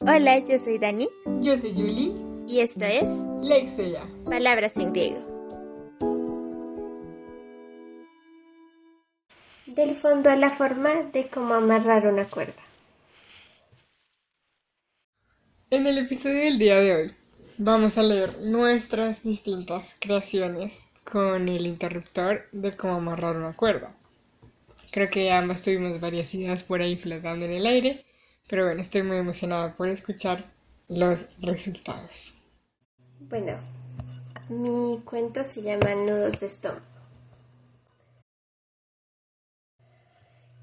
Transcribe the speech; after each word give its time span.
Hola, 0.00 0.38
yo 0.40 0.58
soy 0.58 0.76
Dani. 0.76 1.08
Yo 1.40 1.56
soy 1.56 1.72
Julie. 1.72 2.12
Y 2.46 2.60
esto 2.60 2.84
es 2.84 3.26
Lexia. 3.42 4.02
Palabras 4.26 4.76
en 4.76 4.92
griego. 4.92 5.24
Del 9.64 9.94
fondo 9.94 10.28
a 10.28 10.36
la 10.36 10.50
forma 10.50 10.90
de 11.12 11.28
cómo 11.28 11.54
amarrar 11.54 12.06
una 12.06 12.28
cuerda. 12.28 12.62
En 15.70 15.86
el 15.86 15.96
episodio 15.96 16.40
del 16.40 16.58
día 16.58 16.76
de 16.76 16.94
hoy 16.94 17.14
vamos 17.56 17.96
a 17.96 18.02
leer 18.02 18.38
nuestras 18.42 19.22
distintas 19.22 19.96
creaciones 19.98 20.84
con 21.10 21.48
el 21.48 21.66
interruptor 21.66 22.48
de 22.52 22.76
cómo 22.76 22.96
amarrar 22.96 23.34
una 23.34 23.56
cuerda. 23.56 23.96
Creo 24.92 25.08
que 25.08 25.32
ambas 25.32 25.62
tuvimos 25.62 26.00
varias 26.00 26.34
ideas 26.34 26.62
por 26.62 26.82
ahí 26.82 26.96
flotando 26.96 27.46
en 27.46 27.52
el 27.52 27.66
aire, 27.66 28.04
pero 28.48 28.64
bueno, 28.64 28.80
estoy 28.80 29.02
muy 29.02 29.16
emocionada 29.16 29.74
por 29.76 29.88
escuchar 29.88 30.44
los 30.88 31.28
resultados. 31.40 32.32
Bueno, 33.20 33.58
mi 34.48 35.00
cuento 35.04 35.42
se 35.44 35.62
llama 35.62 35.94
Nudos 35.94 36.40
de 36.40 36.46
estómago. 36.46 36.84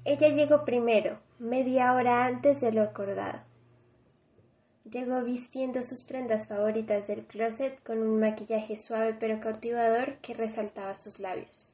Ella 0.06 0.28
llegó 0.28 0.64
primero, 0.64 1.18
media 1.38 1.94
hora 1.94 2.26
antes 2.26 2.60
de 2.60 2.72
lo 2.72 2.82
acordado. 2.82 3.40
Llegó 4.84 5.22
vistiendo 5.22 5.82
sus 5.82 6.02
prendas 6.02 6.46
favoritas 6.46 7.06
del 7.06 7.26
closet 7.26 7.82
con 7.82 7.98
un 7.98 8.20
maquillaje 8.20 8.76
suave 8.76 9.14
pero 9.18 9.40
cautivador 9.40 10.16
que 10.18 10.34
resaltaba 10.34 10.94
sus 10.94 11.18
labios. 11.18 11.73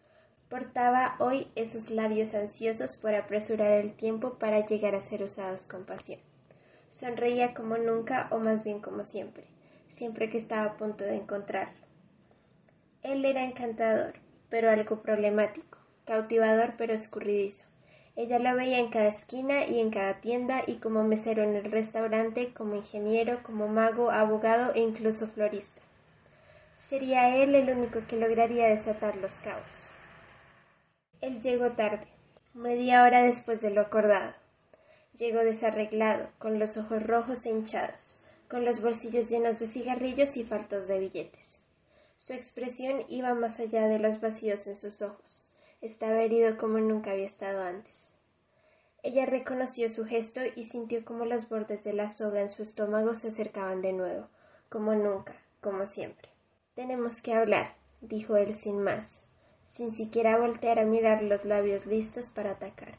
Portaba 0.51 1.15
hoy 1.21 1.47
esos 1.55 1.91
labios 1.91 2.35
ansiosos 2.35 2.97
por 2.97 3.15
apresurar 3.15 3.71
el 3.71 3.93
tiempo 3.93 4.35
para 4.35 4.67
llegar 4.67 4.97
a 4.97 5.01
ser 5.01 5.23
usados 5.23 5.69
con 5.69 5.85
pasión. 5.85 6.19
Sonreía 6.91 7.55
como 7.55 7.79
nunca 7.79 8.27
o 8.33 8.39
más 8.41 8.65
bien 8.65 8.81
como 8.81 9.05
siempre, 9.05 9.45
siempre 9.87 10.29
que 10.29 10.39
estaba 10.39 10.65
a 10.65 10.77
punto 10.77 11.05
de 11.05 11.15
encontrarlo. 11.15 11.79
Él 13.05 13.25
era 13.25 13.45
encantador, 13.45 14.15
pero 14.49 14.71
algo 14.71 15.03
problemático, 15.03 15.79
cautivador 16.05 16.75
pero 16.77 16.95
escurridizo. 16.95 17.69
Ella 18.17 18.41
lo 18.41 18.57
veía 18.57 18.81
en 18.81 18.91
cada 18.91 19.07
esquina 19.07 19.67
y 19.67 19.79
en 19.79 19.91
cada 19.91 20.21
tienda 20.21 20.65
y 20.67 20.79
como 20.79 21.05
mesero 21.05 21.45
en 21.45 21.55
el 21.55 21.71
restaurante, 21.71 22.53
como 22.55 22.75
ingeniero, 22.75 23.45
como 23.45 23.69
mago, 23.69 24.11
abogado 24.11 24.75
e 24.75 24.81
incluso 24.81 25.29
florista. 25.29 25.81
Sería 26.75 27.37
él 27.37 27.55
el 27.55 27.71
único 27.71 28.01
que 28.09 28.17
lograría 28.17 28.67
desatar 28.67 29.17
los 29.17 29.39
cabos. 29.39 29.93
Él 31.21 31.43
llegó 31.43 31.73
tarde, 31.73 32.07
media 32.55 33.03
hora 33.03 33.23
después 33.23 33.61
de 33.61 33.71
lo 33.71 33.83
acordado. 33.83 34.33
Llegó 35.15 35.41
desarreglado, 35.41 36.29
con 36.39 36.59
los 36.59 36.79
ojos 36.79 37.03
rojos 37.03 37.45
e 37.45 37.51
hinchados, 37.51 38.23
con 38.49 38.65
los 38.65 38.81
bolsillos 38.81 39.29
llenos 39.29 39.59
de 39.59 39.67
cigarrillos 39.67 40.39
y 40.39 40.45
faltos 40.45 40.89
de 40.89 40.99
billetes. 40.99 41.63
Su 42.17 42.33
expresión 42.33 43.05
iba 43.09 43.35
más 43.35 43.61
allá 43.61 43.87
de 43.87 43.99
los 43.99 44.21
vacíos 44.21 44.67
en 44.67 44.77
sus 44.77 45.03
ojos. 45.03 45.47
Estaba 45.83 46.23
herido 46.23 46.57
como 46.57 46.79
nunca 46.79 47.11
había 47.11 47.27
estado 47.27 47.63
antes. 47.63 48.13
Ella 49.03 49.27
reconoció 49.27 49.91
su 49.91 50.07
gesto 50.07 50.41
y 50.55 50.65
sintió 50.65 51.05
como 51.05 51.27
los 51.27 51.49
bordes 51.49 51.85
de 51.85 51.93
la 51.93 52.09
soga 52.09 52.41
en 52.41 52.51
su 52.51 52.63
estómago 52.63 53.15
se 53.15 53.29
acercaban 53.29 53.83
de 53.83 53.93
nuevo, 53.93 54.29
como 54.69 54.95
nunca, 54.95 55.35
como 55.61 55.87
siempre. 55.87 56.31
Tenemos 56.75 57.21
que 57.21 57.35
hablar, 57.35 57.75
dijo 58.01 58.37
él 58.37 58.55
sin 58.55 58.83
más, 58.83 59.25
sin 59.71 59.93
siquiera 59.93 60.37
voltear 60.37 60.81
a 60.81 60.85
mirar 60.85 61.23
los 61.23 61.45
labios 61.45 61.87
listos 61.87 62.29
para 62.29 62.51
atacar. 62.51 62.99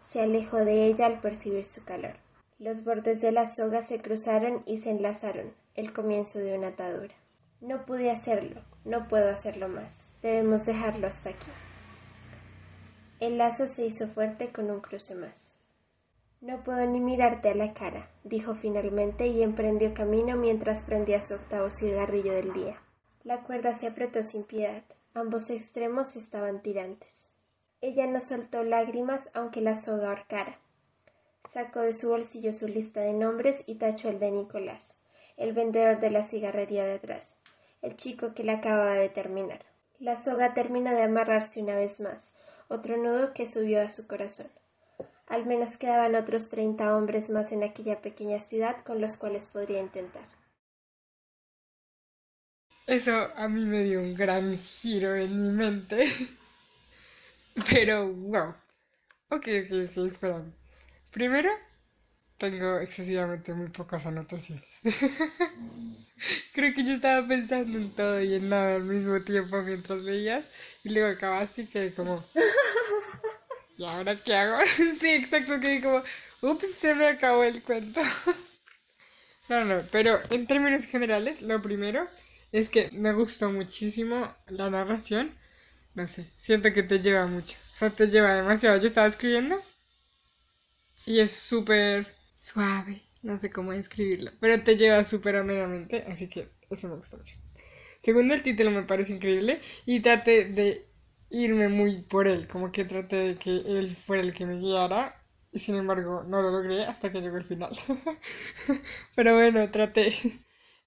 Se 0.00 0.20
alejó 0.20 0.58
de 0.58 0.86
ella 0.86 1.06
al 1.06 1.20
percibir 1.20 1.66
su 1.66 1.84
calor. 1.84 2.14
Los 2.60 2.84
bordes 2.84 3.20
de 3.20 3.32
la 3.32 3.48
soga 3.48 3.82
se 3.82 4.00
cruzaron 4.00 4.62
y 4.64 4.78
se 4.78 4.90
enlazaron, 4.90 5.52
el 5.74 5.92
comienzo 5.92 6.38
de 6.38 6.56
una 6.56 6.68
atadura. 6.68 7.12
No 7.60 7.84
pude 7.86 8.08
hacerlo, 8.12 8.62
no 8.84 9.08
puedo 9.08 9.30
hacerlo 9.30 9.68
más. 9.68 10.10
Debemos 10.22 10.64
dejarlo 10.64 11.08
hasta 11.08 11.30
aquí. 11.30 11.50
El 13.18 13.38
lazo 13.38 13.66
se 13.66 13.84
hizo 13.84 14.06
fuerte 14.06 14.52
con 14.52 14.70
un 14.70 14.80
cruce 14.80 15.16
más. 15.16 15.58
No 16.40 16.62
puedo 16.62 16.86
ni 16.86 17.00
mirarte 17.00 17.48
a 17.48 17.54
la 17.56 17.74
cara, 17.74 18.08
dijo 18.22 18.54
finalmente 18.54 19.26
y 19.26 19.42
emprendió 19.42 19.92
camino 19.92 20.36
mientras 20.36 20.84
prendía 20.84 21.20
su 21.20 21.34
octavo 21.34 21.72
cigarrillo 21.72 22.32
del 22.32 22.52
día. 22.52 22.80
La 23.24 23.42
cuerda 23.42 23.74
se 23.74 23.88
apretó 23.88 24.22
sin 24.22 24.44
piedad. 24.44 24.84
Ambos 25.14 25.50
extremos 25.50 26.16
estaban 26.16 26.62
tirantes. 26.62 27.28
Ella 27.82 28.06
no 28.06 28.22
soltó 28.22 28.64
lágrimas 28.64 29.30
aunque 29.34 29.60
la 29.60 29.76
soga 29.76 30.08
ahorcara. 30.08 30.58
Sacó 31.44 31.80
de 31.80 31.92
su 31.92 32.08
bolsillo 32.08 32.54
su 32.54 32.66
lista 32.66 33.00
de 33.00 33.12
nombres 33.12 33.62
y 33.66 33.74
tachó 33.74 34.08
el 34.08 34.18
de 34.20 34.30
Nicolás, 34.30 34.98
el 35.36 35.52
vendedor 35.52 36.00
de 36.00 36.10
la 36.10 36.24
cigarrería 36.24 36.84
de 36.84 36.94
atrás, 36.94 37.36
el 37.82 37.96
chico 37.96 38.32
que 38.32 38.42
la 38.42 38.54
acababa 38.54 38.94
de 38.94 39.10
terminar. 39.10 39.66
La 39.98 40.16
soga 40.16 40.54
terminó 40.54 40.92
de 40.92 41.02
amarrarse 41.02 41.60
una 41.60 41.76
vez 41.76 42.00
más, 42.00 42.32
otro 42.68 42.96
nudo 42.96 43.34
que 43.34 43.46
subió 43.46 43.82
a 43.82 43.90
su 43.90 44.06
corazón. 44.06 44.48
Al 45.26 45.44
menos 45.44 45.76
quedaban 45.76 46.14
otros 46.14 46.48
treinta 46.48 46.96
hombres 46.96 47.28
más 47.28 47.52
en 47.52 47.64
aquella 47.64 48.00
pequeña 48.00 48.40
ciudad 48.40 48.76
con 48.84 49.00
los 49.00 49.18
cuales 49.18 49.46
podría 49.46 49.80
intentar. 49.80 50.41
Eso 52.92 53.32
a 53.36 53.48
mí 53.48 53.64
me 53.64 53.84
dio 53.84 54.00
un 54.00 54.14
gran 54.14 54.58
giro 54.58 55.16
en 55.16 55.42
mi 55.42 55.48
mente. 55.48 56.12
Pero, 57.70 58.06
wow. 58.12 58.54
Ok, 59.30 59.48
ok, 59.64 59.72
ok, 59.88 59.96
espera. 60.08 60.44
Primero, 61.10 61.48
tengo 62.36 62.80
excesivamente 62.80 63.54
muy 63.54 63.68
pocas 63.68 64.04
anotaciones. 64.04 64.62
Creo 66.52 66.74
que 66.74 66.84
yo 66.84 66.92
estaba 66.92 67.26
pensando 67.26 67.78
en 67.78 67.92
todo 67.92 68.20
y 68.20 68.34
en 68.34 68.50
nada 68.50 68.76
al 68.76 68.84
mismo 68.84 69.22
tiempo 69.22 69.62
mientras 69.62 70.02
leías 70.02 70.44
y 70.84 70.90
luego 70.90 71.16
acabaste 71.16 71.62
y 71.62 71.68
quedé 71.68 71.94
como... 71.94 72.22
¿Y 73.78 73.84
ahora 73.86 74.22
qué 74.22 74.34
hago? 74.34 74.58
sí, 75.00 75.08
exacto, 75.08 75.58
quedé 75.60 75.80
como... 75.80 76.02
Ups, 76.42 76.74
se 76.74 76.94
me 76.94 77.08
acabó 77.08 77.42
el 77.42 77.62
cuento. 77.62 78.02
no, 79.48 79.64
no, 79.64 79.78
pero 79.90 80.20
en 80.28 80.46
términos 80.46 80.84
generales, 80.84 81.40
lo 81.40 81.62
primero 81.62 82.06
es 82.52 82.68
que 82.68 82.90
me 82.92 83.12
gustó 83.12 83.50
muchísimo 83.50 84.34
la 84.46 84.70
narración. 84.70 85.34
No 85.94 86.06
sé, 86.06 86.30
siento 86.38 86.72
que 86.72 86.82
te 86.82 87.00
lleva 87.00 87.26
mucho. 87.26 87.56
O 87.74 87.78
sea, 87.78 87.90
te 87.90 88.06
lleva 88.08 88.34
demasiado. 88.34 88.78
Yo 88.78 88.86
estaba 88.86 89.08
escribiendo 89.08 89.60
y 91.06 91.20
es 91.20 91.32
súper 91.32 92.14
suave. 92.36 93.02
No 93.22 93.38
sé 93.38 93.50
cómo 93.50 93.72
describirlo, 93.72 94.32
pero 94.40 94.62
te 94.64 94.76
lleva 94.76 95.04
súper 95.04 95.36
amenamente, 95.36 96.04
así 96.08 96.28
que 96.28 96.48
eso 96.70 96.88
me 96.88 96.96
gustó 96.96 97.18
mucho. 97.18 97.36
Segundo, 98.02 98.34
el 98.34 98.42
título 98.42 98.70
me 98.72 98.82
parece 98.82 99.14
increíble 99.14 99.60
y 99.86 100.00
traté 100.00 100.46
de 100.46 100.88
irme 101.30 101.68
muy 101.68 102.02
por 102.02 102.26
él, 102.26 102.48
como 102.48 102.72
que 102.72 102.84
traté 102.84 103.16
de 103.16 103.36
que 103.36 103.50
él 103.50 103.96
fuera 103.96 104.22
el 104.22 104.34
que 104.34 104.44
me 104.46 104.58
guiara 104.58 105.22
y 105.52 105.60
sin 105.60 105.76
embargo 105.76 106.24
no 106.24 106.42
lo 106.42 106.50
logré 106.50 106.84
hasta 106.84 107.12
que 107.12 107.20
llegó 107.20 107.36
el 107.36 107.44
final. 107.44 107.78
pero 109.16 109.34
bueno, 109.34 109.70
traté. 109.70 110.14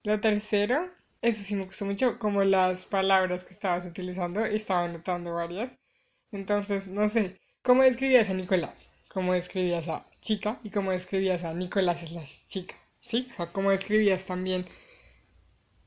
Lo 0.02 0.20
tercero, 0.20 0.90
eso 1.22 1.42
sí 1.42 1.56
me 1.56 1.64
gustó 1.66 1.84
mucho, 1.84 2.18
como 2.18 2.44
las 2.44 2.86
palabras 2.86 3.44
que 3.44 3.52
estabas 3.52 3.86
utilizando, 3.86 4.44
estaba 4.44 4.84
anotando 4.84 5.34
varias. 5.34 5.72
Entonces, 6.32 6.88
no 6.88 7.08
sé, 7.08 7.40
¿cómo 7.62 7.82
describías 7.82 8.30
a 8.30 8.34
Nicolás? 8.34 8.90
¿Cómo 9.08 9.32
describías 9.32 9.88
a 9.88 10.06
chica 10.20 10.60
y 10.62 10.70
cómo 10.70 10.90
describías 10.90 11.44
a 11.44 11.54
Nicolás 11.54 12.02
es 12.02 12.12
la 12.12 12.24
chica, 12.24 12.74
¿sí? 13.00 13.28
O 13.30 13.34
sea, 13.34 13.52
cómo 13.52 13.70
describías 13.70 14.24
también 14.24 14.66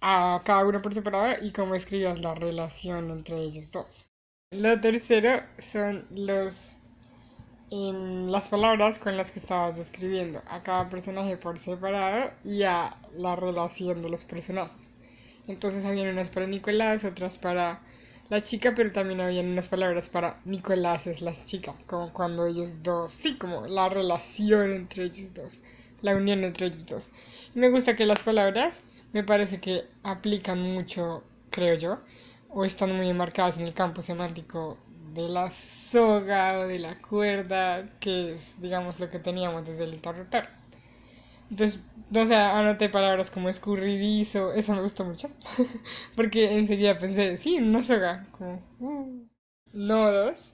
a 0.02 0.42
cada 0.46 0.66
uno 0.66 0.82
por 0.82 0.94
separado 0.94 1.44
y 1.46 1.52
cómo 1.52 1.76
escribías 1.76 2.20
la 2.20 2.34
relación 2.36 3.12
entre 3.12 3.38
ellos 3.38 3.72
dos. 3.72 4.06
Lo 4.52 4.80
tercero 4.80 5.44
son 5.60 6.08
los 6.10 6.76
en 7.72 8.32
las 8.32 8.50
palabras 8.50 8.98
con 8.98 9.16
las 9.16 9.32
que 9.32 9.40
estabas 9.40 9.78
describiendo 9.78 10.42
a 10.48 10.64
cada 10.64 10.90
personaje 10.90 11.38
por 11.38 11.60
separado 11.60 12.32
y 12.44 12.64
a 12.64 12.98
la 13.16 13.36
relación 13.36 14.02
de 14.02 14.10
los 14.10 14.26
personajes. 14.26 14.99
Entonces 15.50 15.84
habían 15.84 16.10
unas 16.10 16.30
para 16.30 16.48
Nicolás, 16.48 17.04
otras 17.04 17.38
para 17.40 17.82
la 18.30 18.44
chica, 18.44 18.74
pero 18.76 18.92
también 18.92 19.20
habían 19.20 19.48
unas 19.48 19.68
palabras 19.68 20.08
para 20.08 20.40
Nicolás 20.46 21.08
es 21.08 21.22
la 21.22 21.34
chica, 21.46 21.74
como 21.88 22.14
cuando 22.14 22.46
ellos 22.46 22.84
dos, 22.84 23.12
sí, 23.12 23.36
como 23.38 23.66
la 23.68 23.90
relación 23.90 24.72
entre 24.72 25.06
ellos 25.06 25.34
dos, 25.34 25.58
la 26.02 26.16
unión 26.16 26.44
entre 26.44 26.68
ellos 26.68 26.86
dos. 26.86 27.10
me 27.56 27.70
gusta 27.70 27.96
que 27.96 28.06
las 28.06 28.22
palabras 28.22 28.84
me 29.12 29.24
parece 29.24 29.60
que 29.60 29.86
aplican 30.04 30.62
mucho, 30.62 31.24
creo 31.50 31.76
yo, 31.76 32.00
o 32.50 32.64
están 32.64 32.96
muy 32.96 33.10
enmarcadas 33.10 33.58
en 33.58 33.66
el 33.66 33.74
campo 33.74 34.04
semántico 34.04 34.78
de 35.16 35.28
la 35.30 35.52
soga 35.52 36.66
de 36.68 36.78
la 36.78 37.02
cuerda, 37.02 37.90
que 38.00 38.34
es, 38.34 38.62
digamos, 38.62 39.00
lo 39.00 39.10
que 39.10 39.18
teníamos 39.20 39.66
desde 39.66 39.86
el 39.86 39.96
interruptor. 39.96 40.59
Entonces, 41.50 41.82
no 42.12 42.26
sé, 42.26 42.36
anoté 42.36 42.90
palabras 42.90 43.30
como 43.32 43.50
escurridizo, 43.50 44.54
eso 44.54 44.74
me 44.74 44.82
gustó 44.82 45.04
mucho, 45.06 45.30
porque 46.16 46.58
enseguida 46.58 46.98
pensé, 47.00 47.38
sí, 47.38 47.58
una 47.58 47.84
soga, 47.84 48.28
como 48.32 48.62
uh, 48.80 49.28
nodos, 49.74 50.54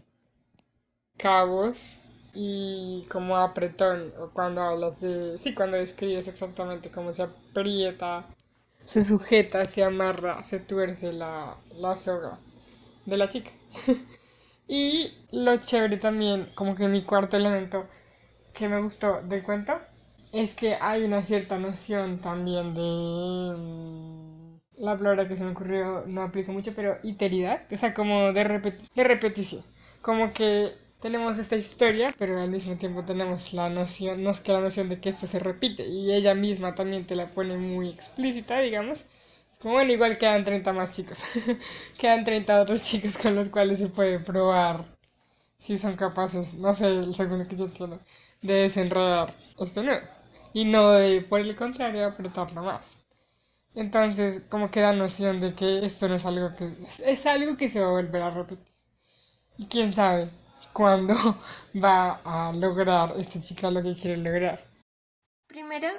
cabos, 1.17 1.97
y 2.33 3.05
como 3.11 3.37
apretón, 3.37 4.13
o 4.19 4.29
cuando 4.31 4.61
hablas 4.61 4.99
de, 4.99 5.37
sí, 5.37 5.53
cuando 5.53 5.77
describes 5.77 6.27
exactamente 6.27 6.91
cómo 6.91 7.13
se 7.13 7.23
aprieta, 7.23 8.25
se 8.85 9.03
sujeta, 9.05 9.65
se 9.65 9.83
amarra, 9.83 10.43
se 10.45 10.59
tuerce 10.59 11.13
la, 11.13 11.57
la 11.75 11.95
soga 11.97 12.39
de 13.05 13.17
la 13.17 13.29
chica. 13.29 13.51
y 14.67 15.13
lo 15.31 15.57
chévere 15.57 15.97
también, 15.97 16.51
como 16.55 16.75
que 16.75 16.87
mi 16.89 17.03
cuarto 17.03 17.37
elemento 17.37 17.87
que 18.53 18.69
me 18.69 18.81
gustó 18.81 19.21
del 19.23 19.43
cuento, 19.43 19.73
es 20.35 20.53
que 20.53 20.75
hay 20.81 21.03
una 21.03 21.23
cierta 21.23 21.57
noción 21.57 22.19
también 22.19 22.73
de... 22.73 23.55
Mm, 23.57 24.57
la 24.77 24.97
palabra 24.97 25.27
que 25.27 25.37
se 25.37 25.43
me 25.45 25.51
ocurrió 25.51 26.03
no 26.07 26.21
aplica 26.23 26.51
mucho, 26.51 26.73
pero 26.75 26.97
iteridad, 27.03 27.61
o 27.71 27.77
sea, 27.77 27.93
como 27.93 28.33
de, 28.33 28.73
de 28.95 29.03
repetición. 29.05 29.63
Como 30.01 30.33
que 30.33 30.73
tenemos 31.01 31.37
esta 31.37 31.55
historia, 31.55 32.07
pero 32.19 32.41
al 32.41 32.49
mismo 32.51 32.75
tiempo 32.77 33.05
tenemos 33.05 33.53
la 33.53 33.69
noción, 33.69 34.23
nos 34.23 34.41
queda 34.41 34.57
la 34.57 34.63
noción 34.65 34.89
de 34.89 34.99
que 34.99 35.09
esto 35.09 35.25
se 35.27 35.39
repite 35.39 35.87
y 35.87 36.13
ella 36.13 36.35
misma 36.35 36.75
también 36.75 37.07
te 37.07 37.15
la 37.15 37.27
pone 37.31 37.57
muy 37.57 37.89
explícita, 37.89 38.59
digamos. 38.59 39.05
Como 39.61 39.75
bueno, 39.75 39.93
igual 39.93 40.17
quedan 40.17 40.43
30 40.43 40.73
más 40.73 40.93
chicos, 40.95 41.19
quedan 41.97 42.25
30 42.25 42.61
otros 42.61 42.81
chicos 42.83 43.17
con 43.17 43.35
los 43.35 43.49
cuales 43.49 43.79
se 43.79 43.87
puede 43.87 44.19
probar 44.19 44.85
si 45.59 45.77
son 45.77 45.95
capaces, 45.95 46.53
no 46.55 46.73
sé, 46.73 46.87
el 46.87 47.15
segundo 47.15 47.47
que 47.47 47.55
yo 47.57 47.65
entiendo, 47.65 47.99
de 48.41 48.53
desenredar 48.53 49.33
esto 49.59 49.83
nuevo 49.83 50.14
y 50.55 50.63
no 50.63 50.93
de, 50.93 51.21
por 51.21 51.41
el 51.41 51.53
contrario, 51.53 52.05
apretarlo 52.05 52.63
más. 52.63 52.95
Entonces, 53.75 54.41
como 54.49 54.71
que 54.71 54.79
da 54.79 54.93
noción 54.93 55.41
de 55.41 55.53
que 55.53 55.85
esto 55.85 56.07
no 56.07 56.15
es 56.15 56.25
algo 56.25 56.55
que 56.55 56.73
es 57.05 57.25
algo 57.25 57.57
que 57.57 57.67
se 57.67 57.81
va 57.81 57.87
a 57.87 58.01
volver 58.01 58.21
a 58.21 58.29
repetir. 58.29 58.73
Y 59.57 59.65
quién 59.67 59.91
sabe, 59.91 60.31
cuando 60.71 61.13
va 61.75 62.21
a 62.23 62.53
lograr 62.53 63.15
esta 63.17 63.41
chica 63.41 63.69
lo 63.69 63.83
que 63.83 63.95
quiere 63.95 64.15
lograr. 64.15 64.65
Primero, 65.45 65.89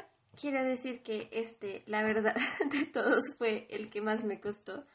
quiero 0.41 0.65
decir 0.65 1.03
que 1.03 1.29
este, 1.33 1.83
la 1.85 2.03
verdad, 2.03 2.35
de 2.71 2.87
todos 2.87 3.37
fue 3.37 3.67
el 3.69 3.91
que 3.91 4.01
más 4.01 4.25
me 4.25 4.41
costó, 4.41 4.87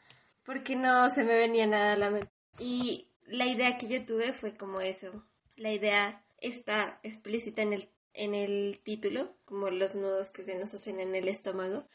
porque 0.44 0.74
no 0.74 1.08
se 1.08 1.22
me 1.22 1.34
venía 1.34 1.68
nada 1.68 1.92
a 1.92 1.96
la 1.96 2.10
mente. 2.10 2.32
Y 2.58 3.12
la 3.28 3.46
idea 3.46 3.78
que 3.78 3.86
yo 3.86 4.04
tuve 4.04 4.32
fue 4.32 4.56
como 4.56 4.80
eso. 4.80 5.24
La 5.54 5.70
idea 5.70 6.24
está 6.38 6.98
explícita 7.04 7.62
en 7.62 7.74
el, 7.74 7.88
en 8.14 8.34
el 8.34 8.80
título, 8.82 9.34
como 9.44 9.70
los 9.70 9.94
nudos 9.94 10.30
que 10.30 10.44
se 10.44 10.54
nos 10.56 10.74
hacen 10.74 11.00
en 11.00 11.14
el 11.14 11.28
estómago. 11.28 11.86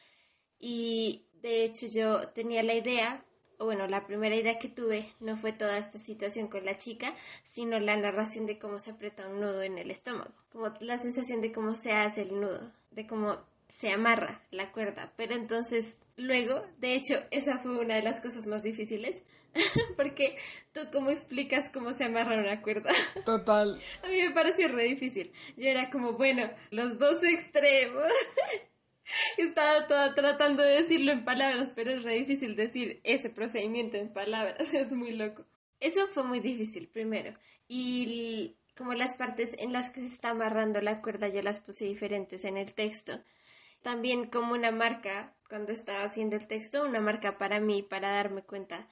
Y 0.60 1.28
de 1.42 1.64
hecho 1.64 1.86
yo 1.88 2.30
tenía 2.30 2.64
la 2.64 2.74
idea 2.74 3.24
o 3.60 3.66
bueno, 3.66 3.88
la 3.88 4.06
primera 4.06 4.36
idea 4.36 4.60
que 4.60 4.70
tuve 4.70 5.12
no 5.20 5.36
fue 5.36 5.52
toda 5.52 5.78
esta 5.78 6.00
situación 6.00 6.48
con 6.48 6.66
la 6.66 6.78
chica, 6.78 7.16
sino 7.44 7.80
la 7.80 7.96
narración 7.98 8.46
de 8.46 8.60
cómo 8.60 8.80
se 8.80 8.92
aprieta 8.92 9.28
un 9.28 9.42
nudo 9.42 9.64
en 9.64 9.78
el 9.78 9.92
estómago, 9.92 10.32
como 10.52 10.72
la 10.82 10.98
sensación 10.98 11.42
de 11.42 11.52
cómo 11.52 11.74
se 11.74 11.92
hace 11.92 12.22
el 12.22 12.40
nudo, 12.40 12.72
de 12.92 13.08
cómo 13.08 13.40
se 13.68 13.92
amarra 13.92 14.42
la 14.52 14.72
cuerda. 14.72 15.12
Pero 15.18 15.36
entonces, 15.36 16.02
luego, 16.16 16.66
de 16.78 16.96
hecho, 16.96 17.16
esa 17.32 17.58
fue 17.58 17.78
una 17.80 17.96
de 17.96 18.04
las 18.04 18.22
cosas 18.22 18.48
más 18.48 18.64
difíciles, 18.64 19.24
porque 19.98 20.38
tú 20.74 20.82
cómo 20.92 21.10
explicas 21.10 21.70
cómo 21.70 21.94
se 21.94 22.06
amarra 22.06 22.38
una 22.38 22.62
cuerda. 22.62 22.92
Total. 23.26 23.80
A 24.04 24.08
mí 24.08 24.22
me 24.22 24.32
pareció 24.32 24.68
re 24.68 24.84
difícil. 24.84 25.32
Yo 25.56 25.68
era 25.68 25.90
como, 25.90 26.14
bueno, 26.14 26.50
los 26.72 27.00
dos 27.00 27.24
extremos. 27.24 28.12
Estaba 29.38 29.88
toda 29.88 30.14
tratando 30.16 30.64
de 30.64 30.82
decirlo 30.82 31.14
en 31.14 31.24
palabras, 31.24 31.72
pero 31.76 31.92
es 31.92 32.04
re 32.04 32.16
difícil 32.16 32.56
decir 32.56 33.00
ese 33.04 33.30
procedimiento 33.30 33.96
en 33.96 34.12
palabras, 34.12 34.74
es 34.74 34.92
muy 34.92 35.12
loco. 35.12 35.46
Eso 35.80 36.08
fue 36.08 36.24
muy 36.24 36.42
difícil, 36.42 36.90
primero. 36.90 37.34
Y 37.70 38.58
como 38.78 38.94
las 38.94 39.16
partes 39.16 39.56
en 39.60 39.74
las 39.74 39.90
que 39.90 40.02
se 40.02 40.08
está 40.08 40.30
amarrando 40.30 40.82
la 40.82 41.02
cuerda 41.02 41.28
yo 41.30 41.42
las 41.42 41.60
puse 41.60 41.86
diferentes 41.86 42.46
en 42.46 42.58
el 42.58 42.74
texto. 42.74 43.22
También 43.82 44.28
como 44.30 44.54
una 44.54 44.72
marca, 44.72 45.36
cuando 45.50 45.72
estaba 45.72 46.04
haciendo 46.04 46.36
el 46.36 46.48
texto, 46.48 46.84
una 46.84 47.00
marca 47.00 47.38
para 47.38 47.60
mí, 47.60 47.84
para 47.84 48.12
darme 48.12 48.44
cuenta 48.44 48.88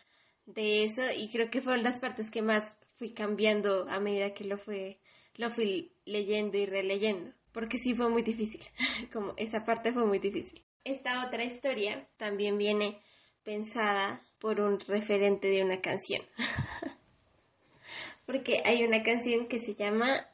de 0.46 0.84
eso. 0.84 1.02
Y 1.18 1.30
creo 1.30 1.50
que 1.50 1.62
fueron 1.62 1.84
las 1.84 2.00
partes 2.00 2.30
que 2.30 2.42
más 2.42 2.80
fui 2.98 3.12
cambiando 3.12 3.88
a 3.90 4.00
medida 4.00 4.34
que 4.34 4.44
lo, 4.46 4.58
fue, 4.58 5.00
lo 5.36 5.50
fui 5.50 5.92
leyendo 6.06 6.58
y 6.58 6.66
releyendo 6.66 7.34
porque 7.56 7.78
sí 7.78 7.94
fue 7.94 8.10
muy 8.10 8.22
difícil, 8.22 8.60
como 9.14 9.34
esa 9.38 9.64
parte 9.64 9.94
fue 9.94 10.06
muy 10.06 10.20
difícil. 10.20 10.62
Esta 10.84 11.26
otra 11.26 11.46
historia 11.46 12.06
también 12.18 12.58
viene 12.58 13.02
pensada 13.44 14.22
por 14.40 14.60
un 14.60 14.78
referente 14.82 15.48
de 15.48 15.64
una 15.64 15.80
canción, 15.80 16.22
porque 18.26 18.62
hay 18.66 18.84
una 18.84 19.02
canción 19.04 19.48
que 19.48 19.60
se 19.60 19.74
llama, 19.74 20.28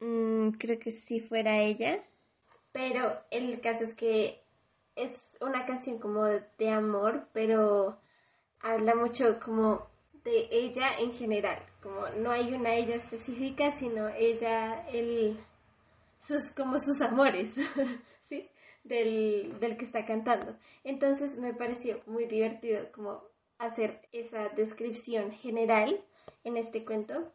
mm, 0.00 0.50
creo 0.58 0.78
que 0.78 0.90
si 0.90 1.20
fuera 1.20 1.62
ella, 1.62 2.04
pero 2.72 3.24
el 3.30 3.58
caso 3.62 3.84
es 3.84 3.94
que 3.94 4.42
es 4.96 5.32
una 5.40 5.64
canción 5.64 5.98
como 5.98 6.26
de 6.26 6.68
amor, 6.68 7.26
pero 7.32 7.98
habla 8.72 8.94
mucho 8.94 9.38
como 9.40 9.86
de 10.24 10.48
ella 10.50 10.98
en 10.98 11.12
general, 11.12 11.58
como 11.82 12.08
no 12.18 12.30
hay 12.32 12.52
una 12.52 12.74
ella 12.74 12.96
específica, 12.96 13.70
sino 13.72 14.08
ella, 14.08 14.86
el 14.88 15.38
sus, 16.18 16.50
como 16.50 16.78
sus 16.80 17.00
amores, 17.00 17.54
¿sí? 18.20 18.48
Del, 18.82 19.58
del 19.60 19.76
que 19.76 19.84
está 19.84 20.04
cantando. 20.04 20.56
Entonces 20.84 21.38
me 21.38 21.54
pareció 21.54 22.00
muy 22.06 22.26
divertido 22.26 22.90
como 22.92 23.22
hacer 23.58 24.02
esa 24.12 24.48
descripción 24.50 25.32
general 25.32 26.04
en 26.44 26.56
este 26.56 26.84
cuento, 26.84 27.32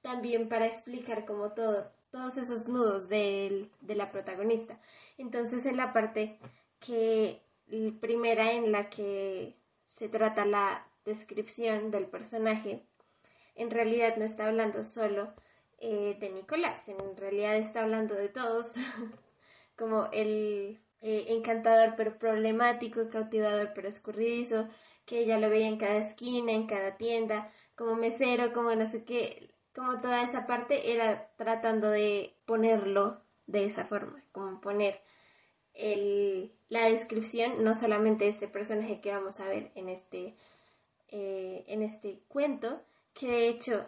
también 0.00 0.48
para 0.48 0.66
explicar 0.66 1.24
como 1.24 1.52
todo, 1.52 1.90
todos 2.10 2.36
esos 2.36 2.68
nudos 2.68 3.08
de, 3.08 3.70
de 3.80 3.94
la 3.94 4.10
protagonista. 4.10 4.80
Entonces 5.18 5.64
en 5.66 5.76
la 5.76 5.92
parte 5.92 6.38
que 6.80 7.42
primera 8.00 8.52
en 8.52 8.72
la 8.72 8.90
que 8.90 9.56
se 9.94 10.08
trata 10.08 10.44
la 10.46 10.86
descripción 11.04 11.90
del 11.90 12.06
personaje, 12.06 12.82
en 13.54 13.70
realidad 13.70 14.16
no 14.16 14.24
está 14.24 14.46
hablando 14.46 14.84
solo 14.84 15.34
eh, 15.78 16.16
de 16.18 16.30
Nicolás. 16.30 16.88
En 16.88 17.16
realidad 17.16 17.56
está 17.56 17.82
hablando 17.82 18.14
de 18.14 18.28
todos, 18.28 18.74
como 19.76 20.08
el 20.12 20.80
eh, 21.02 21.26
encantador 21.28 21.94
pero 21.96 22.18
problemático, 22.18 23.10
cautivador 23.10 23.72
pero 23.74 23.88
escurridizo, 23.88 24.68
que 25.04 25.20
ella 25.20 25.38
lo 25.38 25.50
veía 25.50 25.68
en 25.68 25.78
cada 25.78 25.98
esquina, 25.98 26.52
en 26.52 26.66
cada 26.66 26.96
tienda, 26.96 27.52
como 27.76 27.94
mesero, 27.94 28.52
como 28.52 28.74
no 28.74 28.86
sé 28.86 29.04
qué, 29.04 29.50
como 29.74 30.00
toda 30.00 30.22
esa 30.22 30.46
parte 30.46 30.92
era 30.92 31.30
tratando 31.36 31.90
de 31.90 32.36
ponerlo 32.46 33.22
de 33.46 33.66
esa 33.66 33.84
forma, 33.84 34.24
como 34.32 34.60
poner 34.60 35.02
el, 35.74 36.52
la 36.68 36.88
descripción, 36.88 37.64
no 37.64 37.74
solamente 37.74 38.24
de 38.24 38.30
este 38.30 38.48
personaje 38.48 39.00
que 39.00 39.12
vamos 39.12 39.40
a 39.40 39.46
ver 39.46 39.70
en 39.74 39.88
este, 39.88 40.34
eh, 41.08 41.64
en 41.66 41.82
este 41.82 42.20
cuento, 42.28 42.80
que 43.14 43.28
de 43.28 43.48
hecho 43.48 43.86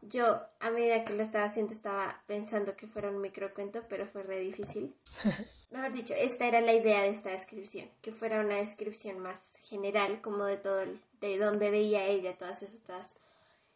yo, 0.00 0.40
a 0.60 0.70
medida 0.70 1.04
que 1.04 1.12
lo 1.12 1.22
estaba 1.22 1.44
haciendo, 1.44 1.72
estaba 1.72 2.22
pensando 2.26 2.76
que 2.76 2.86
fuera 2.86 3.10
un 3.10 3.20
microcuento, 3.20 3.82
pero 3.88 4.06
fue 4.06 4.22
re 4.22 4.40
difícil. 4.40 4.94
Mejor 5.70 5.92
dicho, 5.92 6.14
esta 6.14 6.46
era 6.46 6.60
la 6.60 6.74
idea 6.74 7.02
de 7.02 7.10
esta 7.10 7.30
descripción, 7.30 7.88
que 8.00 8.12
fuera 8.12 8.40
una 8.40 8.56
descripción 8.56 9.20
más 9.20 9.56
general, 9.68 10.20
como 10.20 10.44
de 10.44 10.56
todo, 10.56 10.84
de 11.20 11.38
dónde 11.38 11.70
veía 11.70 12.06
ella 12.06 12.36
todas 12.36 12.62
estas 12.62 13.18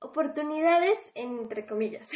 oportunidades, 0.00 1.12
entre 1.14 1.66
comillas. 1.66 2.10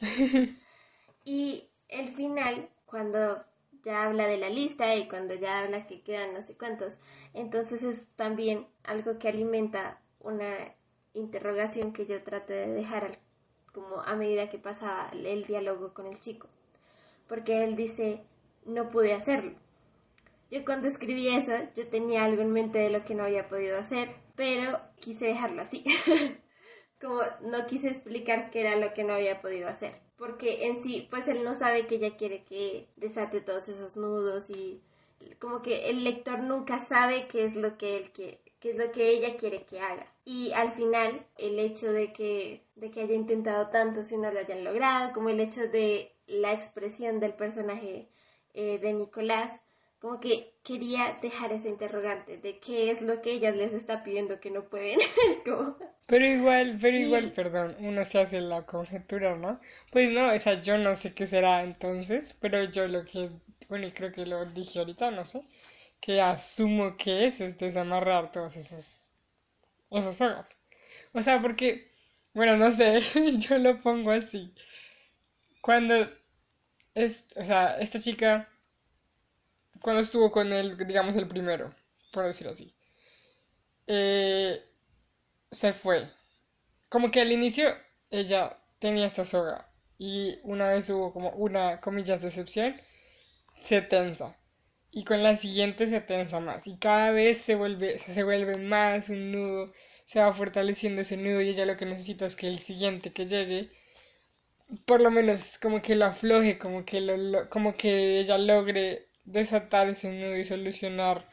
y 1.24 1.68
el 1.88 2.14
final, 2.14 2.68
cuando 2.86 3.44
ya 3.82 4.04
habla 4.04 4.26
de 4.26 4.38
la 4.38 4.50
lista 4.50 4.94
y 4.96 5.08
cuando 5.08 5.34
ya 5.34 5.60
habla 5.60 5.86
que 5.86 6.02
quedan 6.02 6.34
no 6.34 6.42
sé 6.42 6.56
cuántos, 6.56 6.98
entonces 7.34 7.82
es 7.82 8.08
también 8.16 8.66
algo 8.84 9.18
que 9.18 9.28
alimenta 9.28 10.00
una 10.20 10.74
interrogación 11.14 11.92
que 11.92 12.06
yo 12.06 12.22
traté 12.22 12.54
de 12.54 12.68
dejar 12.68 13.18
como 13.72 14.00
a 14.00 14.14
medida 14.16 14.50
que 14.50 14.58
pasaba 14.58 15.10
el 15.12 15.44
diálogo 15.44 15.94
con 15.94 16.06
el 16.06 16.20
chico, 16.20 16.48
porque 17.28 17.64
él 17.64 17.76
dice, 17.76 18.22
no 18.64 18.90
pude 18.90 19.12
hacerlo. 19.12 19.52
Yo 20.50 20.64
cuando 20.64 20.88
escribí 20.88 21.28
eso, 21.28 21.52
yo 21.76 21.88
tenía 21.88 22.24
algo 22.24 22.42
en 22.42 22.52
mente 22.52 22.78
de 22.78 22.90
lo 22.90 23.04
que 23.04 23.14
no 23.14 23.24
había 23.24 23.48
podido 23.48 23.78
hacer, 23.78 24.10
pero 24.34 24.80
quise 24.98 25.26
dejarlo 25.26 25.62
así. 25.62 25.84
como 27.00 27.20
no 27.40 27.66
quise 27.66 27.88
explicar 27.88 28.50
qué 28.50 28.60
era 28.60 28.76
lo 28.76 28.92
que 28.92 29.04
no 29.04 29.14
había 29.14 29.40
podido 29.40 29.68
hacer. 29.68 29.94
Porque 30.20 30.66
en 30.66 30.82
sí, 30.82 31.08
pues 31.10 31.28
él 31.28 31.42
no 31.42 31.54
sabe 31.54 31.86
que 31.86 31.94
ella 31.94 32.18
quiere 32.18 32.44
que 32.44 32.86
desate 32.96 33.40
todos 33.40 33.70
esos 33.70 33.96
nudos 33.96 34.50
y 34.50 34.82
como 35.38 35.62
que 35.62 35.88
el 35.88 36.04
lector 36.04 36.40
nunca 36.40 36.78
sabe 36.80 37.26
qué 37.26 37.46
es 37.46 37.56
lo 37.56 37.78
que 37.78 37.96
él 37.96 38.10
quiere, 38.12 38.38
qué 38.60 38.72
es 38.72 38.76
lo 38.76 38.92
que 38.92 39.08
ella 39.08 39.38
quiere 39.38 39.64
que 39.64 39.80
haga. 39.80 40.06
Y 40.26 40.52
al 40.52 40.72
final, 40.72 41.24
el 41.38 41.58
hecho 41.58 41.90
de 41.90 42.12
que, 42.12 42.60
de 42.74 42.90
que 42.90 43.00
haya 43.00 43.14
intentado 43.14 43.68
tanto 43.68 44.02
si 44.02 44.18
no 44.18 44.30
lo 44.30 44.40
hayan 44.40 44.62
logrado, 44.62 45.14
como 45.14 45.30
el 45.30 45.40
hecho 45.40 45.68
de 45.68 46.12
la 46.26 46.52
expresión 46.52 47.18
del 47.18 47.32
personaje 47.32 48.10
eh, 48.52 48.78
de 48.78 48.92
Nicolás, 48.92 49.62
como 50.00 50.18
que 50.18 50.54
quería 50.64 51.18
dejar 51.20 51.52
esa 51.52 51.68
interrogante 51.68 52.38
de 52.38 52.58
qué 52.58 52.90
es 52.90 53.02
lo 53.02 53.20
que 53.20 53.32
ella 53.32 53.50
les 53.50 53.72
está 53.74 54.02
pidiendo 54.02 54.40
que 54.40 54.50
no 54.50 54.64
pueden. 54.64 54.98
es 55.28 55.36
como... 55.44 55.76
Pero 56.06 56.26
igual, 56.26 56.78
pero 56.80 56.96
igual, 56.96 57.32
perdón, 57.32 57.76
uno 57.80 58.04
se 58.04 58.18
hace 58.20 58.40
la 58.40 58.66
conjetura, 58.66 59.36
¿no? 59.36 59.60
Pues 59.92 60.10
no, 60.10 60.32
o 60.32 60.38
sea, 60.38 60.60
yo 60.62 60.78
no 60.78 60.94
sé 60.94 61.14
qué 61.14 61.26
será 61.26 61.62
entonces, 61.62 62.34
pero 62.40 62.64
yo 62.64 62.88
lo 62.88 63.04
que, 63.04 63.30
bueno, 63.68 63.86
y 63.86 63.92
creo 63.92 64.10
que 64.10 64.26
lo 64.26 64.44
dije 64.46 64.80
ahorita, 64.80 65.10
no 65.10 65.26
sé, 65.26 65.42
que 66.00 66.20
asumo 66.20 66.96
que 66.96 67.26
es, 67.26 67.40
es 67.40 67.58
desamarrar 67.58 68.32
todas 68.32 68.56
esas, 68.56 69.10
esas 69.90 70.16
sogas. 70.16 70.56
O 71.12 71.22
sea, 71.22 71.40
porque, 71.42 71.92
bueno, 72.34 72.56
no 72.56 72.72
sé, 72.72 73.02
yo 73.38 73.58
lo 73.58 73.80
pongo 73.82 74.12
así. 74.12 74.52
Cuando, 75.62 76.08
es, 76.94 77.26
o 77.36 77.44
sea, 77.44 77.78
esta 77.78 78.00
chica 78.00 78.49
cuando 79.82 80.02
estuvo 80.02 80.30
con 80.30 80.52
él, 80.52 80.76
digamos 80.86 81.16
el 81.16 81.28
primero, 81.28 81.74
por 82.12 82.26
decir 82.26 82.48
así, 82.48 82.74
eh, 83.86 84.62
se 85.50 85.72
fue. 85.72 86.08
Como 86.88 87.10
que 87.10 87.20
al 87.20 87.32
inicio 87.32 87.74
ella 88.10 88.58
tenía 88.78 89.06
esta 89.06 89.24
soga 89.24 89.70
y 89.98 90.38
una 90.44 90.68
vez 90.70 90.88
hubo 90.90 91.12
como 91.12 91.30
una, 91.32 91.80
comillas, 91.80 92.22
decepción, 92.22 92.80
se 93.62 93.82
tensa. 93.82 94.36
Y 94.90 95.04
con 95.04 95.22
la 95.22 95.36
siguiente 95.36 95.86
se 95.86 96.00
tensa 96.00 96.40
más. 96.40 96.66
Y 96.66 96.78
cada 96.78 97.10
vez 97.12 97.38
se 97.38 97.54
vuelve, 97.54 97.98
se 97.98 98.24
vuelve 98.24 98.56
más 98.56 99.10
un 99.10 99.32
nudo, 99.32 99.72
se 100.04 100.20
va 100.20 100.32
fortaleciendo 100.32 101.02
ese 101.02 101.16
nudo 101.16 101.40
y 101.42 101.50
ella 101.50 101.66
lo 101.66 101.76
que 101.76 101.86
necesita 101.86 102.26
es 102.26 102.34
que 102.36 102.48
el 102.48 102.60
siguiente 102.60 103.12
que 103.12 103.26
llegue, 103.26 103.70
por 104.86 105.00
lo 105.00 105.10
menos 105.10 105.58
como 105.60 105.82
que 105.82 105.94
lo 105.96 106.06
afloje, 106.06 106.58
como 106.58 106.84
que, 106.84 107.00
lo, 107.00 107.48
como 107.50 107.76
que 107.76 108.20
ella 108.20 108.38
logre 108.38 109.09
desatar 109.24 109.88
ese 109.88 110.10
nudo 110.12 110.36
y 110.36 110.44
solucionar, 110.44 111.26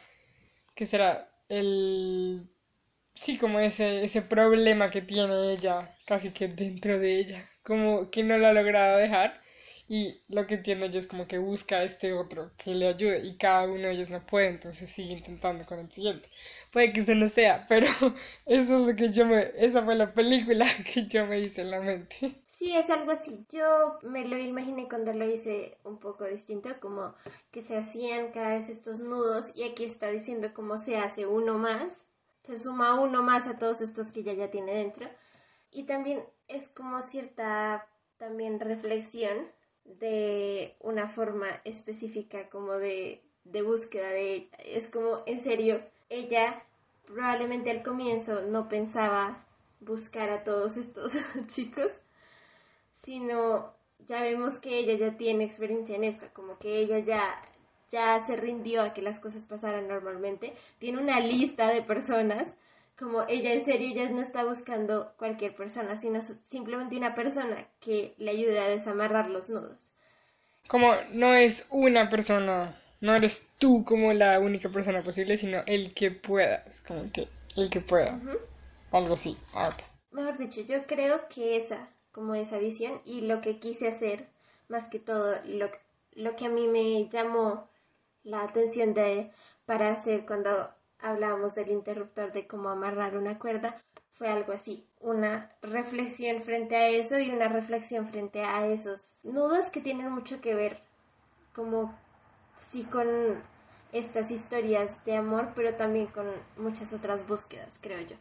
que 0.75 0.85
será 0.85 1.29
el, 1.49 2.47
sí, 3.15 3.37
como 3.37 3.59
ese, 3.59 4.03
ese 4.05 4.21
problema 4.21 4.91
que 4.91 5.01
tiene 5.01 5.53
ella, 5.53 5.95
casi 6.05 6.31
que 6.31 6.47
dentro 6.49 6.99
de 6.99 7.19
ella, 7.19 7.49
como 7.63 8.09
que 8.11 8.23
no 8.23 8.37
lo 8.37 8.47
ha 8.47 8.53
logrado 8.53 8.97
dejar. 8.97 9.41
Y 9.89 10.21
lo 10.29 10.47
que 10.47 10.55
entiendo 10.55 10.85
yo 10.87 10.99
es 10.99 11.07
como 11.07 11.27
que 11.27 11.37
busca 11.39 11.77
a 11.77 11.83
este 11.83 12.13
otro 12.13 12.51
que 12.57 12.75
le 12.75 12.87
ayude 12.89 13.25
y 13.25 13.37
cada 13.37 13.65
uno 13.67 13.87
de 13.87 13.93
ellos 13.93 14.09
no 14.09 14.25
puede, 14.25 14.49
entonces 14.49 14.89
sigue 14.89 15.13
intentando 15.13 15.65
con 15.65 15.79
el 15.79 15.91
siguiente. 15.91 16.29
Puede 16.73 16.91
que 16.93 17.01
eso 17.01 17.15
no 17.15 17.29
sea, 17.29 17.65
pero 17.69 17.87
eso 18.45 18.79
es 18.79 18.87
lo 18.87 18.95
que 18.95 19.11
yo 19.11 19.25
me, 19.25 19.45
esa 19.57 19.83
fue 19.83 19.95
la 19.95 20.13
película 20.13 20.67
que 20.93 21.07
yo 21.07 21.25
me 21.25 21.39
hice 21.39 21.61
en 21.61 21.71
la 21.71 21.79
mente. 21.81 22.35
Sí, 22.57 22.75
es 22.75 22.89
algo 22.89 23.11
así. 23.11 23.45
Yo 23.49 23.99
me 24.01 24.27
lo 24.27 24.35
imaginé 24.35 24.89
cuando 24.89 25.13
lo 25.13 25.25
hice 25.25 25.77
un 25.83 25.99
poco 25.99 26.25
distinto, 26.25 26.69
como 26.79 27.13
que 27.51 27.61
se 27.61 27.77
hacían 27.77 28.31
cada 28.31 28.55
vez 28.55 28.67
estos 28.69 28.99
nudos 28.99 29.55
y 29.55 29.63
aquí 29.63 29.85
está 29.85 30.07
diciendo 30.07 30.49
cómo 30.55 30.79
se 30.79 30.97
hace 30.97 31.27
uno 31.27 31.59
más, 31.59 32.07
se 32.41 32.57
suma 32.57 32.99
uno 32.99 33.21
más 33.21 33.45
a 33.45 33.59
todos 33.59 33.81
estos 33.81 34.11
que 34.11 34.23
ya 34.23 34.33
ya 34.33 34.49
tiene 34.49 34.73
dentro. 34.73 35.07
Y 35.69 35.83
también 35.83 36.23
es 36.47 36.69
como 36.69 37.03
cierta 37.03 37.87
también 38.17 38.59
reflexión 38.59 39.37
de 39.83 40.75
una 40.79 41.07
forma 41.07 41.61
específica 41.63 42.49
como 42.49 42.73
de, 42.73 43.23
de 43.43 43.61
búsqueda 43.61 44.09
de 44.09 44.49
es 44.65 44.87
como 44.87 45.21
en 45.27 45.41
serio 45.41 45.79
ella 46.09 46.63
probablemente 47.05 47.69
al 47.69 47.83
comienzo 47.83 48.41
no 48.41 48.67
pensaba 48.67 49.45
buscar 49.79 50.31
a 50.31 50.43
todos 50.43 50.75
estos 50.77 51.13
chicos 51.47 52.01
sino 52.97 53.73
ya 53.99 54.21
vemos 54.21 54.57
que 54.57 54.79
ella 54.79 54.95
ya 54.95 55.17
tiene 55.17 55.43
experiencia 55.43 55.95
en 55.95 56.03
esto, 56.03 56.27
como 56.33 56.57
que 56.59 56.79
ella 56.79 56.99
ya, 56.99 57.41
ya 57.89 58.19
se 58.19 58.35
rindió 58.35 58.81
a 58.81 58.93
que 58.93 59.01
las 59.01 59.19
cosas 59.19 59.45
pasaran 59.45 59.87
normalmente, 59.87 60.53
tiene 60.79 60.99
una 61.01 61.19
lista 61.19 61.69
de 61.69 61.81
personas, 61.81 62.55
como 62.97 63.23
ella 63.27 63.53
en 63.53 63.63
serio 63.63 63.93
ya 63.95 64.09
no 64.09 64.21
está 64.21 64.43
buscando 64.43 65.13
cualquier 65.17 65.55
persona, 65.55 65.97
sino 65.97 66.21
simplemente 66.43 66.97
una 66.97 67.15
persona 67.15 67.67
que 67.79 68.15
le 68.17 68.31
ayude 68.31 68.59
a 68.59 68.67
desamarrar 68.67 69.29
los 69.29 69.49
nudos. 69.49 69.93
Como 70.67 70.95
no 71.11 71.33
es 71.35 71.67
una 71.69 72.09
persona, 72.09 72.75
no 72.99 73.15
eres 73.15 73.45
tú 73.59 73.85
como 73.85 74.11
la 74.13 74.39
única 74.39 74.69
persona 74.69 75.03
posible, 75.03 75.37
sino 75.37 75.61
el 75.67 75.93
que 75.93 76.11
pueda, 76.11 76.65
como 76.87 77.11
que 77.11 77.27
el 77.55 77.69
que 77.69 77.79
pueda, 77.81 78.19
algo 78.91 79.13
así. 79.13 79.37
Ah, 79.53 79.69
Mejor 80.11 80.37
dicho, 80.37 80.61
yo 80.61 80.85
creo 80.87 81.27
que 81.29 81.57
esa 81.57 81.89
como 82.17 82.33
esa 82.33 82.57
visión 82.57 82.99
y 83.05 83.21
lo 83.21 83.41
que 83.41 83.59
quise 83.59 83.87
hacer, 83.87 84.27
más 84.69 84.89
que 84.89 84.97
todo, 84.97 85.35
lo, 85.45 85.69
lo 86.13 86.35
que 86.35 86.47
a 86.47 86.49
mí 86.49 86.67
me 86.67 87.07
llamó 87.09 87.69
la 88.23 88.41
atención 88.41 88.95
de, 88.95 89.29
para 89.67 89.91
hacer 89.91 90.25
cuando 90.25 90.67
hablábamos 90.97 91.53
del 91.53 91.69
interruptor 91.69 92.31
de 92.31 92.47
cómo 92.47 92.69
amarrar 92.69 93.15
una 93.15 93.37
cuerda, 93.37 93.83
fue 94.09 94.29
algo 94.29 94.51
así, 94.51 94.87
una 94.99 95.51
reflexión 95.61 96.41
frente 96.41 96.75
a 96.75 96.87
eso 96.89 97.19
y 97.19 97.29
una 97.29 97.49
reflexión 97.49 98.07
frente 98.07 98.43
a 98.43 98.65
esos 98.65 99.19
nudos 99.21 99.69
que 99.69 99.81
tienen 99.81 100.11
mucho 100.11 100.41
que 100.41 100.55
ver 100.55 100.81
como 101.53 101.95
sí 102.59 102.81
con 102.85 103.07
estas 103.91 104.31
historias 104.31 105.05
de 105.05 105.17
amor, 105.17 105.51
pero 105.53 105.75
también 105.75 106.07
con 106.07 106.25
muchas 106.57 106.93
otras 106.93 107.27
búsquedas, 107.27 107.77
creo 107.79 108.01
yo. 108.01 108.15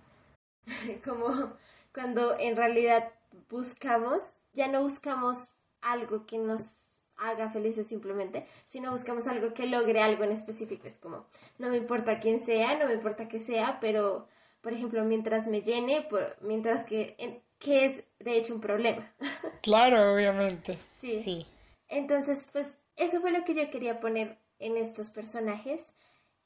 como 1.03 1.55
cuando 1.95 2.39
en 2.39 2.57
realidad 2.57 3.11
buscamos, 3.49 4.37
ya 4.53 4.69
no 4.69 4.83
buscamos 4.83 5.63
algo 5.81 6.27
que 6.27 6.39
nos 6.39 7.05
haga 7.17 7.51
felices 7.51 7.87
simplemente, 7.87 8.47
sino 8.67 8.91
buscamos 8.91 9.27
algo 9.27 9.55
que 9.55 9.67
logre 9.67 10.01
algo 10.01 10.25
en 10.25 10.33
específico. 10.33 10.87
Es 10.87 10.99
como, 10.99 11.27
no 11.59 11.69
me 11.69 11.77
importa 11.77 12.19
quién 12.19 12.41
sea, 12.41 12.79
no 12.79 12.87
me 12.87 12.95
importa 12.95 13.29
qué 13.29 13.39
sea, 13.39 13.79
pero, 13.81 14.29
por 14.61 14.73
ejemplo, 14.73 15.05
mientras 15.05 15.47
me 15.47 15.63
llene, 15.63 16.07
mientras 16.41 16.85
que, 16.85 17.43
que 17.59 17.85
es 17.85 18.05
de 18.19 18.37
hecho 18.37 18.55
un 18.55 18.61
problema. 18.61 19.11
Claro, 19.63 20.15
obviamente. 20.15 20.79
Sí. 20.93 21.23
sí. 21.25 21.47
Entonces, 21.89 22.49
pues, 22.53 22.81
eso 22.95 23.21
fue 23.21 23.33
lo 23.33 23.45
que 23.45 23.55
yo 23.55 23.69
quería 23.69 23.99
poner 23.99 24.39
en 24.61 24.77
estos 24.77 25.11
personajes 25.11 25.97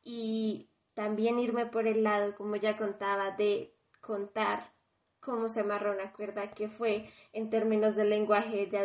y 0.02 0.70
también 0.94 1.38
irme 1.38 1.66
por 1.66 1.86
el 1.86 2.02
lado, 2.02 2.34
como 2.34 2.56
ya 2.56 2.78
contaba, 2.78 3.32
de 3.32 3.74
contar 4.00 4.72
cómo 5.20 5.48
se 5.48 5.60
amarra 5.60 5.92
una 5.92 6.12
cuerda, 6.12 6.50
que 6.52 6.68
fue 6.68 7.10
en 7.32 7.50
términos 7.50 7.96
de 7.96 8.04
lenguaje, 8.04 8.68
ya, 8.70 8.84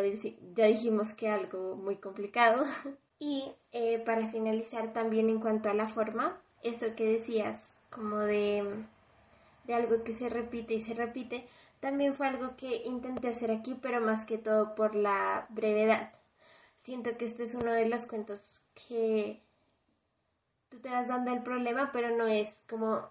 ya 0.54 0.66
dijimos 0.66 1.14
que 1.14 1.28
algo 1.28 1.76
muy 1.76 1.96
complicado. 1.96 2.64
Y 3.18 3.54
eh, 3.72 3.98
para 4.04 4.28
finalizar 4.28 4.92
también 4.92 5.30
en 5.30 5.40
cuanto 5.40 5.70
a 5.70 5.74
la 5.74 5.88
forma, 5.88 6.38
eso 6.62 6.94
que 6.94 7.06
decías, 7.06 7.74
como 7.88 8.18
de, 8.18 8.62
de 9.64 9.74
algo 9.74 10.04
que 10.04 10.12
se 10.12 10.28
repite 10.28 10.74
y 10.74 10.82
se 10.82 10.92
repite, 10.92 11.46
también 11.80 12.14
fue 12.14 12.26
algo 12.26 12.56
que 12.56 12.82
intenté 12.84 13.28
hacer 13.28 13.50
aquí, 13.50 13.74
pero 13.80 14.02
más 14.02 14.26
que 14.26 14.36
todo 14.36 14.74
por 14.74 14.94
la 14.94 15.46
brevedad. 15.48 16.12
Siento 16.76 17.16
que 17.16 17.24
este 17.24 17.44
es 17.44 17.54
uno 17.54 17.72
de 17.72 17.88
los 17.88 18.04
cuentos 18.06 18.66
que 18.74 19.42
tú 20.68 20.78
te 20.80 20.90
vas 20.90 21.08
dando 21.08 21.32
el 21.32 21.42
problema, 21.42 21.90
pero 21.92 22.14
no 22.16 22.26
es 22.26 22.64
como 22.68 23.10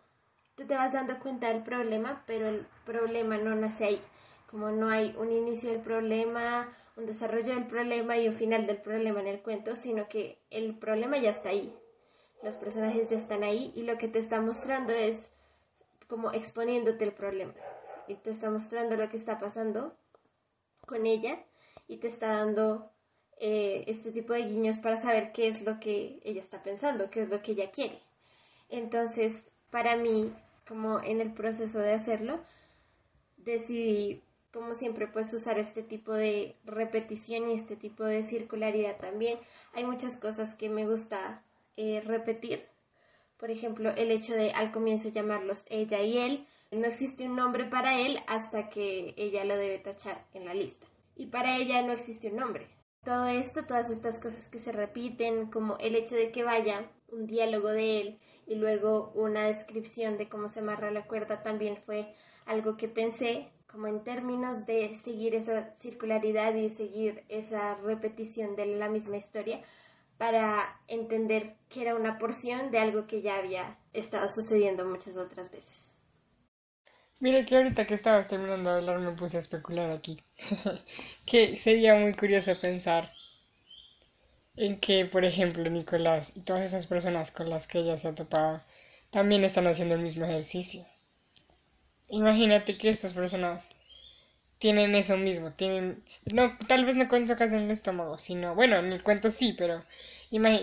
tú 0.55 0.65
te 0.65 0.75
vas 0.75 0.93
dando 0.93 1.19
cuenta 1.19 1.49
del 1.49 1.63
problema, 1.63 2.23
pero 2.25 2.47
el 2.47 2.65
problema 2.85 3.37
no 3.37 3.55
nace 3.55 3.85
ahí. 3.85 4.01
Como 4.49 4.71
no 4.71 4.89
hay 4.89 5.15
un 5.17 5.31
inicio 5.31 5.71
del 5.71 5.81
problema, 5.81 6.69
un 6.95 7.05
desarrollo 7.05 7.53
del 7.53 7.67
problema 7.67 8.17
y 8.17 8.27
un 8.27 8.33
final 8.33 8.65
del 8.67 8.77
problema 8.77 9.19
en 9.19 9.27
el 9.27 9.41
cuento, 9.41 9.75
sino 9.75 10.07
que 10.07 10.39
el 10.49 10.75
problema 10.75 11.17
ya 11.17 11.31
está 11.31 11.49
ahí. 11.49 11.75
Los 12.41 12.55
personajes 12.55 13.09
ya 13.09 13.17
están 13.17 13.43
ahí 13.43 13.71
y 13.75 13.83
lo 13.83 13.97
que 13.97 14.07
te 14.07 14.19
está 14.19 14.39
mostrando 14.39 14.93
es 14.93 15.33
como 16.07 16.31
exponiéndote 16.31 17.03
el 17.03 17.11
problema. 17.11 17.53
Y 18.07 18.15
te 18.15 18.29
está 18.29 18.49
mostrando 18.49 18.95
lo 18.95 19.09
que 19.09 19.17
está 19.17 19.39
pasando 19.39 19.95
con 20.85 21.05
ella 21.05 21.43
y 21.87 21.97
te 21.97 22.07
está 22.07 22.27
dando 22.27 22.91
eh, 23.37 23.83
este 23.87 24.11
tipo 24.11 24.33
de 24.33 24.43
guiños 24.43 24.77
para 24.77 24.97
saber 24.97 25.31
qué 25.33 25.47
es 25.47 25.63
lo 25.63 25.79
que 25.79 26.21
ella 26.23 26.39
está 26.39 26.63
pensando, 26.63 27.09
qué 27.09 27.23
es 27.23 27.29
lo 27.29 27.41
que 27.41 27.53
ella 27.53 27.71
quiere. 27.71 27.99
Entonces, 28.69 29.51
para 29.71 29.97
mí, 29.97 30.33
como 30.67 31.01
en 31.01 31.21
el 31.21 31.33
proceso 31.33 31.79
de 31.79 31.93
hacerlo, 31.93 32.39
decidí, 33.37 34.23
como 34.51 34.73
siempre, 34.73 35.07
pues 35.07 35.33
usar 35.33 35.59
este 35.59 35.83
tipo 35.83 36.13
de 36.13 36.55
repetición 36.65 37.49
y 37.49 37.53
este 37.53 37.75
tipo 37.75 38.03
de 38.03 38.23
circularidad 38.23 38.97
también. 38.97 39.39
Hay 39.73 39.85
muchas 39.85 40.17
cosas 40.17 40.55
que 40.55 40.69
me 40.69 40.87
gusta 40.87 41.43
eh, 41.77 42.01
repetir. 42.05 42.65
Por 43.37 43.51
ejemplo, 43.51 43.91
el 43.91 44.11
hecho 44.11 44.33
de 44.33 44.51
al 44.51 44.71
comienzo 44.71 45.09
llamarlos 45.09 45.67
ella 45.69 46.01
y 46.01 46.17
él. 46.17 46.47
No 46.71 46.87
existe 46.87 47.25
un 47.25 47.35
nombre 47.35 47.65
para 47.65 47.99
él 47.99 48.19
hasta 48.27 48.69
que 48.69 49.13
ella 49.17 49.45
lo 49.45 49.55
debe 49.55 49.77
tachar 49.77 50.25
en 50.33 50.45
la 50.45 50.53
lista. 50.53 50.87
Y 51.15 51.27
para 51.27 51.57
ella 51.57 51.81
no 51.81 51.93
existe 51.93 52.29
un 52.29 52.37
nombre. 52.37 52.67
Todo 53.05 53.27
esto, 53.27 53.65
todas 53.65 53.91
estas 53.91 54.17
cosas 54.17 54.47
que 54.49 54.57
se 54.57 54.71
repiten, 54.71 55.51
como 55.51 55.77
el 55.77 55.95
hecho 55.95 56.15
de 56.15 56.31
que 56.31 56.43
vaya 56.43 56.89
un 57.11 57.27
diálogo 57.27 57.69
de 57.69 58.01
él 58.01 58.19
y 58.47 58.55
luego 58.55 59.11
una 59.13 59.43
descripción 59.43 60.17
de 60.17 60.27
cómo 60.27 60.49
se 60.49 60.61
amarra 60.61 60.89
la 60.89 61.05
cuerda 61.05 61.43
también 61.43 61.77
fue 61.77 62.15
algo 62.47 62.77
que 62.77 62.87
pensé 62.87 63.51
como 63.71 63.85
en 63.85 64.03
términos 64.03 64.65
de 64.65 64.95
seguir 64.95 65.35
esa 65.35 65.75
circularidad 65.75 66.55
y 66.55 66.71
seguir 66.71 67.23
esa 67.29 67.75
repetición 67.75 68.55
de 68.55 68.65
la 68.65 68.89
misma 68.89 69.17
historia 69.17 69.61
para 70.17 70.79
entender 70.87 71.57
que 71.69 71.81
era 71.81 71.95
una 71.95 72.17
porción 72.17 72.71
de 72.71 72.79
algo 72.79 73.05
que 73.05 73.21
ya 73.21 73.37
había 73.37 73.77
estado 73.93 74.29
sucediendo 74.29 74.83
muchas 74.83 75.15
otras 75.15 75.51
veces. 75.51 75.94
Mira 77.19 77.45
que 77.45 77.55
ahorita 77.57 77.85
que 77.87 77.95
estabas 77.95 78.27
terminando 78.29 78.69
de 78.69 78.77
hablar 78.77 78.99
me 78.99 79.11
puse 79.11 79.35
a 79.37 79.41
especular 79.41 79.89
aquí. 79.91 80.23
que 81.25 81.57
sería 81.57 81.95
muy 81.95 82.13
curioso 82.13 82.57
pensar 82.61 83.11
en 84.57 84.79
que, 84.79 85.05
por 85.05 85.23
ejemplo, 85.23 85.69
Nicolás 85.69 86.35
y 86.35 86.41
todas 86.41 86.65
esas 86.65 86.87
personas 86.87 87.31
con 87.31 87.49
las 87.49 87.67
que 87.67 87.79
ella 87.79 87.97
se 87.97 88.07
ha 88.07 88.15
topado 88.15 88.61
también 89.11 89.43
están 89.43 89.67
haciendo 89.67 89.95
el 89.95 90.01
mismo 90.01 90.25
ejercicio. 90.25 90.85
Imagínate 92.09 92.77
que 92.77 92.89
estas 92.89 93.13
personas 93.13 93.67
tienen 94.59 94.95
eso 94.95 95.17
mismo, 95.17 95.51
tienen, 95.53 96.03
no, 96.33 96.57
tal 96.67 96.85
vez 96.85 96.95
no 96.95 97.07
cuento 97.09 97.33
acá 97.33 97.45
en 97.45 97.55
el 97.55 97.71
estómago, 97.71 98.17
sino, 98.17 98.55
bueno, 98.55 98.77
en 98.79 98.93
el 98.93 99.03
cuento 99.03 99.31
sí, 99.31 99.53
pero 99.57 99.83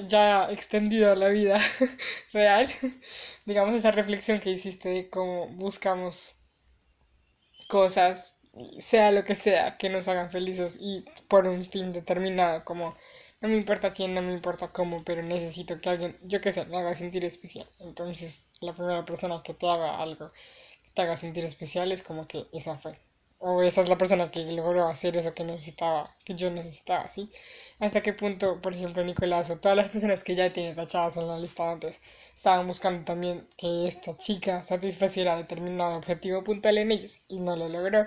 ya 0.08 0.50
extendido 0.50 1.12
a 1.12 1.16
la 1.16 1.28
vida 1.28 1.60
real, 2.32 2.68
digamos 3.46 3.74
esa 3.74 3.90
reflexión 3.90 4.40
que 4.40 4.50
hiciste 4.50 4.88
de 4.88 5.10
cómo 5.10 5.48
buscamos 5.48 6.36
cosas, 7.72 8.36
sea 8.80 9.10
lo 9.12 9.24
que 9.24 9.34
sea, 9.34 9.78
que 9.78 9.88
nos 9.88 10.06
hagan 10.06 10.30
felices 10.30 10.76
y 10.78 11.06
por 11.26 11.46
un 11.46 11.64
fin 11.64 11.94
determinado, 11.94 12.64
como 12.66 12.94
no 13.40 13.48
me 13.48 13.56
importa 13.56 13.94
quién, 13.94 14.12
no 14.14 14.20
me 14.20 14.34
importa 14.34 14.68
cómo, 14.68 15.02
pero 15.04 15.22
necesito 15.22 15.80
que 15.80 15.88
alguien, 15.88 16.18
yo 16.22 16.42
qué 16.42 16.52
sé, 16.52 16.66
me 16.66 16.76
haga 16.76 16.94
sentir 16.94 17.24
especial. 17.24 17.66
Entonces, 17.80 18.46
la 18.60 18.74
primera 18.74 19.06
persona 19.06 19.42
que 19.42 19.54
te 19.54 19.66
haga 19.66 19.98
algo, 20.02 20.32
que 20.84 20.90
te 20.94 21.00
haga 21.02 21.16
sentir 21.16 21.46
especial 21.46 21.92
es 21.92 22.02
como 22.02 22.26
que 22.28 22.46
esa 22.52 22.76
fue. 22.76 22.98
O 23.38 23.62
esa 23.62 23.80
es 23.80 23.88
la 23.88 23.96
persona 23.96 24.30
que 24.30 24.44
logró 24.52 24.86
hacer 24.86 25.16
eso 25.16 25.34
que 25.34 25.44
necesitaba, 25.44 26.14
que 26.26 26.34
yo 26.34 26.50
necesitaba, 26.50 27.08
¿sí? 27.08 27.30
Hasta 27.80 28.02
qué 28.02 28.12
punto, 28.12 28.60
por 28.60 28.74
ejemplo, 28.74 29.02
Nicolás 29.02 29.48
o 29.50 29.58
todas 29.58 29.78
las 29.78 29.88
personas 29.88 30.22
que 30.22 30.34
ya 30.36 30.52
tienen 30.52 30.76
tachadas 30.76 31.16
en 31.16 31.26
la 31.26 31.38
lista 31.38 31.72
antes, 31.72 31.96
estaban 32.34 32.66
buscando 32.66 33.04
también 33.04 33.48
que 33.56 33.86
esta 33.86 34.16
chica 34.18 34.62
satisfaciera 34.64 35.36
determinado 35.36 35.96
objetivo 35.96 36.44
puntual 36.44 36.78
en 36.78 36.92
ellos 36.92 37.20
y 37.28 37.38
no 37.38 37.56
lo 37.56 37.68
logró. 37.68 38.06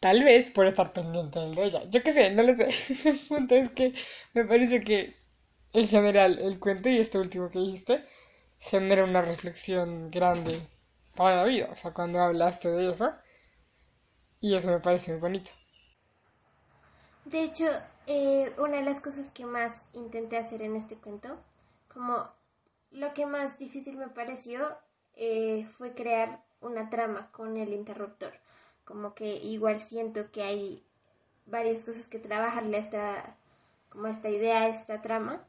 Tal 0.00 0.22
vez 0.24 0.50
por 0.50 0.66
estar 0.66 0.92
pendiente 0.92 1.38
de 1.38 1.64
ella. 1.64 1.84
Yo 1.90 2.02
qué 2.02 2.12
sé, 2.12 2.30
no 2.30 2.42
lo 2.42 2.54
sé. 2.56 2.68
El 3.08 3.20
punto 3.26 3.54
es 3.54 3.70
que 3.70 3.94
me 4.34 4.44
parece 4.44 4.82
que 4.82 5.14
en 5.72 5.88
general 5.88 6.38
el 6.38 6.58
cuento 6.58 6.88
y 6.88 6.98
este 6.98 7.18
último 7.18 7.50
que 7.50 7.58
dijiste 7.58 8.04
genera 8.58 9.04
una 9.04 9.22
reflexión 9.22 10.10
grande 10.10 10.66
para 11.14 11.36
la 11.36 11.44
vida. 11.44 11.68
O 11.70 11.74
sea, 11.74 11.92
cuando 11.92 12.20
hablaste 12.20 12.68
de 12.68 12.90
eso. 12.90 13.12
Y 14.40 14.54
eso 14.54 14.68
me 14.68 14.80
parece 14.80 15.12
muy 15.12 15.20
bonito. 15.20 15.50
De 17.24 17.42
hecho, 17.42 17.66
eh, 18.06 18.52
una 18.58 18.76
de 18.76 18.84
las 18.84 19.00
cosas 19.00 19.30
que 19.32 19.44
más 19.44 19.88
intenté 19.94 20.36
hacer 20.36 20.62
en 20.62 20.76
este 20.76 20.96
cuento, 20.96 21.36
como 21.92 22.30
lo 22.90 23.14
que 23.14 23.26
más 23.26 23.58
difícil 23.58 23.96
me 23.96 24.08
pareció, 24.08 24.76
eh, 25.14 25.66
fue 25.70 25.94
crear 25.94 26.42
una 26.60 26.90
trama 26.90 27.30
con 27.32 27.56
el 27.56 27.72
interruptor. 27.72 28.32
Como 28.84 29.14
que 29.14 29.36
igual 29.36 29.80
siento 29.80 30.30
que 30.30 30.42
hay 30.42 30.84
varias 31.46 31.84
cosas 31.84 32.08
que 32.08 32.18
trabajarle 32.18 32.76
a 32.76 32.80
esta, 32.80 33.36
como 33.88 34.06
esta 34.08 34.28
idea, 34.28 34.68
esta 34.68 35.02
trama 35.02 35.44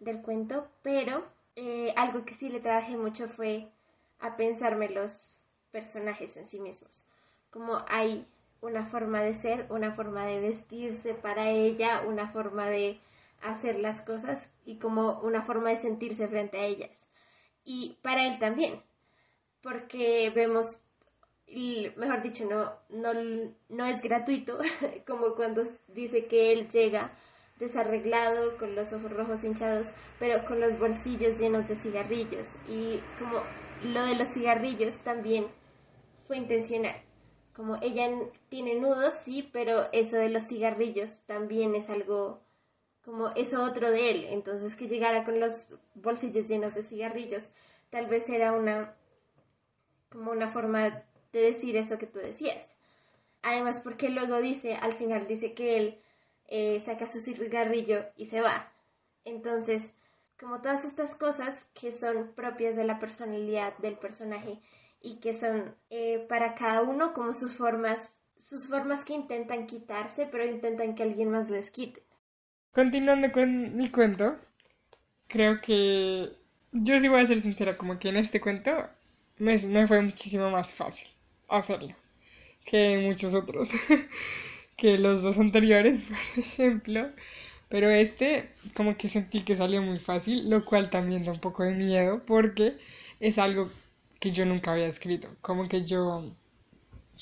del 0.00 0.20
cuento, 0.22 0.68
pero 0.82 1.24
eh, 1.56 1.92
algo 1.96 2.24
que 2.24 2.34
sí 2.34 2.48
le 2.48 2.60
trabajé 2.60 2.96
mucho 2.96 3.28
fue 3.28 3.68
a 4.20 4.36
pensarme 4.36 4.88
los 4.88 5.40
personajes 5.70 6.36
en 6.36 6.46
sí 6.46 6.60
mismos, 6.60 7.04
como 7.50 7.84
hay 7.88 8.26
una 8.60 8.86
forma 8.86 9.20
de 9.22 9.34
ser, 9.34 9.66
una 9.70 9.92
forma 9.92 10.24
de 10.24 10.40
vestirse 10.40 11.14
para 11.14 11.48
ella, 11.48 12.02
una 12.06 12.28
forma 12.28 12.66
de 12.66 13.00
hacer 13.42 13.78
las 13.78 14.00
cosas 14.02 14.52
y 14.64 14.78
como 14.78 15.20
una 15.20 15.42
forma 15.42 15.70
de 15.70 15.76
sentirse 15.76 16.28
frente 16.28 16.58
a 16.58 16.64
ellas. 16.64 17.06
Y 17.64 17.98
para 18.02 18.26
él 18.26 18.38
también, 18.38 18.82
porque 19.62 20.30
vemos 20.34 20.84
mejor 21.96 22.22
dicho, 22.22 22.44
no, 22.46 22.72
no, 22.88 23.12
no 23.68 23.86
es 23.86 24.02
gratuito, 24.02 24.58
como 25.06 25.34
cuando 25.34 25.62
dice 25.88 26.26
que 26.26 26.52
él 26.52 26.68
llega 26.68 27.12
desarreglado, 27.58 28.56
con 28.58 28.74
los 28.74 28.92
ojos 28.92 29.12
rojos 29.12 29.44
hinchados, 29.44 29.92
pero 30.18 30.44
con 30.46 30.60
los 30.60 30.78
bolsillos 30.78 31.38
llenos 31.38 31.68
de 31.68 31.76
cigarrillos. 31.76 32.56
Y 32.66 33.00
como 33.18 33.42
lo 33.84 34.04
de 34.04 34.16
los 34.16 34.28
cigarrillos 34.28 34.98
también 34.98 35.46
fue 36.26 36.38
intencional. 36.38 36.96
Como 37.54 37.76
ella 37.82 38.10
tiene 38.48 38.74
nudos, 38.76 39.14
sí, 39.14 39.48
pero 39.52 39.92
eso 39.92 40.16
de 40.16 40.30
los 40.30 40.44
cigarrillos 40.48 41.24
también 41.26 41.74
es 41.74 41.90
algo 41.90 42.40
como 43.04 43.28
eso 43.30 43.62
otro 43.62 43.90
de 43.90 44.10
él. 44.10 44.26
Entonces 44.30 44.76
que 44.76 44.88
llegara 44.88 45.24
con 45.24 45.40
los 45.40 45.74
bolsillos 45.94 46.48
llenos 46.48 46.74
de 46.74 46.82
cigarrillos, 46.82 47.50
tal 47.90 48.06
vez 48.06 48.28
era 48.28 48.52
una 48.52 48.94
como 50.10 50.30
una 50.30 50.48
forma 50.48 51.02
de 51.32 51.40
decir 51.40 51.76
eso 51.76 51.98
que 51.98 52.06
tú 52.06 52.18
decías. 52.18 52.76
Además, 53.42 53.80
porque 53.82 54.08
luego 54.10 54.40
dice, 54.40 54.76
al 54.76 54.92
final 54.92 55.26
dice 55.26 55.54
que 55.54 55.76
él 55.78 56.00
eh, 56.48 56.80
saca 56.80 57.08
su 57.08 57.18
cigarrillo 57.18 58.04
y 58.16 58.26
se 58.26 58.40
va. 58.40 58.72
Entonces, 59.24 59.94
como 60.38 60.60
todas 60.60 60.84
estas 60.84 61.14
cosas 61.14 61.66
que 61.72 61.92
son 61.92 62.32
propias 62.34 62.76
de 62.76 62.84
la 62.84 62.98
personalidad 62.98 63.76
del 63.78 63.96
personaje 63.96 64.60
y 65.00 65.16
que 65.16 65.34
son 65.34 65.74
eh, 65.90 66.24
para 66.28 66.54
cada 66.54 66.82
uno 66.82 67.14
como 67.14 67.32
sus 67.32 67.56
formas, 67.56 68.18
sus 68.36 68.68
formas 68.68 69.04
que 69.04 69.14
intentan 69.14 69.66
quitarse, 69.66 70.26
pero 70.26 70.44
intentan 70.44 70.94
que 70.94 71.02
alguien 71.02 71.30
más 71.30 71.48
les 71.50 71.70
quite. 71.70 72.04
Continuando 72.72 73.30
con 73.32 73.76
mi 73.76 73.90
cuento, 73.90 74.36
creo 75.28 75.60
que 75.60 76.30
yo 76.72 76.98
sí 76.98 77.08
voy 77.08 77.22
a 77.22 77.26
ser 77.26 77.42
sincera, 77.42 77.76
como 77.76 77.98
que 77.98 78.08
en 78.08 78.16
este 78.16 78.40
cuento 78.40 78.88
me, 79.38 79.58
me 79.58 79.86
fue 79.86 80.00
muchísimo 80.00 80.50
más 80.50 80.72
fácil 80.72 81.08
hacerlo 81.48 81.94
que 82.64 82.98
muchos 82.98 83.34
otros, 83.34 83.68
que 84.76 84.98
los 84.98 85.22
dos 85.22 85.38
anteriores, 85.38 86.02
por 86.34 86.44
ejemplo. 86.44 87.10
Pero 87.68 87.88
este 87.90 88.50
como 88.74 88.96
que 88.96 89.08
sentí 89.08 89.42
que 89.42 89.56
salió 89.56 89.80
muy 89.82 89.98
fácil, 89.98 90.50
lo 90.50 90.64
cual 90.64 90.90
también 90.90 91.24
da 91.24 91.32
un 91.32 91.40
poco 91.40 91.62
de 91.64 91.74
miedo 91.74 92.22
porque 92.26 92.76
es 93.20 93.38
algo 93.38 93.70
que 94.20 94.30
yo 94.30 94.44
nunca 94.44 94.72
había 94.72 94.86
escrito. 94.86 95.28
Como 95.40 95.68
que 95.68 95.84
yo 95.84 96.34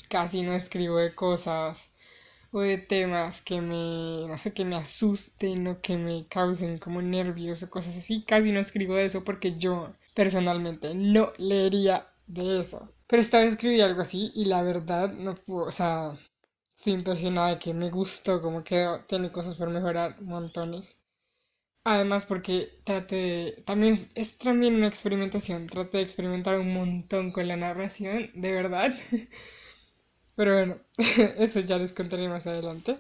casi 0.09 0.43
no 0.43 0.55
escribo 0.55 0.99
de 0.99 1.15
cosas 1.15 1.91
o 2.53 2.61
de 2.61 2.79
temas 2.79 3.41
que 3.43 3.61
me, 3.61 4.27
no 4.29 4.39
sé, 4.39 4.53
que 4.53 4.65
me 4.65 4.77
asusten 4.77 5.67
o 5.69 5.81
que 5.81 5.97
me 5.97 6.27
causen 6.29 6.79
como 6.79 7.01
nervios 7.03 7.63
o 7.63 7.71
cosas 7.71 7.97
así. 7.97 8.25
Casi 8.25 8.53
no 8.53 8.61
escribo 8.61 8.95
de 8.97 9.07
eso 9.07 9.25
porque 9.25 9.59
yo 9.59 9.93
personalmente 10.15 10.95
no 10.95 11.33
leería 11.39 12.07
de 12.27 12.61
eso. 12.61 12.93
Pero 13.07 13.23
esta 13.23 13.41
vez 13.41 13.53
escribí 13.53 13.81
algo 13.81 14.03
así 14.03 14.33
y 14.35 14.45
la 14.47 14.63
verdad 14.63 15.13
no 15.13 15.35
puedo, 15.37 15.67
o 15.67 15.73
sea, 15.73 16.19
estoy 16.77 16.95
impresionada 16.95 17.51
de 17.51 17.59
que 17.59 17.75
me 17.75 17.91
gustó, 17.91 18.41
como 18.43 18.65
que 18.65 18.87
tiene 19.09 19.33
cosas 19.33 19.55
por 19.57 19.71
mejorar 19.71 20.21
montones. 20.23 20.97
Además 21.85 22.25
porque 22.27 22.81
trate 22.85 23.63
también 23.67 24.09
es 24.15 24.39
también 24.39 24.77
una 24.77 24.87
experimentación, 24.89 25.67
trate 25.67 25.99
de 25.99 26.05
experimentar 26.05 26.59
un 26.59 26.73
montón 26.73 27.33
con 27.33 27.49
la 27.49 27.57
narración, 27.57 28.31
de 28.35 28.55
verdad. 28.55 28.95
Pero 30.37 30.55
bueno, 30.55 30.79
eso 31.39 31.61
ya 31.61 31.79
les 31.79 31.93
contaré 31.93 32.29
más 32.29 32.47
adelante. 32.47 32.99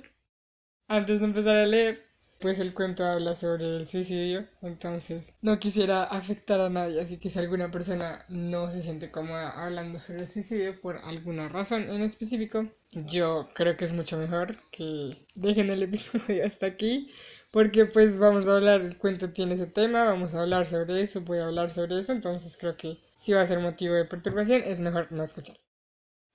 Antes 0.88 1.20
de 1.20 1.26
empezar 1.26 1.56
a 1.56 1.66
leer, 1.66 2.10
pues 2.40 2.58
el 2.58 2.72
cuento 2.72 3.04
habla 3.04 3.34
sobre 3.36 3.76
el 3.76 3.86
suicidio, 3.86 4.46
entonces 4.62 5.24
no 5.42 5.58
quisiera 5.58 6.04
afectar 6.04 6.58
a 6.60 6.70
nadie, 6.70 7.00
así 7.00 7.18
que 7.18 7.28
si 7.28 7.38
alguna 7.38 7.70
persona 7.70 8.24
no 8.28 8.70
se 8.70 8.82
siente 8.82 9.10
cómoda 9.10 9.50
hablando 9.50 9.98
sobre 9.98 10.22
el 10.22 10.28
suicidio 10.28 10.80
por 10.80 10.96
alguna 10.96 11.48
razón 11.50 11.90
en 11.90 12.00
específico, 12.00 12.66
yo 12.92 13.50
creo 13.54 13.76
que 13.76 13.84
es 13.84 13.92
mucho 13.92 14.16
mejor 14.16 14.56
que 14.72 15.18
dejen 15.34 15.68
el 15.70 15.82
episodio 15.84 16.46
hasta 16.46 16.66
aquí, 16.66 17.10
porque 17.50 17.84
pues 17.84 18.18
vamos 18.18 18.48
a 18.48 18.56
hablar, 18.56 18.80
el 18.80 18.96
cuento 18.96 19.32
tiene 19.32 19.54
ese 19.54 19.66
tema, 19.66 20.04
vamos 20.04 20.32
a 20.34 20.40
hablar 20.40 20.66
sobre 20.66 21.02
eso, 21.02 21.20
voy 21.20 21.38
a 21.38 21.46
hablar 21.46 21.72
sobre 21.72 22.00
eso, 22.00 22.12
entonces 22.12 22.56
creo 22.56 22.76
que 22.76 22.98
si 23.18 23.32
va 23.34 23.42
a 23.42 23.46
ser 23.46 23.60
motivo 23.60 23.94
de 23.94 24.06
perturbación 24.06 24.62
es 24.64 24.80
mejor 24.80 25.12
no 25.12 25.22
escuchar. 25.22 25.58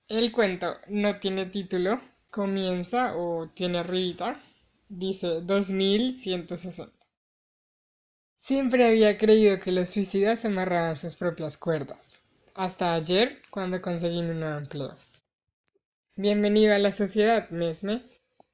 El 0.08 0.30
cuento 0.30 0.76
no 0.86 1.18
tiene 1.18 1.46
título, 1.46 2.00
comienza 2.30 3.16
o 3.16 3.48
tiene 3.48 3.78
arribita 3.78 4.40
dice 4.88 5.40
2160. 5.42 6.92
Siempre 8.38 8.86
había 8.86 9.18
creído 9.18 9.58
que 9.58 9.72
los 9.72 9.90
suicidas 9.90 10.44
amarraban 10.44 10.94
sus 10.94 11.16
propias 11.16 11.56
cuerdas. 11.56 12.16
Hasta 12.54 12.94
ayer, 12.94 13.42
cuando 13.50 13.82
conseguí 13.82 14.20
un 14.20 14.38
nuevo 14.38 14.58
empleo. 14.58 14.96
Bienvenido 16.14 16.72
a 16.72 16.78
la 16.78 16.92
sociedad, 16.92 17.50
Mesme. 17.50 18.04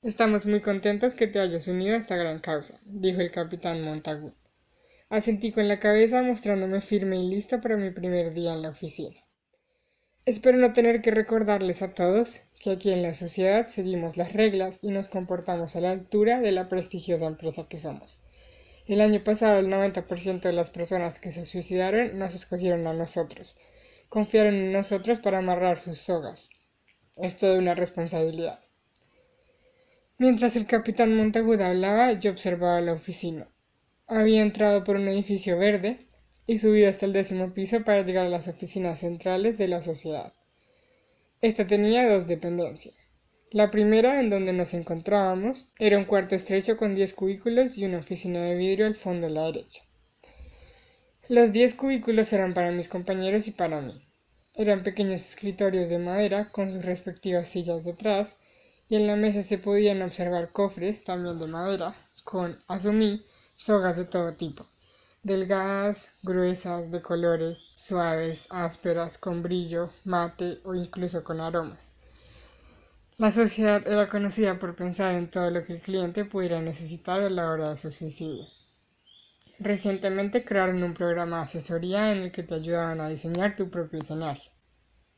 Estamos 0.00 0.46
muy 0.46 0.62
contentos 0.62 1.14
que 1.14 1.26
te 1.26 1.38
hayas 1.38 1.68
unido 1.68 1.96
a 1.96 1.98
esta 1.98 2.16
gran 2.16 2.38
causa, 2.38 2.80
dijo 2.86 3.20
el 3.20 3.30
capitán 3.30 3.82
Montagu. 3.82 4.32
Asentí 5.10 5.52
con 5.52 5.68
la 5.68 5.78
cabeza 5.78 6.22
mostrándome 6.22 6.80
firme 6.80 7.18
y 7.18 7.28
listo 7.28 7.60
para 7.60 7.76
mi 7.76 7.90
primer 7.90 8.32
día 8.32 8.54
en 8.54 8.62
la 8.62 8.70
oficina. 8.70 9.21
Espero 10.24 10.56
no 10.56 10.72
tener 10.72 11.02
que 11.02 11.10
recordarles 11.10 11.82
a 11.82 11.94
todos 11.94 12.40
que 12.60 12.70
aquí 12.70 12.92
en 12.92 13.02
la 13.02 13.12
sociedad 13.12 13.66
seguimos 13.66 14.16
las 14.16 14.32
reglas 14.32 14.78
y 14.80 14.92
nos 14.92 15.08
comportamos 15.08 15.74
a 15.74 15.80
la 15.80 15.90
altura 15.90 16.40
de 16.40 16.52
la 16.52 16.68
prestigiosa 16.68 17.26
empresa 17.26 17.66
que 17.68 17.76
somos. 17.76 18.20
El 18.86 19.00
año 19.00 19.24
pasado 19.24 19.58
el 19.58 19.66
90% 19.66 20.42
de 20.42 20.52
las 20.52 20.70
personas 20.70 21.18
que 21.18 21.32
se 21.32 21.44
suicidaron 21.44 22.20
nos 22.20 22.36
escogieron 22.36 22.86
a 22.86 22.92
nosotros. 22.92 23.58
Confiaron 24.08 24.54
en 24.54 24.72
nosotros 24.72 25.18
para 25.18 25.38
amarrar 25.38 25.80
sus 25.80 25.98
sogas. 25.98 26.50
Es 27.16 27.36
toda 27.36 27.58
una 27.58 27.74
responsabilidad. 27.74 28.60
Mientras 30.18 30.54
el 30.54 30.66
capitán 30.66 31.16
Montagut 31.16 31.60
hablaba, 31.60 32.12
yo 32.12 32.30
observaba 32.30 32.80
la 32.80 32.92
oficina. 32.92 33.48
Había 34.06 34.42
entrado 34.42 34.84
por 34.84 34.94
un 34.94 35.08
edificio 35.08 35.58
verde 35.58 36.06
y 36.46 36.58
subido 36.58 36.88
hasta 36.88 37.06
el 37.06 37.12
décimo 37.12 37.54
piso 37.54 37.84
para 37.84 38.02
llegar 38.02 38.26
a 38.26 38.30
las 38.30 38.48
oficinas 38.48 39.00
centrales 39.00 39.58
de 39.58 39.68
la 39.68 39.82
sociedad. 39.82 40.32
Esta 41.40 41.66
tenía 41.66 42.08
dos 42.08 42.26
dependencias. 42.26 43.10
La 43.50 43.70
primera, 43.70 44.20
en 44.20 44.30
donde 44.30 44.52
nos 44.52 44.72
encontrábamos, 44.74 45.66
era 45.78 45.98
un 45.98 46.06
cuarto 46.06 46.34
estrecho 46.34 46.76
con 46.76 46.94
diez 46.94 47.12
cubículos 47.12 47.76
y 47.76 47.84
una 47.84 47.98
oficina 47.98 48.42
de 48.42 48.54
vidrio 48.56 48.86
al 48.86 48.94
fondo 48.94 49.26
a 49.26 49.30
la 49.30 49.44
derecha. 49.44 49.82
Los 51.28 51.52
diez 51.52 51.74
cubículos 51.74 52.32
eran 52.32 52.54
para 52.54 52.72
mis 52.72 52.88
compañeros 52.88 53.48
y 53.48 53.52
para 53.52 53.80
mí. 53.80 54.02
Eran 54.54 54.82
pequeños 54.82 55.20
escritorios 55.20 55.88
de 55.88 55.98
madera 55.98 56.50
con 56.50 56.70
sus 56.70 56.84
respectivas 56.84 57.48
sillas 57.48 57.84
detrás, 57.84 58.36
y 58.88 58.96
en 58.96 59.06
la 59.06 59.16
mesa 59.16 59.42
se 59.42 59.58
podían 59.58 60.02
observar 60.02 60.50
cofres, 60.50 61.04
también 61.04 61.38
de 61.38 61.46
madera, 61.46 61.94
con, 62.24 62.58
asumí, 62.68 63.24
sogas 63.54 63.96
de 63.96 64.04
todo 64.04 64.34
tipo, 64.34 64.66
delgadas, 65.22 66.08
gruesas, 66.22 66.90
de 66.90 67.00
colores, 67.00 67.74
suaves, 67.78 68.48
ásperas, 68.50 69.18
con 69.18 69.40
brillo, 69.42 69.90
mate 70.04 70.60
o 70.64 70.74
incluso 70.74 71.22
con 71.22 71.40
aromas. 71.40 71.92
La 73.18 73.30
sociedad 73.30 73.86
era 73.86 74.08
conocida 74.08 74.58
por 74.58 74.74
pensar 74.74 75.14
en 75.14 75.30
todo 75.30 75.48
lo 75.50 75.64
que 75.64 75.74
el 75.74 75.80
cliente 75.80 76.24
pudiera 76.24 76.60
necesitar 76.60 77.20
a 77.20 77.30
la 77.30 77.48
hora 77.48 77.70
de 77.70 77.76
su 77.76 77.90
suicidio. 77.90 78.46
Recientemente 79.60 80.44
crearon 80.44 80.82
un 80.82 80.92
programa 80.92 81.36
de 81.38 81.44
asesoría 81.44 82.10
en 82.10 82.18
el 82.18 82.32
que 82.32 82.42
te 82.42 82.54
ayudaban 82.54 83.00
a 83.00 83.08
diseñar 83.08 83.54
tu 83.54 83.70
propio 83.70 84.00
escenario. 84.00 84.50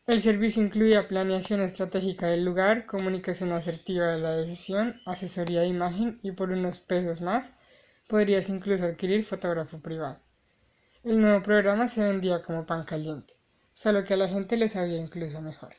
El 0.06 0.20
servicio 0.20 0.62
incluía 0.62 1.08
planeación 1.08 1.62
estratégica 1.62 2.26
del 2.26 2.44
lugar, 2.44 2.84
comunicación 2.84 3.52
asertiva 3.52 4.08
de 4.08 4.18
la 4.18 4.36
decisión, 4.36 5.00
asesoría 5.06 5.62
de 5.62 5.68
imagen 5.68 6.20
y 6.22 6.32
por 6.32 6.50
unos 6.50 6.78
pesos 6.78 7.22
más 7.22 7.54
podrías 8.06 8.48
incluso 8.48 8.84
adquirir 8.84 9.24
fotógrafo 9.24 9.78
privado. 9.78 10.18
El 11.02 11.20
nuevo 11.20 11.42
programa 11.42 11.88
se 11.88 12.02
vendía 12.02 12.42
como 12.42 12.66
pan 12.66 12.84
caliente, 12.84 13.34
solo 13.72 14.04
que 14.04 14.14
a 14.14 14.16
la 14.16 14.28
gente 14.28 14.56
le 14.56 14.68
sabía 14.68 14.98
incluso 14.98 15.40
mejor. 15.40 15.74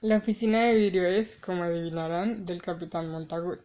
La 0.00 0.18
oficina 0.18 0.64
de 0.64 0.74
vidrio 0.74 1.04
es, 1.06 1.36
como 1.36 1.62
adivinarán, 1.62 2.46
del 2.46 2.62
capitán 2.62 3.08
Montagut. 3.08 3.60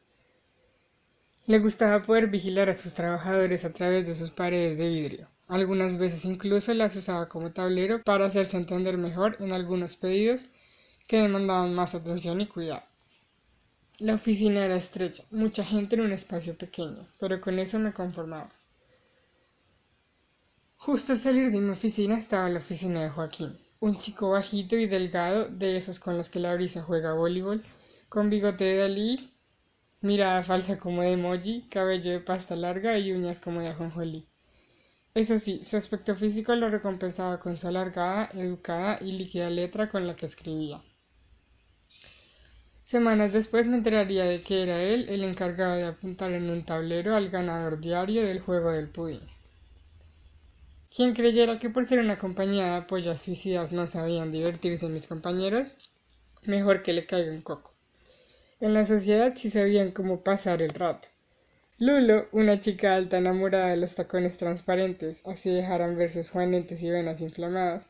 Le 1.45 1.59
gustaba 1.59 2.03
poder 2.03 2.27
vigilar 2.27 2.69
a 2.69 2.73
sus 2.73 2.93
trabajadores 2.93 3.65
a 3.65 3.73
través 3.73 4.07
de 4.07 4.15
sus 4.15 4.31
paredes 4.31 4.77
de 4.77 4.89
vidrio. 4.89 5.27
Algunas 5.47 5.97
veces 5.97 6.23
incluso 6.23 6.73
las 6.73 6.95
usaba 6.95 7.27
como 7.27 7.51
tablero 7.51 8.01
para 8.03 8.25
hacerse 8.25 8.55
entender 8.55 8.97
mejor 8.97 9.35
en 9.39 9.51
algunos 9.51 9.97
pedidos 9.97 10.47
que 11.07 11.17
demandaban 11.17 11.73
más 11.73 11.93
atención 11.93 12.39
y 12.39 12.47
cuidado. 12.47 12.83
La 14.01 14.15
oficina 14.15 14.65
era 14.65 14.75
estrecha, 14.75 15.23
mucha 15.31 15.63
gente 15.63 15.95
en 15.95 16.01
un 16.01 16.11
espacio 16.11 16.57
pequeño, 16.57 17.07
pero 17.19 17.39
con 17.39 17.57
eso 17.57 17.79
me 17.79 17.93
conformaba. 17.93 18.49
Justo 20.75 21.13
al 21.13 21.19
salir 21.19 21.51
de 21.51 21.61
mi 21.61 21.69
oficina 21.69 22.17
estaba 22.17 22.49
la 22.49 22.59
oficina 22.59 23.03
de 23.03 23.09
Joaquín 23.09 23.57
un 23.81 23.97
chico 23.97 24.29
bajito 24.29 24.75
y 24.75 24.87
delgado, 24.87 25.49
de 25.49 25.75
esos 25.75 25.99
con 25.99 26.15
los 26.15 26.29
que 26.29 26.39
la 26.39 26.53
brisa 26.53 26.83
juega 26.83 27.13
voleibol, 27.13 27.63
con 28.09 28.29
bigote 28.29 28.63
de 28.63 28.77
Dalí, 28.77 29.33
mirada 30.01 30.43
falsa 30.43 30.77
como 30.77 31.01
de 31.01 31.13
emoji, 31.13 31.67
cabello 31.69 32.11
de 32.11 32.19
pasta 32.19 32.55
larga 32.55 32.99
y 32.99 33.11
uñas 33.11 33.39
como 33.39 33.59
de 33.59 33.69
ajonjolí. 33.69 34.27
Eso 35.15 35.39
sí, 35.39 35.63
su 35.63 35.77
aspecto 35.77 36.15
físico 36.15 36.55
lo 36.55 36.69
recompensaba 36.69 37.39
con 37.39 37.57
su 37.57 37.67
alargada, 37.67 38.29
educada 38.33 38.99
y 39.01 39.13
líquida 39.13 39.49
letra 39.49 39.89
con 39.89 40.05
la 40.05 40.15
que 40.15 40.27
escribía. 40.27 40.83
Semanas 42.91 43.31
después 43.31 43.69
me 43.69 43.77
enteraría 43.77 44.25
de 44.25 44.41
que 44.41 44.63
era 44.63 44.83
él 44.83 45.07
el 45.07 45.23
encargado 45.23 45.77
de 45.77 45.85
apuntar 45.85 46.33
en 46.33 46.49
un 46.49 46.65
tablero 46.65 47.15
al 47.15 47.29
ganador 47.29 47.79
diario 47.79 48.21
del 48.21 48.41
juego 48.41 48.73
del 48.73 48.89
pudín. 48.89 49.21
Quien 50.93 51.13
creyera 51.13 51.57
que 51.57 51.69
por 51.69 51.85
ser 51.85 51.99
una 51.99 52.17
compañía 52.17 52.81
de 52.81 53.17
suicidas 53.17 53.71
no 53.71 53.87
sabían 53.87 54.33
divertirse 54.33 54.89
mis 54.89 55.07
compañeros, 55.07 55.77
mejor 56.43 56.83
que 56.83 56.91
le 56.91 57.05
caiga 57.05 57.31
un 57.31 57.39
coco. 57.39 57.73
En 58.59 58.73
la 58.73 58.83
sociedad 58.83 59.35
sí 59.37 59.49
sabían 59.49 59.91
cómo 59.91 60.21
pasar 60.21 60.61
el 60.61 60.71
rato. 60.71 61.07
Lulo, 61.77 62.27
una 62.33 62.59
chica 62.59 62.95
alta 62.95 63.19
enamorada 63.19 63.69
de 63.69 63.77
los 63.77 63.95
tacones 63.95 64.35
transparentes, 64.35 65.21
así 65.25 65.49
dejaran 65.49 65.95
ver 65.95 66.11
sus 66.11 66.29
juanetes 66.29 66.83
y 66.83 66.89
venas 66.89 67.21
inflamadas, 67.21 67.87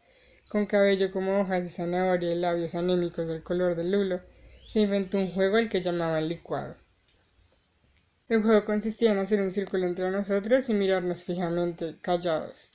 con 0.47 0.67
cabello 0.67 1.11
como 1.11 1.41
hojas 1.41 1.63
de 1.63 1.69
zanahoria 1.71 2.33
y 2.33 2.35
labios 2.35 2.75
anémicos 2.75 3.27
del 3.27 3.41
color 3.41 3.75
del 3.75 3.93
lulo, 3.93 4.21
se 4.65 4.81
inventó 4.81 5.17
un 5.17 5.31
juego 5.31 5.57
al 5.57 5.69
que 5.69 5.81
llamaban 5.81 6.27
licuado. 6.27 6.75
El 8.29 8.41
juego 8.41 8.63
consistía 8.63 9.11
en 9.11 9.17
hacer 9.17 9.41
un 9.41 9.51
círculo 9.51 9.85
entre 9.85 10.09
nosotros 10.09 10.69
y 10.69 10.73
mirarnos 10.73 11.23
fijamente, 11.23 11.97
callados. 12.01 12.71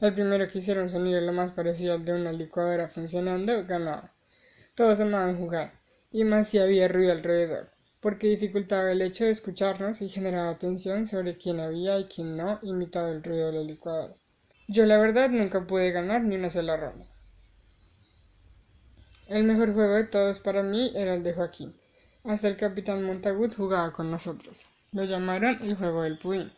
El 0.00 0.14
primero 0.14 0.48
que 0.48 0.58
hiciera 0.58 0.82
un 0.82 0.88
sonido 0.88 1.20
lo 1.20 1.32
más 1.32 1.52
parecido 1.52 1.94
al 1.94 2.04
de 2.04 2.14
una 2.14 2.32
licuadora 2.32 2.88
funcionando 2.88 3.66
ganaba. 3.66 4.14
Todos 4.74 4.98
amaban 5.00 5.36
jugar, 5.36 5.74
y 6.10 6.24
más 6.24 6.48
si 6.48 6.58
había 6.58 6.88
ruido 6.88 7.12
alrededor, 7.12 7.70
porque 8.00 8.28
dificultaba 8.28 8.90
el 8.90 9.02
hecho 9.02 9.24
de 9.24 9.30
escucharnos 9.30 10.00
y 10.00 10.08
generaba 10.08 10.58
tensión 10.58 11.06
sobre 11.06 11.36
quién 11.36 11.60
había 11.60 11.98
y 11.98 12.06
quién 12.06 12.36
no 12.36 12.58
imitado 12.62 13.12
el 13.12 13.22
ruido 13.22 13.48
de 13.48 13.58
la 13.58 13.64
licuadora. 13.64 14.14
Yo 14.68 14.86
la 14.86 14.96
verdad 14.96 15.28
nunca 15.28 15.66
pude 15.66 15.90
ganar 15.90 16.22
ni 16.22 16.34
una 16.34 16.48
sola 16.48 16.76
ronda. 16.76 17.06
El 19.28 19.44
mejor 19.44 19.72
juego 19.72 19.94
de 19.94 20.04
todos 20.04 20.40
para 20.40 20.62
mí 20.62 20.92
era 20.94 21.14
el 21.14 21.22
de 21.22 21.32
Joaquín. 21.32 21.74
Hasta 22.24 22.48
el 22.48 22.56
capitán 22.56 23.04
Montagut 23.04 23.54
jugaba 23.54 23.92
con 23.92 24.10
nosotros. 24.10 24.66
Lo 24.90 25.04
llamaron 25.04 25.58
el 25.62 25.76
juego 25.76 26.02
del 26.02 26.18
pudín. 26.18 26.52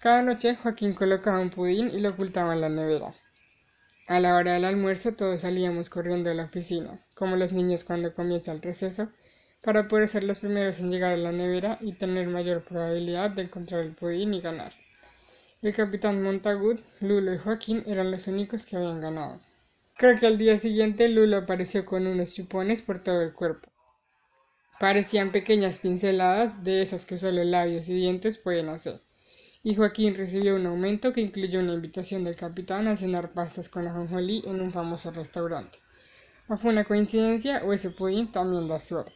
Cada 0.00 0.22
noche 0.22 0.56
Joaquín 0.56 0.94
colocaba 0.94 1.40
un 1.40 1.50
pudín 1.50 1.90
y 1.90 2.00
lo 2.00 2.10
ocultaba 2.10 2.54
en 2.54 2.60
la 2.60 2.68
nevera. 2.68 3.14
A 4.06 4.20
la 4.20 4.36
hora 4.36 4.54
del 4.54 4.64
almuerzo 4.64 5.14
todos 5.14 5.40
salíamos 5.40 5.90
corriendo 5.90 6.30
a 6.30 6.34
la 6.34 6.44
oficina, 6.44 7.04
como 7.14 7.36
los 7.36 7.52
niños 7.52 7.84
cuando 7.84 8.14
comienza 8.14 8.52
el 8.52 8.62
receso, 8.62 9.10
para 9.62 9.88
poder 9.88 10.08
ser 10.08 10.24
los 10.24 10.38
primeros 10.38 10.78
en 10.78 10.90
llegar 10.90 11.12
a 11.12 11.16
la 11.16 11.32
nevera 11.32 11.78
y 11.80 11.92
tener 11.92 12.28
mayor 12.28 12.64
probabilidad 12.64 13.32
de 13.32 13.42
encontrar 13.42 13.82
el 13.82 13.94
pudín 13.94 14.32
y 14.32 14.40
ganar. 14.40 14.72
El 15.60 15.74
capitán 15.74 16.22
Montagut, 16.22 16.80
Lulo 17.00 17.34
y 17.34 17.38
Joaquín 17.38 17.82
eran 17.86 18.12
los 18.12 18.28
únicos 18.28 18.64
que 18.64 18.76
habían 18.76 19.00
ganado. 19.00 19.40
Creo 19.98 20.16
que 20.18 20.26
al 20.26 20.38
día 20.38 20.58
siguiente 20.58 21.08
Lulo 21.08 21.36
apareció 21.36 21.84
con 21.84 22.06
unos 22.06 22.32
chupones 22.32 22.80
por 22.80 23.00
todo 23.02 23.20
el 23.20 23.34
cuerpo. 23.34 23.70
Parecían 24.80 25.32
pequeñas 25.32 25.78
pinceladas 25.78 26.64
de 26.64 26.80
esas 26.80 27.04
que 27.04 27.16
solo 27.18 27.44
labios 27.44 27.88
y 27.88 27.94
dientes 27.94 28.38
pueden 28.38 28.70
hacer 28.70 29.02
y 29.62 29.74
Joaquín 29.74 30.14
recibió 30.14 30.56
un 30.56 30.66
aumento 30.66 31.12
que 31.12 31.20
incluyó 31.20 31.60
una 31.60 31.74
invitación 31.74 32.24
del 32.24 32.36
capitán 32.36 32.86
a 32.86 32.96
cenar 32.96 33.32
pastas 33.32 33.68
con 33.68 33.86
ajonjolí 33.86 34.42
en 34.46 34.60
un 34.60 34.72
famoso 34.72 35.10
restaurante. 35.10 35.78
¿O 36.48 36.56
fue 36.56 36.70
una 36.70 36.84
coincidencia 36.84 37.62
o 37.64 37.72
ese 37.72 37.90
pudín 37.90 38.32
también 38.32 38.68
da 38.68 38.80
suerte? 38.80 39.12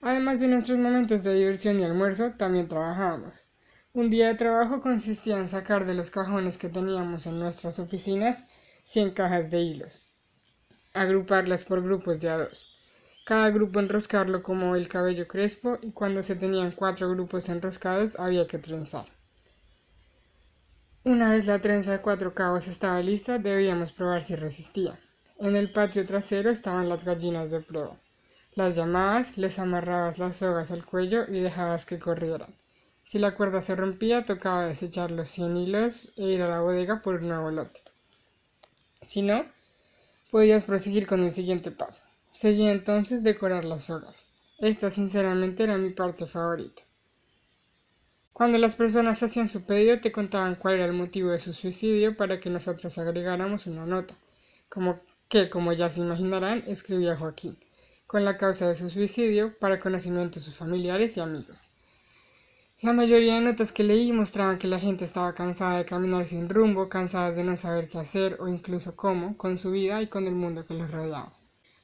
Además 0.00 0.40
de 0.40 0.48
nuestros 0.48 0.78
momentos 0.78 1.24
de 1.24 1.34
diversión 1.34 1.80
y 1.80 1.84
almuerzo, 1.84 2.32
también 2.32 2.68
trabajábamos. 2.68 3.44
Un 3.92 4.08
día 4.08 4.28
de 4.28 4.36
trabajo 4.36 4.80
consistía 4.80 5.38
en 5.38 5.48
sacar 5.48 5.84
de 5.84 5.94
los 5.94 6.10
cajones 6.10 6.56
que 6.58 6.68
teníamos 6.68 7.26
en 7.26 7.40
nuestras 7.40 7.78
oficinas 7.78 8.44
100 8.92 9.12
cajas 9.12 9.50
de 9.52 9.60
hilos, 9.60 10.08
agruparlas 10.94 11.62
por 11.62 11.80
grupos 11.80 12.18
de 12.20 12.28
a 12.28 12.38
dos 12.38 12.66
cada 13.30 13.50
grupo 13.50 13.78
enroscarlo 13.78 14.42
como 14.42 14.74
el 14.74 14.88
cabello 14.88 15.28
crespo 15.28 15.78
y 15.82 15.92
cuando 15.92 16.20
se 16.20 16.34
tenían 16.34 16.72
cuatro 16.72 17.08
grupos 17.08 17.48
enroscados 17.48 18.18
había 18.18 18.48
que 18.48 18.58
trenzar. 18.58 19.06
Una 21.04 21.30
vez 21.30 21.46
la 21.46 21.60
trenza 21.60 21.92
de 21.92 22.00
cuatro 22.00 22.34
cabos 22.34 22.66
estaba 22.66 23.00
lista, 23.00 23.38
debíamos 23.38 23.92
probar 23.92 24.22
si 24.22 24.34
resistía. 24.34 24.98
En 25.38 25.54
el 25.54 25.70
patio 25.70 26.04
trasero 26.04 26.50
estaban 26.50 26.88
las 26.88 27.04
gallinas 27.04 27.52
de 27.52 27.60
prueba. 27.60 27.96
Las 28.56 28.74
llamabas, 28.74 29.38
les 29.38 29.60
amarrabas 29.60 30.18
las 30.18 30.38
sogas 30.38 30.72
al 30.72 30.84
cuello 30.84 31.24
y 31.28 31.38
dejabas 31.38 31.86
que 31.86 32.00
corrieran. 32.00 32.56
Si 33.04 33.20
la 33.20 33.36
cuerda 33.36 33.62
se 33.62 33.76
rompía, 33.76 34.24
tocaba 34.24 34.66
desechar 34.66 35.12
los 35.12 35.30
cien 35.30 35.56
hilos 35.56 36.12
e 36.16 36.24
ir 36.24 36.42
a 36.42 36.48
la 36.48 36.62
bodega 36.62 37.00
por 37.00 37.14
un 37.14 37.28
nuevo 37.28 37.52
lote. 37.52 37.80
Si 39.02 39.22
no, 39.22 39.46
podías 40.30 40.64
proseguir 40.64 41.06
con 41.06 41.20
el 41.20 41.32
siguiente 41.32 41.70
paso. 41.70 42.04
Seguía 42.32 42.70
entonces 42.70 43.22
decorar 43.22 43.64
las 43.64 43.84
sogas. 43.84 44.26
Esta 44.58 44.90
sinceramente 44.90 45.62
era 45.64 45.78
mi 45.78 45.90
parte 45.90 46.26
favorita. 46.26 46.82
Cuando 48.34 48.58
las 48.58 48.76
personas 48.76 49.22
hacían 49.22 49.48
su 49.48 49.62
pedido 49.62 50.00
te 50.00 50.12
contaban 50.12 50.54
cuál 50.54 50.74
era 50.74 50.84
el 50.84 50.92
motivo 50.92 51.30
de 51.30 51.38
su 51.38 51.52
suicidio 51.54 52.16
para 52.16 52.40
que 52.40 52.50
nosotros 52.50 52.96
agregáramos 52.98 53.66
una 53.66 53.86
nota, 53.86 54.14
como 54.68 55.00
que, 55.28 55.48
como 55.48 55.72
ya 55.72 55.88
se 55.88 56.00
imaginarán, 56.00 56.64
escribía 56.66 57.16
Joaquín, 57.16 57.58
con 58.06 58.24
la 58.24 58.36
causa 58.36 58.68
de 58.68 58.74
su 58.74 58.90
suicidio 58.90 59.58
para 59.58 59.80
conocimiento 59.80 60.40
de 60.40 60.44
sus 60.44 60.56
familiares 60.56 61.16
y 61.16 61.20
amigos. 61.20 61.69
La 62.82 62.94
mayoría 62.94 63.34
de 63.34 63.42
notas 63.42 63.72
que 63.72 63.84
leí 63.84 64.10
mostraban 64.10 64.58
que 64.58 64.66
la 64.66 64.78
gente 64.78 65.04
estaba 65.04 65.34
cansada 65.34 65.76
de 65.76 65.84
caminar 65.84 66.26
sin 66.26 66.48
rumbo, 66.48 66.88
cansadas 66.88 67.36
de 67.36 67.44
no 67.44 67.54
saber 67.54 67.90
qué 67.90 67.98
hacer 67.98 68.38
o 68.40 68.48
incluso 68.48 68.96
cómo 68.96 69.36
con 69.36 69.58
su 69.58 69.70
vida 69.70 70.00
y 70.00 70.06
con 70.06 70.26
el 70.26 70.34
mundo 70.34 70.64
que 70.64 70.72
los 70.72 70.90
rodeaba. 70.90 71.38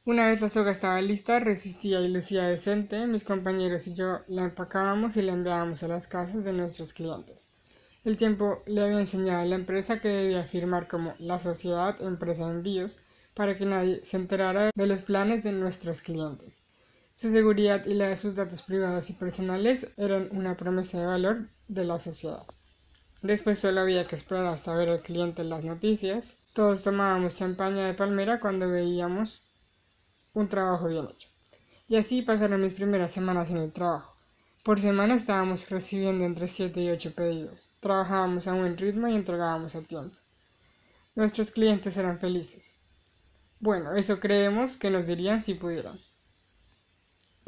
Una 0.07 0.29
vez 0.29 0.41
la 0.41 0.49
soga 0.49 0.71
estaba 0.71 1.03
lista, 1.03 1.39
resistía 1.39 2.01
y 2.01 2.09
lucía 2.09 2.45
decente, 2.45 3.07
mis 3.07 3.25
compañeros 3.25 3.87
y 3.89 3.93
yo 3.93 4.21
la 4.27 4.45
empacábamos 4.45 5.19
y 5.19 5.23
la 5.23 5.35
enviábamos 5.35 5.83
a 5.83 5.89
las 5.89 6.09
casas 6.09 6.47
de 6.47 6.55
nuestros 6.55 6.95
clientes. 6.95 7.51
El 8.03 8.17
tiempo 8.17 8.63
le 8.65 8.83
había 8.83 9.01
enseñado 9.01 9.43
a 9.43 9.45
la 9.45 9.57
empresa 9.57 10.01
que 10.01 10.09
debía 10.09 10.45
firmar 10.45 10.89
como 10.89 11.15
la 11.19 11.39
sociedad 11.39 12.01
empresa 12.01 12.47
de 12.47 12.55
envíos 12.55 12.97
para 13.35 13.59
que 13.59 13.67
nadie 13.67 14.01
se 14.03 14.17
enterara 14.17 14.71
de 14.75 14.87
los 14.87 15.03
planes 15.03 15.43
de 15.43 15.53
nuestros 15.53 16.01
clientes. 16.01 16.66
Su 17.17 17.31
seguridad 17.31 17.87
y 17.87 17.95
la 17.95 18.09
de 18.09 18.17
sus 18.17 18.35
datos 18.35 18.63
privados 18.63 19.09
y 19.09 19.15
personales 19.15 19.89
eran 19.97 20.29
una 20.33 20.55
promesa 20.55 21.01
de 21.01 21.07
valor 21.07 21.49
de 21.67 21.87
la 21.87 21.99
sociedad. 21.99 22.45
Después 23.23 23.59
solo 23.59 23.81
había 23.81 24.07
que 24.07 24.17
esperar 24.17 24.45
hasta 24.45 24.77
ver 24.77 24.91
al 24.91 25.01
cliente 25.01 25.41
en 25.41 25.49
las 25.49 25.65
noticias. 25.65 26.37
Todos 26.53 26.83
tomábamos 26.83 27.35
champaña 27.35 27.87
de 27.87 27.95
palmera 27.95 28.39
cuando 28.39 28.69
veíamos 28.69 29.43
un 30.35 30.51
trabajo 30.51 30.89
bien 30.89 31.09
hecho. 31.11 31.31
Y 31.89 31.97
así 31.97 32.21
pasaron 32.21 32.61
mis 32.61 32.75
primeras 32.75 33.13
semanas 33.13 33.51
en 33.51 33.57
el 33.57 33.73
trabajo. 33.73 34.15
Por 34.63 34.79
semana 34.79 35.15
estábamos 35.15 35.71
recibiendo 35.71 36.23
entre 36.23 36.49
7 36.49 36.79
y 36.83 36.91
8 36.91 37.15
pedidos. 37.15 37.71
Trabajábamos 37.81 38.47
a 38.47 38.53
buen 38.53 38.77
ritmo 38.77 39.09
y 39.09 39.15
entregábamos 39.15 39.75
a 39.75 39.81
tiempo. 39.81 40.15
Nuestros 41.15 41.51
clientes 41.51 41.97
eran 41.97 42.19
felices. 42.19 42.75
Bueno, 43.59 43.95
eso 43.95 44.21
creemos 44.21 44.77
que 44.77 44.91
nos 44.91 45.07
dirían 45.07 45.41
si 45.41 45.55
pudieran. 45.55 45.99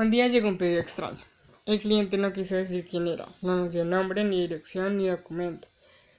Un 0.01 0.13
día 0.13 0.29
llegó 0.29 0.47
un 0.47 0.59
pedido 0.59 0.81
extraño. 0.81 1.19
El 1.67 1.81
cliente 1.81 2.19
no 2.19 2.33
quiso 2.33 2.55
decir 2.55 2.87
quién 2.89 3.09
era, 3.09 3.27
no 3.43 3.57
nos 3.57 3.73
dio 3.73 3.85
nombre, 3.85 4.23
ni 4.23 4.43
dirección, 4.43 4.97
ni 4.97 5.09
documento, 5.09 5.67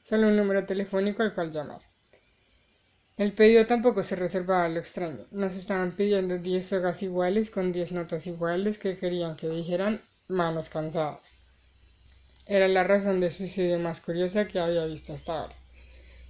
solo 0.04 0.28
un 0.28 0.36
número 0.36 0.66
telefónico 0.66 1.24
al 1.24 1.34
cual 1.34 1.50
llamar. 1.50 1.80
El 3.16 3.32
pedido 3.32 3.66
tampoco 3.68 4.04
se 4.04 4.18
reservaba 4.18 4.66
a 4.66 4.68
lo 4.68 4.80
extraño. 4.80 5.28
Nos 5.32 5.56
estaban 5.56 5.94
pidiendo 5.94 6.40
10 6.40 6.68
sogas 6.68 7.02
iguales 7.04 7.50
con 7.50 7.72
10 7.72 7.94
notas 7.94 8.28
iguales 8.28 8.80
que 8.80 8.98
querían 8.98 9.38
que 9.38 9.48
dijeran 9.48 10.04
manos 10.28 10.68
cansadas. 10.68 11.38
Era 12.46 12.68
la 12.68 12.84
razón 12.84 13.22
de 13.22 13.32
suicidio 13.32 13.80
más 13.80 14.02
curiosa 14.02 14.46
que 14.46 14.60
había 14.60 14.84
visto 14.88 15.14
hasta 15.14 15.40
ahora. 15.40 15.56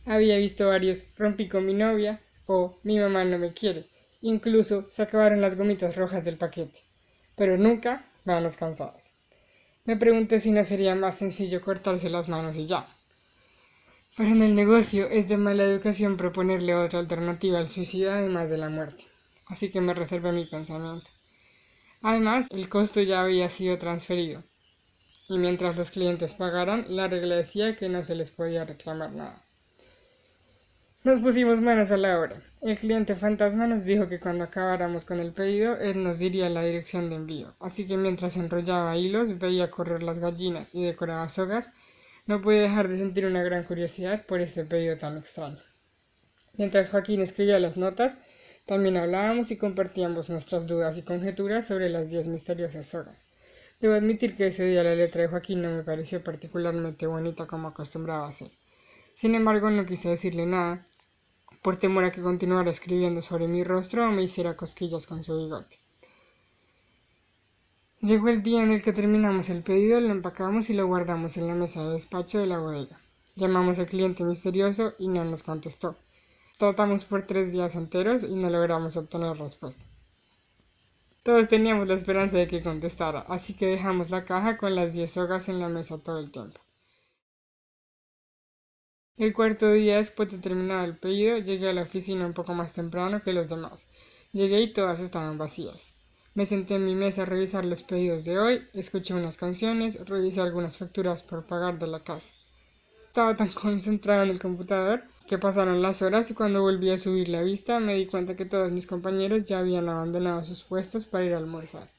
Había 0.05 0.37
visto 0.37 0.67
varios 0.67 1.03
rompí 1.17 1.49
con 1.49 1.65
mi 1.65 1.73
novia 1.73 2.21
o 2.45 2.77
mi 2.83 2.99
mamá 2.99 3.23
no 3.23 3.39
me 3.39 3.53
quiere. 3.53 3.89
Incluso 4.21 4.87
se 4.91 5.01
acabaron 5.01 5.41
las 5.41 5.55
gomitas 5.55 5.95
rojas 5.95 6.23
del 6.23 6.37
paquete. 6.37 6.88
Pero 7.39 7.57
nunca 7.57 8.05
manos 8.25 8.57
cansadas. 8.57 9.11
Me 9.85 9.95
pregunté 9.95 10.41
si 10.41 10.51
no 10.51 10.61
sería 10.65 10.93
más 10.93 11.15
sencillo 11.17 11.61
cortarse 11.61 12.09
las 12.09 12.27
manos 12.27 12.57
y 12.57 12.67
ya. 12.67 12.81
Pero 14.17 14.31
en 14.31 14.43
el 14.43 14.53
negocio 14.55 15.07
es 15.07 15.29
de 15.29 15.37
mala 15.37 15.63
educación 15.63 16.17
proponerle 16.17 16.75
otra 16.75 16.99
alternativa 16.99 17.57
al 17.57 17.69
suicidio 17.69 18.11
además 18.11 18.49
de 18.49 18.57
la 18.57 18.67
muerte, 18.67 19.05
así 19.45 19.71
que 19.71 19.79
me 19.79 19.93
reservé 19.93 20.33
mi 20.33 20.45
pensamiento. 20.47 21.09
Además, 22.01 22.47
el 22.51 22.67
costo 22.67 23.01
ya 23.01 23.21
había 23.21 23.49
sido 23.49 23.77
transferido, 23.77 24.43
y 25.29 25.37
mientras 25.37 25.77
los 25.77 25.91
clientes 25.91 26.33
pagaran, 26.33 26.87
la 26.89 27.07
regla 27.07 27.37
decía 27.37 27.77
que 27.77 27.87
no 27.87 28.03
se 28.03 28.15
les 28.15 28.31
podía 28.31 28.65
reclamar 28.65 29.13
nada. 29.13 29.45
Nos 31.01 31.21
pusimos 31.21 31.61
manos 31.61 31.93
a 31.93 31.97
la 31.97 32.19
obra. 32.19 32.43
El 32.61 32.77
cliente 32.77 33.15
fantasma 33.15 33.67
nos 33.67 33.85
dijo 33.85 34.09
que 34.09 34.19
cuando 34.19 34.43
acabáramos 34.43 35.05
con 35.05 35.21
el 35.21 35.31
pedido, 35.31 35.77
él 35.77 36.03
nos 36.03 36.19
diría 36.19 36.49
la 36.49 36.61
dirección 36.61 37.09
de 37.09 37.15
envío, 37.15 37.55
así 37.61 37.87
que 37.87 37.95
mientras 37.95 38.35
enrollaba 38.35 38.97
hilos, 38.97 39.39
veía 39.39 39.71
correr 39.71 40.03
las 40.03 40.19
gallinas 40.19 40.75
y 40.75 40.83
decoraba 40.83 41.29
sogas, 41.29 41.71
no 42.25 42.41
pude 42.41 42.59
dejar 42.59 42.89
de 42.89 42.97
sentir 42.97 43.25
una 43.25 43.43
gran 43.43 43.63
curiosidad 43.63 44.25
por 44.25 44.41
este 44.41 44.65
pedido 44.65 44.97
tan 44.97 45.17
extraño. 45.17 45.63
Mientras 46.57 46.89
Joaquín 46.89 47.21
escribía 47.21 47.59
las 47.59 47.77
notas, 47.77 48.17
también 48.65 48.97
hablábamos 48.97 49.51
y 49.51 49.57
compartíamos 49.57 50.27
nuestras 50.27 50.67
dudas 50.67 50.97
y 50.97 51.03
conjeturas 51.03 51.65
sobre 51.65 51.87
las 51.87 52.09
diez 52.09 52.27
misteriosas 52.27 52.85
sogas. 52.87 53.25
Debo 53.79 53.93
admitir 53.93 54.35
que 54.35 54.47
ese 54.47 54.65
día 54.65 54.83
la 54.83 54.95
letra 54.95 55.21
de 55.21 55.29
Joaquín 55.29 55.61
no 55.61 55.71
me 55.71 55.83
pareció 55.83 56.21
particularmente 56.21 57.07
bonita 57.07 57.47
como 57.47 57.69
acostumbraba 57.69 58.27
a 58.27 58.33
ser. 58.33 58.51
Sin 59.19 59.35
embargo, 59.35 59.69
no 59.69 59.85
quise 59.85 60.07
decirle 60.07 60.45
nada, 60.45 60.87
por 61.61 61.75
temor 61.75 62.05
a 62.05 62.11
que 62.13 62.21
continuara 62.21 62.71
escribiendo 62.71 63.21
sobre 63.21 63.49
mi 63.49 63.65
rostro 63.65 64.07
o 64.07 64.11
me 64.11 64.23
hiciera 64.23 64.55
cosquillas 64.55 65.07
con 65.07 65.25
su 65.25 65.37
bigote. 65.37 65.77
Llegó 67.99 68.29
el 68.29 68.43
día 68.43 68.63
en 68.63 68.71
el 68.71 68.81
que 68.81 68.93
terminamos 68.93 69.49
el 69.49 69.61
pedido, 69.61 69.99
lo 69.99 70.11
empacamos 70.11 70.69
y 70.69 70.73
lo 70.73 70.87
guardamos 70.87 71.35
en 71.35 71.47
la 71.47 71.53
mesa 71.53 71.83
de 71.83 71.95
despacho 71.95 72.39
de 72.39 72.47
la 72.47 72.59
bodega. 72.59 72.97
Llamamos 73.35 73.77
al 73.77 73.87
cliente 73.87 74.23
misterioso 74.23 74.93
y 74.97 75.09
no 75.09 75.25
nos 75.25 75.43
contestó. 75.43 75.97
Tratamos 76.57 77.03
por 77.03 77.27
tres 77.27 77.51
días 77.51 77.75
enteros 77.75 78.23
y 78.23 78.33
no 78.35 78.49
logramos 78.49 78.95
obtener 78.95 79.35
respuesta. 79.35 79.83
Todos 81.23 81.49
teníamos 81.49 81.89
la 81.89 81.95
esperanza 81.95 82.37
de 82.37 82.47
que 82.47 82.63
contestara, 82.63 83.25
así 83.27 83.53
que 83.53 83.65
dejamos 83.65 84.11
la 84.11 84.23
caja 84.23 84.55
con 84.55 84.75
las 84.75 84.93
diez 84.93 85.11
sogas 85.11 85.49
en 85.49 85.59
la 85.59 85.67
mesa 85.67 85.97
todo 85.97 86.19
el 86.19 86.31
tiempo. 86.31 86.61
El 89.19 89.33
cuarto 89.33 89.69
día 89.73 89.97
después 89.97 90.29
de 90.29 90.37
terminado 90.37 90.85
el 90.85 90.95
pedido, 90.95 91.39
llegué 91.39 91.67
a 91.67 91.73
la 91.73 91.81
oficina 91.81 92.25
un 92.25 92.31
poco 92.31 92.53
más 92.53 92.71
temprano 92.71 93.21
que 93.21 93.33
los 93.33 93.49
demás. 93.49 93.85
Llegué 94.31 94.61
y 94.61 94.71
todas 94.71 95.01
estaban 95.01 95.37
vacías. 95.37 95.91
Me 96.35 96.45
senté 96.45 96.75
en 96.75 96.85
mi 96.85 96.95
mesa 96.95 97.23
a 97.23 97.25
revisar 97.25 97.65
los 97.65 97.83
pedidos 97.83 98.23
de 98.23 98.39
hoy, 98.39 98.65
escuché 98.73 99.13
unas 99.13 99.35
canciones, 99.35 99.99
revisé 100.07 100.39
algunas 100.39 100.77
facturas 100.77 101.21
por 101.21 101.45
pagar 101.45 101.77
de 101.79 101.87
la 101.87 102.01
casa. 102.01 102.31
Estaba 103.07 103.35
tan 103.35 103.51
concentrado 103.61 104.23
en 104.23 104.29
el 104.29 104.39
computador 104.39 105.03
que 105.27 105.37
pasaron 105.37 105.81
las 105.81 106.01
horas 106.01 106.31
y 106.31 106.33
cuando 106.33 106.61
volví 106.61 106.89
a 106.89 106.97
subir 106.97 107.27
la 107.27 107.41
vista 107.41 107.81
me 107.81 107.95
di 107.95 108.05
cuenta 108.05 108.37
que 108.37 108.45
todos 108.45 108.71
mis 108.71 108.87
compañeros 108.87 109.43
ya 109.43 109.59
habían 109.59 109.89
abandonado 109.89 110.45
sus 110.45 110.63
puestos 110.63 111.05
para 111.07 111.25
ir 111.25 111.33
a 111.33 111.39
almorzar. 111.39 111.91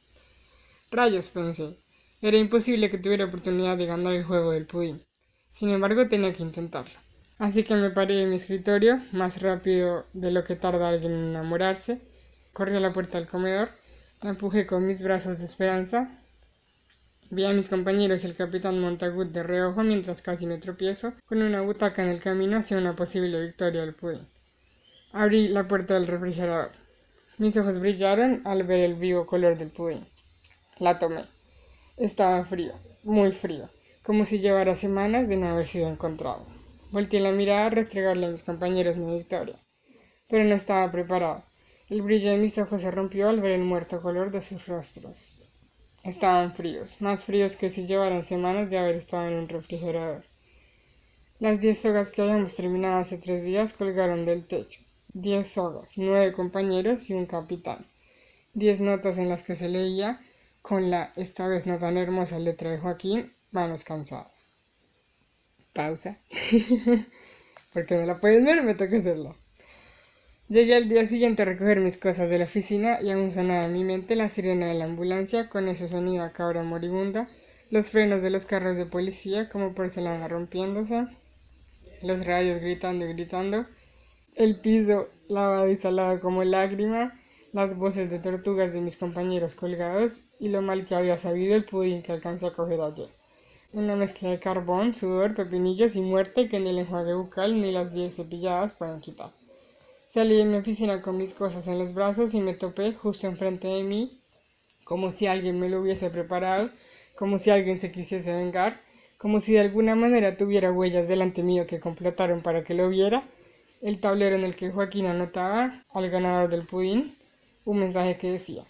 Rayos, 0.90 1.28
pensé. 1.28 1.76
Era 2.22 2.38
imposible 2.38 2.88
que 2.88 2.96
tuviera 2.96 3.26
oportunidad 3.26 3.76
de 3.76 3.84
ganar 3.84 4.14
el 4.14 4.24
juego 4.24 4.52
del 4.52 4.64
pudín. 4.64 5.04
Sin 5.52 5.68
embargo, 5.68 6.08
tenía 6.08 6.32
que 6.32 6.42
intentarlo. 6.42 7.09
Así 7.40 7.64
que 7.64 7.74
me 7.74 7.90
paré 7.90 8.22
en 8.22 8.30
mi 8.30 8.36
escritorio, 8.36 9.02
más 9.10 9.42
rápido 9.42 10.06
de 10.12 10.30
lo 10.30 10.44
que 10.44 10.54
tarda 10.54 10.88
alguien 10.90 11.12
en 11.12 11.30
enamorarse, 11.30 12.00
corrí 12.52 12.76
a 12.76 12.80
la 12.80 12.92
puerta 12.92 13.18
del 13.18 13.26
comedor 13.26 13.70
empujé 14.28 14.66
con 14.66 14.86
mis 14.86 15.02
brazos 15.02 15.38
de 15.38 15.46
esperanza. 15.46 16.10
Vi 17.30 17.44
a 17.44 17.52
mis 17.52 17.68
compañeros 17.68 18.22
y 18.22 18.26
el 18.26 18.36
capitán 18.36 18.78
Montagut 18.80 19.28
de 19.32 19.42
reojo 19.42 19.82
mientras 19.82 20.20
casi 20.20 20.46
me 20.46 20.58
tropiezo 20.58 21.14
con 21.26 21.40
una 21.42 21.62
butaca 21.62 22.02
en 22.02 22.08
el 22.08 22.20
camino 22.20 22.58
hacia 22.58 22.76
una 22.76 22.94
posible 22.94 23.40
victoria 23.40 23.80
del 23.80 23.94
pudín. 23.94 24.28
Abrí 25.12 25.48
la 25.48 25.66
puerta 25.66 25.94
del 25.94 26.08
refrigerador. 26.08 26.72
Mis 27.38 27.56
ojos 27.56 27.78
brillaron 27.78 28.42
al 28.44 28.64
ver 28.64 28.80
el 28.80 28.96
vivo 28.96 29.24
color 29.24 29.56
del 29.56 29.70
pudín. 29.70 30.06
La 30.78 30.98
tomé. 30.98 31.24
Estaba 31.96 32.44
frío, 32.44 32.74
muy 33.02 33.32
frío, 33.32 33.70
como 34.02 34.26
si 34.26 34.40
llevara 34.40 34.74
semanas 34.74 35.28
de 35.28 35.38
no 35.38 35.48
haber 35.48 35.66
sido 35.66 35.88
encontrado. 35.88 36.59
Volté 36.92 37.20
la 37.20 37.30
mirada 37.30 37.66
a 37.66 37.70
restregarle 37.70 38.26
a 38.26 38.30
mis 38.30 38.42
compañeros 38.42 38.96
mi 38.96 39.16
victoria, 39.16 39.56
pero 40.28 40.42
no 40.42 40.56
estaba 40.56 40.90
preparado. 40.90 41.44
El 41.88 42.02
brillo 42.02 42.32
de 42.32 42.38
mis 42.38 42.58
ojos 42.58 42.80
se 42.80 42.90
rompió 42.90 43.28
al 43.28 43.40
ver 43.40 43.52
el 43.52 43.62
muerto 43.62 44.02
color 44.02 44.32
de 44.32 44.42
sus 44.42 44.66
rostros. 44.66 45.36
Estaban 46.02 46.52
fríos, 46.52 47.00
más 47.00 47.24
fríos 47.24 47.54
que 47.54 47.70
si 47.70 47.86
llevaran 47.86 48.24
semanas 48.24 48.70
de 48.70 48.78
haber 48.78 48.96
estado 48.96 49.28
en 49.28 49.34
un 49.34 49.48
refrigerador. 49.48 50.24
Las 51.38 51.60
diez 51.60 51.78
sogas 51.78 52.10
que 52.10 52.22
habíamos 52.22 52.56
terminado 52.56 52.96
hace 52.96 53.18
tres 53.18 53.44
días 53.44 53.72
colgaron 53.72 54.26
del 54.26 54.48
techo. 54.48 54.80
Diez 55.12 55.46
sogas, 55.46 55.92
nueve 55.94 56.32
compañeros 56.32 57.08
y 57.08 57.14
un 57.14 57.26
capitán. 57.26 57.86
Diez 58.52 58.80
notas 58.80 59.16
en 59.18 59.28
las 59.28 59.44
que 59.44 59.54
se 59.54 59.68
leía, 59.68 60.18
con 60.60 60.90
la 60.90 61.12
esta 61.14 61.46
vez 61.46 61.66
no 61.66 61.78
tan 61.78 61.96
hermosa 61.96 62.40
letra 62.40 62.72
de 62.72 62.78
Joaquín, 62.78 63.32
manos 63.52 63.84
cansadas. 63.84 64.39
Pausa. 65.72 66.18
Porque 67.72 67.96
no 67.96 68.06
la 68.06 68.18
pueden 68.18 68.44
ver, 68.44 68.62
me 68.62 68.74
toca 68.74 68.96
hacerlo. 68.98 69.34
Llegué 70.48 70.74
al 70.74 70.88
día 70.88 71.06
siguiente 71.06 71.42
a 71.42 71.44
recoger 71.44 71.78
mis 71.78 71.96
cosas 71.96 72.28
de 72.28 72.38
la 72.38 72.44
oficina 72.44 73.00
y 73.00 73.10
aún 73.10 73.30
sonaba 73.30 73.66
en 73.66 73.72
mi 73.72 73.84
mente 73.84 74.16
la 74.16 74.28
sirena 74.28 74.66
de 74.66 74.74
la 74.74 74.84
ambulancia 74.84 75.48
con 75.48 75.68
ese 75.68 75.86
sonido 75.86 76.24
a 76.24 76.32
cabra 76.32 76.64
moribunda, 76.64 77.28
los 77.70 77.90
frenos 77.90 78.20
de 78.20 78.30
los 78.30 78.46
carros 78.46 78.76
de 78.76 78.84
policía 78.86 79.48
como 79.48 79.74
porcelana 79.74 80.26
rompiéndose, 80.26 81.06
los 82.02 82.26
radios 82.26 82.58
gritando 82.58 83.04
y 83.06 83.12
gritando, 83.12 83.66
el 84.34 84.60
piso 84.60 85.08
lavado 85.28 85.68
y 85.70 85.76
salado 85.76 86.18
como 86.18 86.42
lágrima, 86.42 87.16
las 87.52 87.76
voces 87.76 88.10
de 88.10 88.18
tortugas 88.18 88.72
de 88.72 88.80
mis 88.80 88.96
compañeros 88.96 89.54
colgados 89.54 90.22
y 90.40 90.48
lo 90.48 90.62
mal 90.62 90.84
que 90.84 90.96
había 90.96 91.16
sabido 91.16 91.54
el 91.54 91.64
pudín 91.64 92.02
que 92.02 92.10
alcancé 92.10 92.46
a 92.46 92.52
coger 92.52 92.80
ayer. 92.80 93.19
Una 93.72 93.94
mezcla 93.94 94.30
de 94.30 94.40
carbón, 94.40 94.94
sudor, 94.96 95.36
pepinillos 95.36 95.94
y 95.94 96.00
muerte 96.00 96.48
que 96.48 96.58
ni 96.58 96.70
el 96.70 96.80
enjuague 96.80 97.14
bucal 97.14 97.62
ni 97.62 97.70
las 97.70 97.94
diez 97.94 98.16
cepilladas 98.16 98.72
pueden 98.72 99.00
quitar. 99.00 99.30
Salí 100.08 100.34
de 100.34 100.44
mi 100.44 100.56
oficina 100.56 101.00
con 101.00 101.16
mis 101.16 101.34
cosas 101.34 101.68
en 101.68 101.78
los 101.78 101.94
brazos 101.94 102.34
y 102.34 102.40
me 102.40 102.54
topé 102.54 102.92
justo 102.94 103.28
enfrente 103.28 103.68
de 103.68 103.84
mí, 103.84 104.20
como 104.82 105.12
si 105.12 105.28
alguien 105.28 105.60
me 105.60 105.68
lo 105.68 105.80
hubiese 105.80 106.10
preparado, 106.10 106.68
como 107.14 107.38
si 107.38 107.50
alguien 107.50 107.78
se 107.78 107.92
quisiese 107.92 108.34
vengar, 108.34 108.80
como 109.18 109.38
si 109.38 109.52
de 109.52 109.60
alguna 109.60 109.94
manera 109.94 110.36
tuviera 110.36 110.72
huellas 110.72 111.06
delante 111.06 111.44
mío 111.44 111.68
que 111.68 111.78
complotaron 111.78 112.42
para 112.42 112.64
que 112.64 112.74
lo 112.74 112.88
viera, 112.88 113.22
el 113.82 114.00
tablero 114.00 114.34
en 114.34 114.42
el 114.42 114.56
que 114.56 114.72
Joaquín 114.72 115.06
anotaba 115.06 115.84
al 115.94 116.10
ganador 116.10 116.50
del 116.50 116.66
pudín 116.66 117.16
un 117.64 117.78
mensaje 117.78 118.18
que 118.18 118.32
decía, 118.32 118.64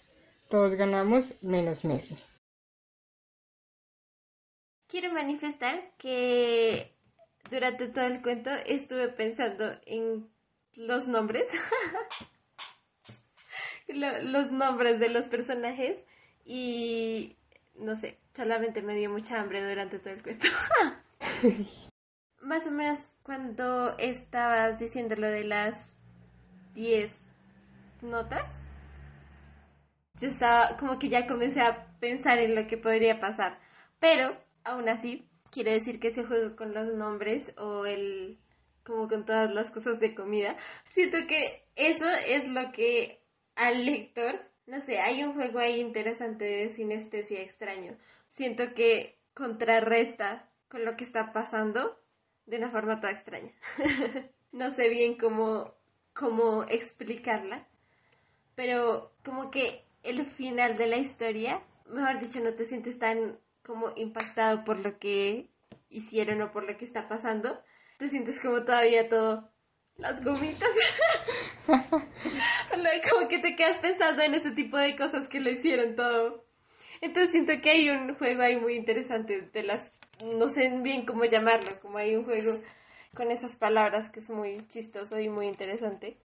todos 0.47 0.75
ganamos 0.75 1.33
menos 1.41 1.83
Mesme. 1.85 2.17
Quiero 4.91 5.13
manifestar 5.13 5.89
que 5.97 6.91
durante 7.49 7.87
todo 7.87 8.03
el 8.03 8.21
cuento 8.21 8.49
estuve 8.65 9.07
pensando 9.07 9.79
en 9.85 10.29
los 10.75 11.07
nombres, 11.07 11.47
los 13.87 14.51
nombres 14.51 14.99
de 14.99 15.07
los 15.07 15.27
personajes 15.27 16.03
y 16.43 17.37
no 17.75 17.95
sé, 17.95 18.19
solamente 18.35 18.81
me 18.81 18.93
dio 18.95 19.09
mucha 19.09 19.39
hambre 19.39 19.65
durante 19.65 19.97
todo 19.97 20.13
el 20.13 20.23
cuento. 20.23 20.47
Más 22.41 22.67
o 22.67 22.71
menos 22.71 23.13
cuando 23.23 23.97
estabas 23.97 24.77
diciendo 24.77 25.15
lo 25.15 25.27
de 25.27 25.45
las 25.45 26.01
10 26.73 27.13
notas, 28.01 28.59
yo 30.19 30.27
estaba 30.27 30.75
como 30.75 30.99
que 30.99 31.07
ya 31.07 31.27
comencé 31.27 31.61
a 31.61 31.87
pensar 32.01 32.39
en 32.39 32.55
lo 32.55 32.67
que 32.67 32.75
podría 32.75 33.21
pasar. 33.21 33.57
Pero, 33.97 34.35
aún 34.63 34.89
así, 34.89 35.27
quiero 35.51 35.71
decir 35.71 35.99
que 35.99 36.09
ese 36.09 36.25
juego 36.25 36.55
con 36.55 36.73
los 36.73 36.93
nombres 36.93 37.53
o 37.57 37.85
el 37.85 38.39
como 38.83 39.07
con 39.07 39.25
todas 39.25 39.53
las 39.53 39.69
cosas 39.71 39.99
de 39.99 40.15
comida, 40.15 40.57
siento 40.85 41.17
que 41.27 41.65
eso 41.75 42.09
es 42.27 42.47
lo 42.47 42.71
que 42.71 43.21
al 43.55 43.85
lector, 43.85 44.41
no 44.65 44.79
sé, 44.79 44.99
hay 44.99 45.23
un 45.23 45.33
juego 45.33 45.59
ahí 45.59 45.79
interesante 45.79 46.45
de 46.45 46.69
sinestesia 46.69 47.41
extraño. 47.41 47.95
Siento 48.29 48.73
que 48.73 49.19
contrarresta 49.33 50.49
con 50.67 50.85
lo 50.85 50.95
que 50.95 51.03
está 51.03 51.31
pasando 51.31 51.99
de 52.45 52.57
una 52.57 52.71
forma 52.71 52.99
toda 52.99 53.13
extraña. 53.13 53.51
no 54.51 54.69
sé 54.71 54.89
bien 54.89 55.15
cómo, 55.15 55.75
cómo 56.13 56.63
explicarla, 56.63 57.67
pero 58.55 59.13
como 59.23 59.51
que 59.51 59.85
el 60.03 60.25
final 60.25 60.77
de 60.77 60.87
la 60.87 60.97
historia, 60.97 61.61
mejor 61.87 62.19
dicho, 62.19 62.39
no 62.39 62.53
te 62.53 62.65
sientes 62.65 62.97
tan 62.97 63.37
como 63.63 63.91
impactado 63.95 64.63
por 64.63 64.79
lo 64.79 64.97
que 64.99 65.49
hicieron 65.89 66.41
o 66.41 66.51
por 66.51 66.63
lo 66.63 66.77
que 66.77 66.85
está 66.85 67.07
pasando, 67.07 67.61
te 67.97 68.07
sientes 68.07 68.41
como 68.41 68.63
todavía 68.63 69.09
todo 69.09 69.51
las 69.97 70.23
gomitas. 70.23 70.69
como 71.67 73.27
que 73.27 73.39
te 73.39 73.55
quedas 73.55 73.77
pensando 73.77 74.21
en 74.21 74.33
ese 74.33 74.51
tipo 74.51 74.77
de 74.77 74.95
cosas 74.95 75.27
que 75.27 75.39
lo 75.39 75.49
hicieron 75.49 75.95
todo. 75.95 76.45
Entonces 77.01 77.31
siento 77.31 77.53
que 77.61 77.71
hay 77.71 77.89
un 77.89 78.15
juego 78.15 78.41
ahí 78.41 78.57
muy 78.57 78.75
interesante 78.75 79.41
de 79.41 79.63
las, 79.63 79.99
no 80.23 80.49
sé 80.49 80.69
bien 80.81 81.05
cómo 81.05 81.25
llamarlo, 81.25 81.79
como 81.81 81.97
hay 81.97 82.15
un 82.15 82.25
juego 82.25 82.53
con 83.15 83.31
esas 83.31 83.57
palabras 83.57 84.09
que 84.09 84.19
es 84.19 84.29
muy 84.29 84.67
chistoso 84.67 85.19
y 85.19 85.27
muy 85.27 85.47
interesante 85.47 86.17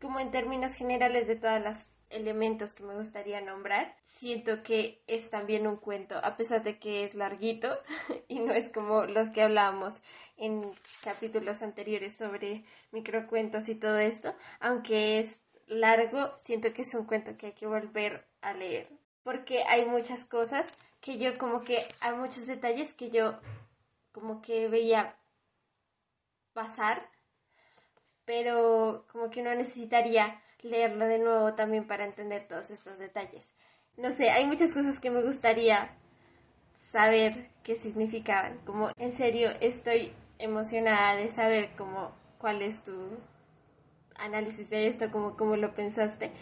como 0.00 0.20
en 0.20 0.30
términos 0.30 0.74
generales 0.74 1.26
de 1.26 1.36
todos 1.36 1.62
los 1.62 1.93
elementos 2.10 2.72
que 2.72 2.82
me 2.82 2.94
gustaría 2.94 3.40
nombrar, 3.40 3.96
siento 4.02 4.62
que 4.62 5.02
es 5.06 5.30
también 5.30 5.66
un 5.66 5.76
cuento, 5.76 6.16
a 6.22 6.36
pesar 6.36 6.62
de 6.62 6.78
que 6.78 7.04
es 7.04 7.14
larguito 7.14 7.78
y 8.28 8.40
no 8.40 8.52
es 8.52 8.68
como 8.68 9.04
los 9.04 9.30
que 9.30 9.42
hablábamos 9.42 10.02
en 10.36 10.62
capítulos 11.02 11.62
anteriores 11.62 12.16
sobre 12.16 12.64
microcuentos 12.92 13.68
y 13.68 13.74
todo 13.74 13.98
esto, 13.98 14.34
aunque 14.60 15.18
es 15.18 15.42
largo, 15.66 16.34
siento 16.42 16.72
que 16.72 16.82
es 16.82 16.94
un 16.94 17.06
cuento 17.06 17.36
que 17.36 17.46
hay 17.46 17.52
que 17.52 17.66
volver 17.66 18.26
a 18.42 18.52
leer, 18.52 18.88
porque 19.22 19.64
hay 19.64 19.86
muchas 19.86 20.24
cosas 20.24 20.72
que 21.00 21.18
yo 21.18 21.38
como 21.38 21.64
que, 21.64 21.78
hay 22.00 22.14
muchos 22.14 22.46
detalles 22.46 22.94
que 22.94 23.10
yo 23.10 23.38
como 24.12 24.40
que 24.40 24.68
veía 24.68 25.16
pasar 26.52 27.08
pero 28.24 29.06
como 29.12 29.30
que 29.30 29.40
uno 29.40 29.54
necesitaría 29.54 30.40
leerlo 30.64 31.06
de 31.06 31.18
nuevo 31.18 31.54
también 31.54 31.86
para 31.86 32.04
entender 32.04 32.48
todos 32.48 32.70
estos 32.70 32.98
detalles. 32.98 33.54
No 33.96 34.10
sé, 34.10 34.30
hay 34.30 34.46
muchas 34.46 34.72
cosas 34.72 34.98
que 34.98 35.10
me 35.10 35.22
gustaría 35.22 35.96
saber 36.72 37.50
qué 37.62 37.76
significaban. 37.76 38.58
Como 38.64 38.90
en 38.96 39.12
serio 39.12 39.50
estoy 39.60 40.12
emocionada 40.38 41.16
de 41.16 41.30
saber 41.30 41.70
cómo 41.76 42.12
cuál 42.38 42.62
es 42.62 42.82
tu 42.82 42.92
análisis 44.16 44.70
de 44.70 44.88
esto, 44.88 45.10
como 45.10 45.36
cómo 45.36 45.56
lo 45.56 45.74
pensaste, 45.74 46.32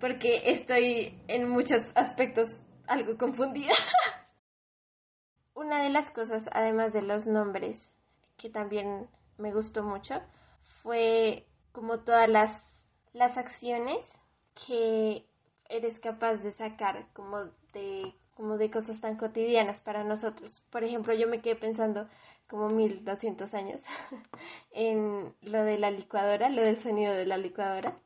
porque 0.00 0.50
estoy 0.50 1.18
en 1.28 1.48
muchos 1.48 1.92
aspectos 1.94 2.62
algo 2.86 3.16
confundida. 3.16 3.72
Una 5.54 5.82
de 5.82 5.90
las 5.90 6.10
cosas, 6.10 6.48
además 6.52 6.92
de 6.92 7.02
los 7.02 7.26
nombres, 7.26 7.94
que 8.36 8.50
también 8.50 9.08
me 9.38 9.52
gustó 9.52 9.82
mucho, 9.82 10.20
fue 10.62 11.46
como 11.72 12.00
todas 12.00 12.28
las, 12.28 12.81
las 13.12 13.38
acciones 13.38 14.20
que 14.66 15.26
eres 15.68 16.00
capaz 16.00 16.36
de 16.36 16.52
sacar 16.52 17.06
como 17.12 17.44
de, 17.72 18.14
como 18.34 18.58
de 18.58 18.70
cosas 18.70 19.00
tan 19.00 19.16
cotidianas 19.16 19.80
para 19.80 20.04
nosotros. 20.04 20.60
Por 20.70 20.84
ejemplo, 20.84 21.14
yo 21.14 21.28
me 21.28 21.40
quedé 21.40 21.56
pensando 21.56 22.08
como 22.48 22.68
1200 22.68 23.54
años 23.54 23.82
en 24.72 25.34
lo 25.42 25.64
de 25.64 25.78
la 25.78 25.90
licuadora, 25.90 26.48
lo 26.50 26.62
del 26.62 26.78
sonido 26.78 27.14
de 27.14 27.26
la 27.26 27.38
licuadora. 27.38 27.96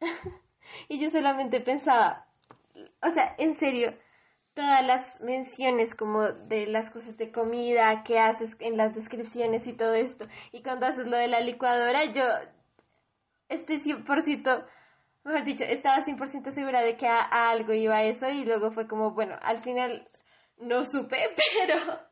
y 0.88 1.00
yo 1.00 1.10
solamente 1.10 1.60
pensaba, 1.60 2.26
o 3.02 3.10
sea, 3.10 3.34
en 3.38 3.54
serio, 3.54 3.94
todas 4.54 4.84
las 4.84 5.20
menciones 5.22 5.94
como 5.94 6.22
de 6.22 6.66
las 6.66 6.90
cosas 6.90 7.16
de 7.18 7.32
comida 7.32 8.02
que 8.04 8.18
haces 8.18 8.56
en 8.60 8.76
las 8.76 8.94
descripciones 8.94 9.66
y 9.66 9.72
todo 9.72 9.94
esto. 9.94 10.26
Y 10.52 10.62
cuando 10.62 10.86
haces 10.86 11.06
lo 11.06 11.16
de 11.16 11.28
la 11.28 11.40
licuadora, 11.40 12.04
yo 12.12 12.22
estoy 13.50 13.76
100%, 13.76 14.66
mejor 15.24 15.44
dicho, 15.44 15.64
estaba 15.64 16.02
100% 16.02 16.50
segura 16.50 16.82
de 16.82 16.96
que 16.96 17.06
a, 17.06 17.50
algo 17.50 17.74
iba 17.74 18.02
eso 18.02 18.28
y 18.30 18.44
luego 18.44 18.70
fue 18.70 18.88
como, 18.88 19.10
bueno, 19.10 19.36
al 19.42 19.62
final 19.62 20.08
no 20.58 20.84
supe, 20.84 21.18
pero... 21.60 22.10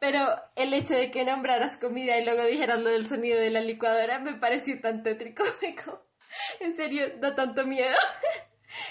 Pero 0.00 0.26
el 0.56 0.72
hecho 0.72 0.94
de 0.94 1.10
que 1.10 1.26
nombraras 1.26 1.76
comida 1.76 2.16
y 2.16 2.24
luego 2.24 2.46
dijeras 2.46 2.80
lo 2.80 2.88
del 2.88 3.06
sonido 3.06 3.38
de 3.38 3.50
la 3.50 3.60
licuadora 3.60 4.18
me 4.18 4.32
pareció 4.32 4.80
tan 4.80 5.02
tétrico. 5.02 5.44
en 6.60 6.74
serio, 6.74 7.18
da 7.18 7.34
tanto 7.34 7.66
miedo. 7.66 7.94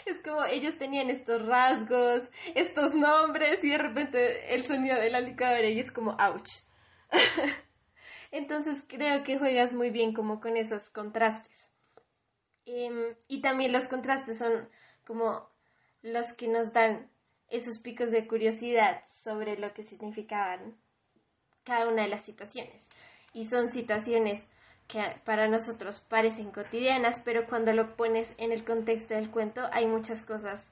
Es 0.06 0.21
como 0.21 0.45
ellos 0.45 0.78
tenían 0.78 1.10
estos 1.10 1.43
rasgos, 1.45 2.30
estos 2.54 2.93
nombres 2.93 3.63
y 3.63 3.69
de 3.69 3.78
repente 3.80 4.54
el 4.54 4.65
sonido 4.65 4.99
de 4.99 5.10
la 5.10 5.19
licuadora 5.19 5.67
y 5.67 5.80
es 5.80 5.91
como 5.91 6.12
ouch. 6.12 6.49
Entonces 8.32 8.86
creo 8.88 9.23
que 9.23 9.39
juegas 9.39 9.73
muy 9.73 9.89
bien 9.89 10.13
como 10.13 10.39
con 10.39 10.58
esos 10.58 10.89
contrastes. 10.91 11.69
Em, 12.65 13.15
y 13.28 13.41
también 13.41 13.72
los 13.72 13.88
contrastes 13.88 14.38
son 14.38 14.69
como 15.06 15.50
los 16.02 16.34
que 16.34 16.48
nos 16.48 16.74
dan 16.74 17.10
esos 17.50 17.80
picos 17.80 18.12
de 18.12 18.28
curiosidad 18.28 19.02
sobre 19.10 19.58
lo 19.58 19.74
que 19.74 19.84
significaban 19.84 20.76
cada 21.63 21.88
una 21.88 22.04
de 22.04 22.10
las 22.10 22.22
situaciones. 22.22 22.89
Y 23.34 23.45
son 23.45 23.69
situaciones 23.69 24.48
que 24.88 25.04
para 25.24 25.48
nosotros 25.48 26.02
parecen 26.02 26.52
cotidianas, 26.52 27.22
pero 27.24 27.45
cuando 27.48 27.74
lo 27.74 27.95
pones 27.95 28.34
en 28.38 28.52
el 28.52 28.63
contexto 28.63 29.13
del 29.13 29.30
cuento 29.30 29.62
hay 29.72 29.86
muchas 29.86 30.24
cosas 30.24 30.72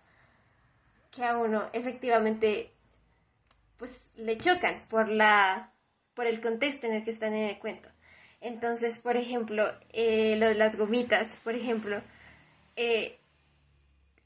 que 1.11 1.23
a 1.23 1.37
uno 1.37 1.69
efectivamente 1.73 2.73
pues 3.77 4.11
le 4.15 4.37
chocan 4.37 4.81
por 4.89 5.07
la 5.07 5.71
por 6.15 6.25
el 6.25 6.41
contexto 6.41 6.87
en 6.87 6.93
el 6.93 7.03
que 7.03 7.11
están 7.11 7.33
en 7.35 7.49
el 7.49 7.59
cuento. 7.59 7.89
Entonces, 8.41 8.99
por 8.99 9.17
ejemplo, 9.17 9.65
eh, 9.91 10.35
lo 10.37 10.47
de 10.47 10.55
las 10.55 10.75
gomitas, 10.75 11.39
por 11.43 11.55
ejemplo, 11.55 12.01
eh, 12.75 13.19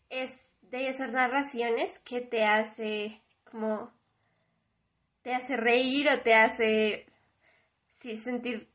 es 0.09 0.55
de 0.61 0.87
esas 0.89 1.11
narraciones 1.13 1.99
que 1.99 2.21
te 2.21 2.43
hace 2.43 3.21
como 3.49 3.91
te 5.21 5.33
hace 5.33 5.55
reír 5.57 6.09
o 6.09 6.21
te 6.21 6.33
hace 6.33 7.05
sí, 7.89 8.17
sentir 8.17 8.69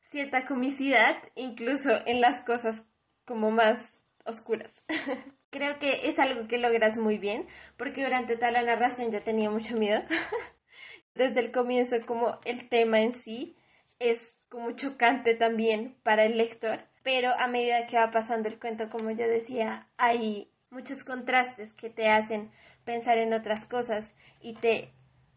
cierta 0.00 0.44
comicidad 0.46 1.16
incluso 1.34 1.90
en 2.06 2.20
las 2.20 2.42
cosas 2.42 2.86
como 3.24 3.50
más 3.50 4.04
oscuras. 4.24 4.84
Creo 5.50 5.78
que 5.78 6.08
es 6.08 6.18
algo 6.18 6.48
que 6.48 6.58
logras 6.58 6.96
muy 6.96 7.18
bien 7.18 7.46
porque 7.76 8.02
durante 8.02 8.36
toda 8.36 8.50
la 8.50 8.62
narración 8.62 9.10
ya 9.10 9.20
tenía 9.20 9.50
mucho 9.50 9.76
miedo. 9.76 10.02
Desde 11.14 11.40
el 11.40 11.50
comienzo 11.50 11.96
como 12.04 12.38
el 12.44 12.68
tema 12.68 13.00
en 13.00 13.12
sí 13.12 13.56
es 13.98 14.40
como 14.48 14.72
chocante 14.72 15.34
también 15.34 15.96
para 16.02 16.24
el 16.24 16.36
lector, 16.36 16.80
pero 17.02 17.30
a 17.38 17.48
medida 17.48 17.86
que 17.86 17.96
va 17.96 18.10
pasando 18.10 18.48
el 18.48 18.58
cuento, 18.58 18.90
como 18.90 19.10
yo 19.10 19.26
decía, 19.28 19.88
hay 19.96 20.50
muchos 20.70 21.04
contrastes 21.04 21.72
que 21.74 21.90
te 21.90 22.08
hacen 22.08 22.50
pensar 22.84 23.18
en 23.18 23.32
otras 23.32 23.66
cosas 23.66 24.14
y 24.40 24.54
te 24.54 24.90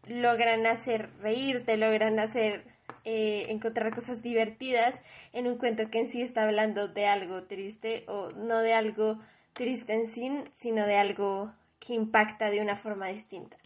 logran 0.06 0.66
hacer 0.66 1.10
reír, 1.20 1.64
te 1.64 1.76
logran 1.76 2.18
hacer 2.18 2.64
eh, 3.04 3.46
encontrar 3.48 3.94
cosas 3.94 4.22
divertidas 4.22 5.00
en 5.32 5.46
un 5.46 5.56
cuento 5.56 5.90
que 5.90 6.00
en 6.00 6.08
sí 6.08 6.22
está 6.22 6.42
hablando 6.42 6.88
de 6.88 7.06
algo 7.06 7.44
triste 7.44 8.04
o 8.08 8.30
no 8.30 8.60
de 8.60 8.74
algo 8.74 9.18
triste 9.52 9.94
en 9.94 10.06
sí, 10.06 10.30
sino 10.52 10.86
de 10.86 10.96
algo 10.96 11.52
que 11.78 11.94
impacta 11.94 12.50
de 12.50 12.60
una 12.60 12.76
forma 12.76 13.08
distinta. 13.08 13.56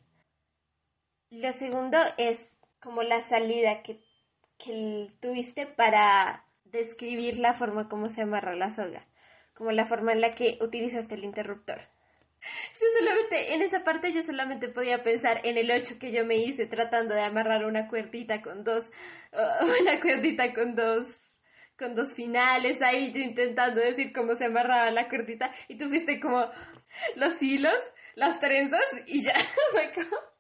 Lo 1.31 1.53
segundo 1.53 1.99
es 2.17 2.61
como 2.81 3.03
la 3.03 3.23
salida 3.23 3.83
que, 3.83 4.01
que 4.59 5.11
tuviste 5.21 5.67
para 5.67 6.45
describir 6.65 7.39
la 7.39 7.55
forma 7.55 7.89
como 7.89 8.09
se 8.09 8.23
amarra 8.23 8.55
la 8.55 8.71
soga, 8.71 9.07
como 9.55 9.71
la 9.73 9.87
forma 9.87 10.13
en 10.13 10.21
la 10.21 10.35
que 10.35 10.59
utilizaste 10.61 11.15
el 11.15 11.25
interruptor. 11.25 11.81
Yo 12.75 12.87
solamente, 12.99 13.55
en 13.55 13.63
esa 13.63 13.85
parte 13.85 14.13
yo 14.13 14.23
solamente 14.23 14.69
podía 14.69 15.03
pensar 15.03 15.41
en 15.45 15.57
el 15.57 15.71
8 15.71 15.95
que 15.99 16.13
yo 16.13 16.27
me 16.27 16.37
hice 16.37 16.67
tratando 16.67 17.15
de 17.15 17.23
amarrar 17.23 17.65
una 17.65 17.89
cuerdita 17.89 18.43
con 18.43 18.65
dos, 18.65 18.91
una 19.81 20.01
cuerdita 20.01 20.53
con 20.53 20.75
dos, 20.75 21.41
con 21.79 21.95
dos 21.95 22.15
finales 22.15 22.83
ahí, 22.83 23.13
yo 23.13 23.21
intentando 23.21 23.81
decir 23.81 24.13
cómo 24.13 24.35
se 24.35 24.47
amarraba 24.47 24.91
la 24.91 25.09
cuerdita 25.09 25.55
y 25.69 25.79
tú 25.79 25.89
fuiste 25.89 26.21
como 26.21 26.47
los 27.17 27.43
hilos, 27.43 27.83
las 28.15 28.41
trenzas 28.41 28.85
y 29.07 29.23
ya, 29.23 29.35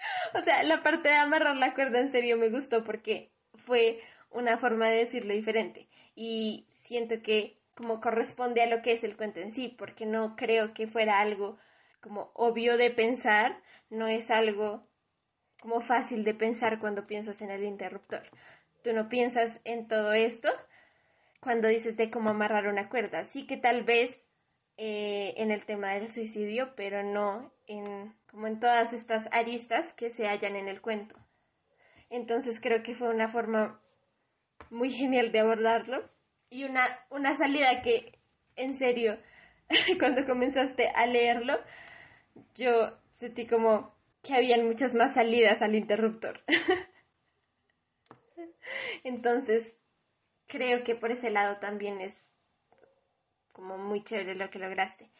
O 0.34 0.42
sea, 0.42 0.62
la 0.62 0.82
parte 0.82 1.08
de 1.08 1.14
amarrar 1.14 1.56
la 1.56 1.74
cuerda 1.74 1.98
en 1.98 2.10
serio 2.10 2.36
me 2.36 2.50
gustó 2.50 2.84
porque 2.84 3.32
fue 3.54 4.00
una 4.30 4.56
forma 4.56 4.88
de 4.88 4.98
decirlo 4.98 5.34
diferente 5.34 5.88
y 6.14 6.66
siento 6.70 7.22
que 7.22 7.58
como 7.74 8.00
corresponde 8.00 8.62
a 8.62 8.66
lo 8.66 8.82
que 8.82 8.92
es 8.92 9.04
el 9.04 9.16
cuento 9.16 9.40
en 9.40 9.52
sí, 9.52 9.68
porque 9.68 10.04
no 10.06 10.36
creo 10.36 10.74
que 10.74 10.86
fuera 10.86 11.20
algo 11.20 11.58
como 12.00 12.30
obvio 12.34 12.76
de 12.76 12.90
pensar, 12.90 13.62
no 13.88 14.06
es 14.06 14.30
algo 14.30 14.86
como 15.60 15.80
fácil 15.80 16.24
de 16.24 16.34
pensar 16.34 16.78
cuando 16.78 17.06
piensas 17.06 17.40
en 17.42 17.50
el 17.50 17.64
interruptor. 17.64 18.22
Tú 18.82 18.92
no 18.92 19.08
piensas 19.08 19.60
en 19.64 19.88
todo 19.88 20.12
esto 20.12 20.48
cuando 21.40 21.68
dices 21.68 21.96
de 21.96 22.10
cómo 22.10 22.30
amarrar 22.30 22.66
una 22.66 22.88
cuerda. 22.88 23.24
Sí 23.24 23.46
que 23.46 23.56
tal 23.56 23.82
vez 23.82 24.28
eh, 24.76 25.34
en 25.36 25.50
el 25.50 25.64
tema 25.64 25.92
del 25.94 26.10
suicidio, 26.10 26.74
pero 26.76 27.02
no 27.02 27.52
en 27.70 28.14
como 28.26 28.46
en 28.46 28.60
todas 28.60 28.92
estas 28.92 29.28
aristas 29.32 29.94
que 29.94 30.10
se 30.10 30.26
hallan 30.26 30.56
en 30.56 30.68
el 30.68 30.80
cuento. 30.80 31.14
Entonces 32.08 32.60
creo 32.60 32.82
que 32.82 32.94
fue 32.94 33.08
una 33.08 33.28
forma 33.28 33.80
muy 34.70 34.90
genial 34.90 35.32
de 35.32 35.40
abordarlo 35.40 36.08
y 36.50 36.64
una, 36.64 36.84
una 37.10 37.36
salida 37.36 37.82
que, 37.82 38.18
en 38.56 38.74
serio, 38.74 39.18
cuando 39.98 40.26
comenzaste 40.26 40.88
a 40.88 41.06
leerlo, 41.06 41.58
yo 42.54 42.98
sentí 43.12 43.46
como 43.46 43.94
que 44.22 44.34
habían 44.34 44.66
muchas 44.66 44.94
más 44.94 45.14
salidas 45.14 45.62
al 45.62 45.74
interruptor. 45.74 46.42
Entonces, 49.04 49.82
creo 50.46 50.82
que 50.82 50.96
por 50.96 51.12
ese 51.12 51.30
lado 51.30 51.58
también 51.58 52.00
es 52.00 52.36
como 53.52 53.78
muy 53.78 54.02
chévere 54.02 54.34
lo 54.34 54.50
que 54.50 54.58
lograste. 54.58 55.10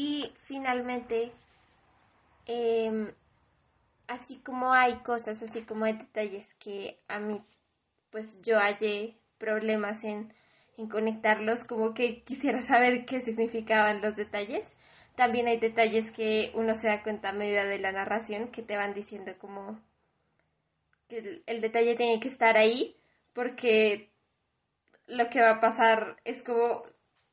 Y 0.00 0.32
finalmente, 0.36 1.32
em, 2.46 3.12
así 4.06 4.38
como 4.44 4.72
hay 4.72 4.94
cosas, 4.98 5.42
así 5.42 5.62
como 5.62 5.86
hay 5.86 5.94
detalles 5.94 6.54
que 6.54 7.00
a 7.08 7.18
mí 7.18 7.42
pues 8.10 8.40
yo 8.40 8.60
hallé 8.60 9.16
problemas 9.38 10.04
en, 10.04 10.32
en 10.76 10.88
conectarlos, 10.88 11.64
como 11.64 11.94
que 11.94 12.22
quisiera 12.22 12.62
saber 12.62 13.06
qué 13.06 13.20
significaban 13.20 14.00
los 14.00 14.14
detalles. 14.14 14.76
También 15.16 15.48
hay 15.48 15.58
detalles 15.58 16.12
que 16.12 16.52
uno 16.54 16.74
se 16.74 16.86
da 16.86 17.02
cuenta 17.02 17.30
a 17.30 17.32
medida 17.32 17.64
de 17.64 17.80
la 17.80 17.90
narración 17.90 18.52
que 18.52 18.62
te 18.62 18.76
van 18.76 18.94
diciendo 18.94 19.32
como 19.40 19.80
que 21.08 21.42
el, 21.44 21.60
detalle 21.60 21.96
tiene 21.96 22.20
que 22.20 22.28
estar 22.28 22.56
ahí 22.56 22.94
porque 23.32 24.12
lo 25.08 25.28
que 25.28 25.40
va 25.40 25.54
a 25.54 25.60
pasar 25.60 26.18
es 26.24 26.44
como 26.44 26.84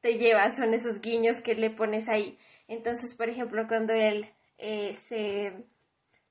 te 0.05 0.19
lleva, 0.19 0.51
son 0.51 0.75
esos 0.75 1.01
guiños 1.01 1.41
que 1.41 1.55
le 1.55 1.71
pones 1.71 2.07
ahí. 2.09 2.37
Entonces, 2.67 3.15
por 3.15 3.27
ejemplo, 3.27 3.65
cuando 3.67 3.91
él 3.91 4.29
eh, 4.59 4.93
se 4.93 5.65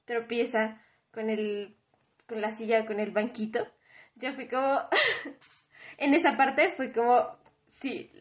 tropieza 0.05 0.81
con 1.11 1.29
el 1.29 1.77
con 2.29 2.41
la 2.41 2.53
silla, 2.53 2.87
con 2.87 3.01
el 3.01 3.11
banquito, 3.11 3.67
yo 4.15 4.33
fui 4.35 4.47
como, 4.47 4.79
en 5.99 6.15
esa 6.15 6.37
parte 6.37 6.71
fue 6.71 6.93
como, 6.93 7.37
sí, 7.67 8.13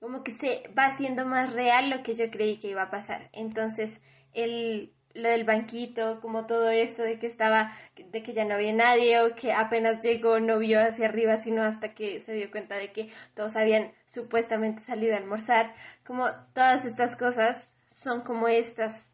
como 0.00 0.24
que 0.24 0.32
se 0.32 0.62
va 0.76 0.84
haciendo 0.84 1.26
más 1.26 1.52
real 1.52 1.90
lo 1.90 2.02
que 2.02 2.14
yo 2.14 2.30
creí 2.30 2.58
que 2.58 2.70
iba 2.70 2.84
a 2.84 2.90
pasar. 2.90 3.28
Entonces, 3.34 4.00
el, 4.32 4.94
lo 5.16 5.28
del 5.28 5.44
banquito, 5.44 6.20
como 6.20 6.46
todo 6.46 6.70
esto 6.70 7.02
de 7.02 7.18
que 7.18 7.26
estaba, 7.26 7.72
de 7.96 8.22
que 8.22 8.32
ya 8.32 8.44
no 8.44 8.54
había 8.54 8.72
nadie 8.72 9.20
o 9.20 9.34
que 9.34 9.52
apenas 9.52 10.02
llegó 10.02 10.40
no 10.40 10.58
vio 10.58 10.80
hacia 10.80 11.06
arriba, 11.06 11.38
sino 11.38 11.62
hasta 11.62 11.94
que 11.94 12.20
se 12.20 12.32
dio 12.32 12.50
cuenta 12.50 12.76
de 12.76 12.92
que 12.92 13.10
todos 13.34 13.56
habían 13.56 13.92
supuestamente 14.06 14.82
salido 14.82 15.14
a 15.14 15.18
almorzar, 15.18 15.74
como 16.04 16.26
todas 16.54 16.84
estas 16.84 17.16
cosas 17.16 17.76
son 17.90 18.22
como 18.22 18.48
estas, 18.48 19.12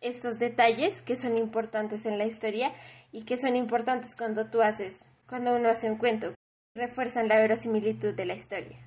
estos 0.00 0.38
detalles 0.38 1.02
que 1.02 1.16
son 1.16 1.36
importantes 1.38 2.06
en 2.06 2.18
la 2.18 2.26
historia 2.26 2.72
y 3.12 3.24
que 3.24 3.36
son 3.36 3.56
importantes 3.56 4.16
cuando 4.16 4.50
tú 4.50 4.62
haces 4.62 5.08
cuando 5.26 5.56
uno 5.56 5.68
hace 5.68 5.90
un 5.90 5.98
cuento. 5.98 6.34
Refuerzan 6.76 7.28
la 7.28 7.38
verosimilitud 7.38 8.14
de 8.14 8.26
la 8.26 8.34
historia. 8.34 8.78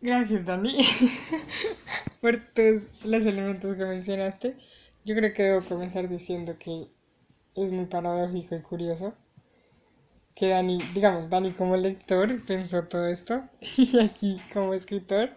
Gracias, 0.00 0.44
Dani, 0.44 0.84
por 2.20 2.38
todos 2.54 2.84
los 3.04 3.22
elementos 3.26 3.76
que 3.76 3.84
mencionaste. 3.84 4.56
Yo 5.06 5.14
creo 5.14 5.32
que 5.32 5.44
debo 5.44 5.64
comenzar 5.64 6.08
diciendo 6.08 6.56
que 6.58 6.88
es 7.54 7.70
muy 7.70 7.86
paradójico 7.86 8.56
y 8.56 8.60
curioso 8.60 9.14
que 10.34 10.48
Dani, 10.48 10.82
digamos, 10.94 11.30
Dani 11.30 11.52
como 11.52 11.76
lector 11.76 12.44
pensó 12.44 12.82
todo 12.88 13.06
esto 13.06 13.44
y 13.76 14.00
aquí 14.00 14.42
como 14.52 14.74
escritor, 14.74 15.30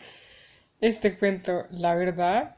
este 0.82 1.20
cuento, 1.20 1.68
la 1.70 1.94
verdad, 1.94 2.58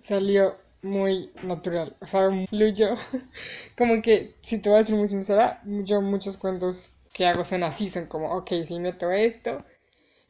salió 0.00 0.58
muy 0.82 1.30
natural, 1.44 1.96
o 2.00 2.06
sea, 2.06 2.28
fluyó. 2.48 2.96
Como 3.78 4.02
que, 4.02 4.34
si 4.42 4.58
te 4.58 4.68
voy 4.68 4.80
a 4.80 4.84
ser 4.84 4.96
muy 4.96 5.06
sincera, 5.06 5.62
yo 5.64 6.00
muchos 6.00 6.36
cuentos 6.36 6.90
que 7.12 7.24
hago 7.24 7.44
son 7.44 7.62
así, 7.62 7.88
son 7.88 8.06
como, 8.06 8.32
ok, 8.34 8.50
si 8.66 8.80
meto 8.80 9.12
esto, 9.12 9.64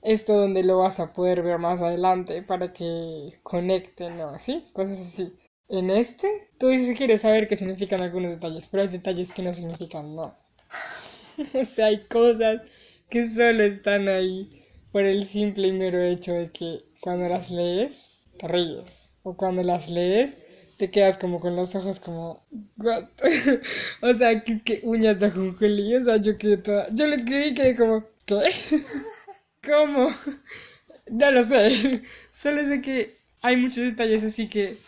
esto 0.03 0.35
donde 0.35 0.63
lo 0.63 0.79
vas 0.79 1.01
a 1.01 1.13
poder 1.13 1.43
ver 1.43 1.59
más 1.59 1.81
adelante 1.81 2.43
para 2.43 2.73
que 2.73 3.39
conecten 3.43 4.21
o 4.21 4.31
así, 4.31 4.65
cosas 4.73 4.99
así. 4.99 5.33
En 5.69 5.91
este, 5.91 6.49
tú 6.59 6.69
dices 6.69 6.89
que 6.89 6.95
quieres 6.95 7.23
saber 7.23 7.49
qué 7.49 7.57
significan 7.57 8.03
algunos 8.03 8.33
detalles, 8.33 8.69
pero 8.69 8.83
hay 8.83 8.89
detalles 8.89 9.33
que 9.33 9.43
no 9.43 9.55
significan 9.55 10.15
nada. 10.15 10.39
o 11.55 11.65
sea, 11.65 11.87
hay 11.87 12.05
cosas 12.05 12.63
que 13.09 13.29
solo 13.29 13.63
están 13.63 14.09
ahí 14.09 14.65
por 14.91 15.05
el 15.05 15.25
simple 15.27 15.69
y 15.69 15.73
mero 15.73 16.03
hecho 16.03 16.33
de 16.33 16.51
que 16.51 16.85
cuando 17.01 17.29
las 17.29 17.51
lees, 17.51 18.07
te 18.39 18.49
ríes. 18.49 19.09
O 19.23 19.37
cuando 19.37 19.63
las 19.63 19.89
lees, 19.89 20.37
te 20.79 20.91
quedas 20.91 21.17
como 21.17 21.41
con 21.41 21.57
los 21.57 21.75
ojos 21.75 22.01
como, 22.01 22.45
what? 22.77 23.05
o 24.03 24.15
sea, 24.15 24.43
que, 24.43 24.81
uñas 24.83 25.19
de 25.21 25.27
ajonjolí, 25.27 25.95
o 25.97 26.03
sea, 26.03 26.17
yo 26.17 26.37
quedé 26.39 26.57
toda, 26.59 26.89
yo 26.93 27.07
le 27.07 27.17
escribí 27.17 27.45
y 27.45 27.55
quedé 27.55 27.77
como, 27.77 28.05
¿qué? 28.27 28.41
¿Cómo? 29.65 30.11
No 31.09 31.31
lo 31.33 31.43
sé, 31.43 32.03
solo 32.31 32.65
sé 32.65 32.81
que 32.81 33.17
hay 33.43 33.57
muchos 33.57 33.85
detalles 33.85 34.23
así 34.23 34.49
que 34.49 34.79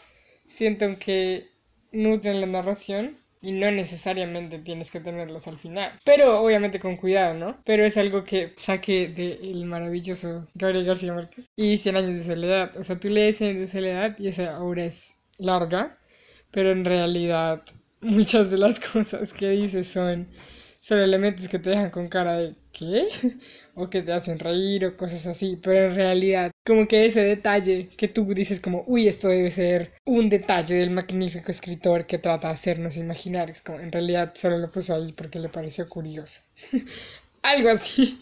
siento 0.49 0.87
que 0.99 1.49
nutren 1.93 2.41
la 2.41 2.47
narración 2.47 3.19
y 3.43 3.53
no 3.53 3.71
necesariamente 3.73 4.61
tienes 4.61 4.91
que 4.93 5.01
tenerlos 5.01 5.49
al 5.49 5.59
final. 5.59 5.93
Pero 6.05 6.41
obviamente 6.41 6.79
con 6.79 6.97
cuidado, 6.97 7.35
¿no? 7.35 7.59
Pero 7.65 7.85
es 7.85 7.97
algo 7.97 8.25
que 8.25 8.55
saqué 8.57 9.09
del 9.09 9.67
maravilloso 9.67 10.47
Gabriel 10.55 10.87
García 10.87 11.13
Márquez 11.13 11.51
y 11.57 11.79
Cien 11.79 11.97
años 11.97 12.15
de 12.15 12.23
soledad. 12.23 12.77
O 12.79 12.85
sea, 12.85 12.99
tú 12.99 13.09
lees 13.09 13.37
Cien 13.39 13.51
años 13.51 13.63
de 13.63 13.67
soledad 13.67 14.17
y 14.19 14.29
esa 14.29 14.63
obra 14.63 14.85
es 14.87 15.15
larga, 15.37 15.99
pero 16.53 16.71
en 16.73 16.85
realidad 16.85 17.65
muchas 18.01 18.51
de 18.51 18.59
las 18.59 18.79
cosas 18.81 19.33
que 19.33 19.51
dice 19.51 19.85
son, 19.85 20.29
son 20.81 21.01
elementos 21.01 21.49
que 21.49 21.59
te 21.59 21.71
dejan 21.71 21.91
con 21.91 22.09
cara 22.09 22.39
de 22.39 22.55
¿qué? 22.73 23.09
O 23.75 23.91
que 23.91 24.03
te 24.03 24.13
hacen 24.13 24.39
reír 24.39 24.85
o 24.87 24.97
cosas 24.97 25.27
así, 25.27 25.59
pero 25.63 25.87
en 25.91 25.95
realidad 25.95 26.51
como 26.65 26.87
que 26.89 27.07
ese 27.07 27.21
detalle 27.23 27.89
que 27.97 28.09
tú 28.09 28.25
dices 28.35 28.61
como, 28.61 28.85
uy, 28.87 29.09
esto 29.09 29.29
debe 29.29 29.51
ser 29.51 29.93
un 30.05 30.29
detalle 30.31 30.77
del 30.77 30.91
magnífico 30.91 31.51
escritor 31.51 32.07
que 32.07 32.19
trata 32.19 32.49
de 32.49 32.55
hacernos 32.55 32.97
imaginar, 32.97 33.51
es 33.51 33.63
como 33.63 33.81
en 33.81 33.93
realidad 33.93 34.33
solo 34.35 34.59
lo 34.59 34.71
puso 34.71 34.95
ahí 34.95 35.13
porque 35.13 35.39
le 35.39 35.49
pareció 35.49 35.89
curioso. 35.89 36.41
Algo 37.43 37.69
así. 37.71 38.19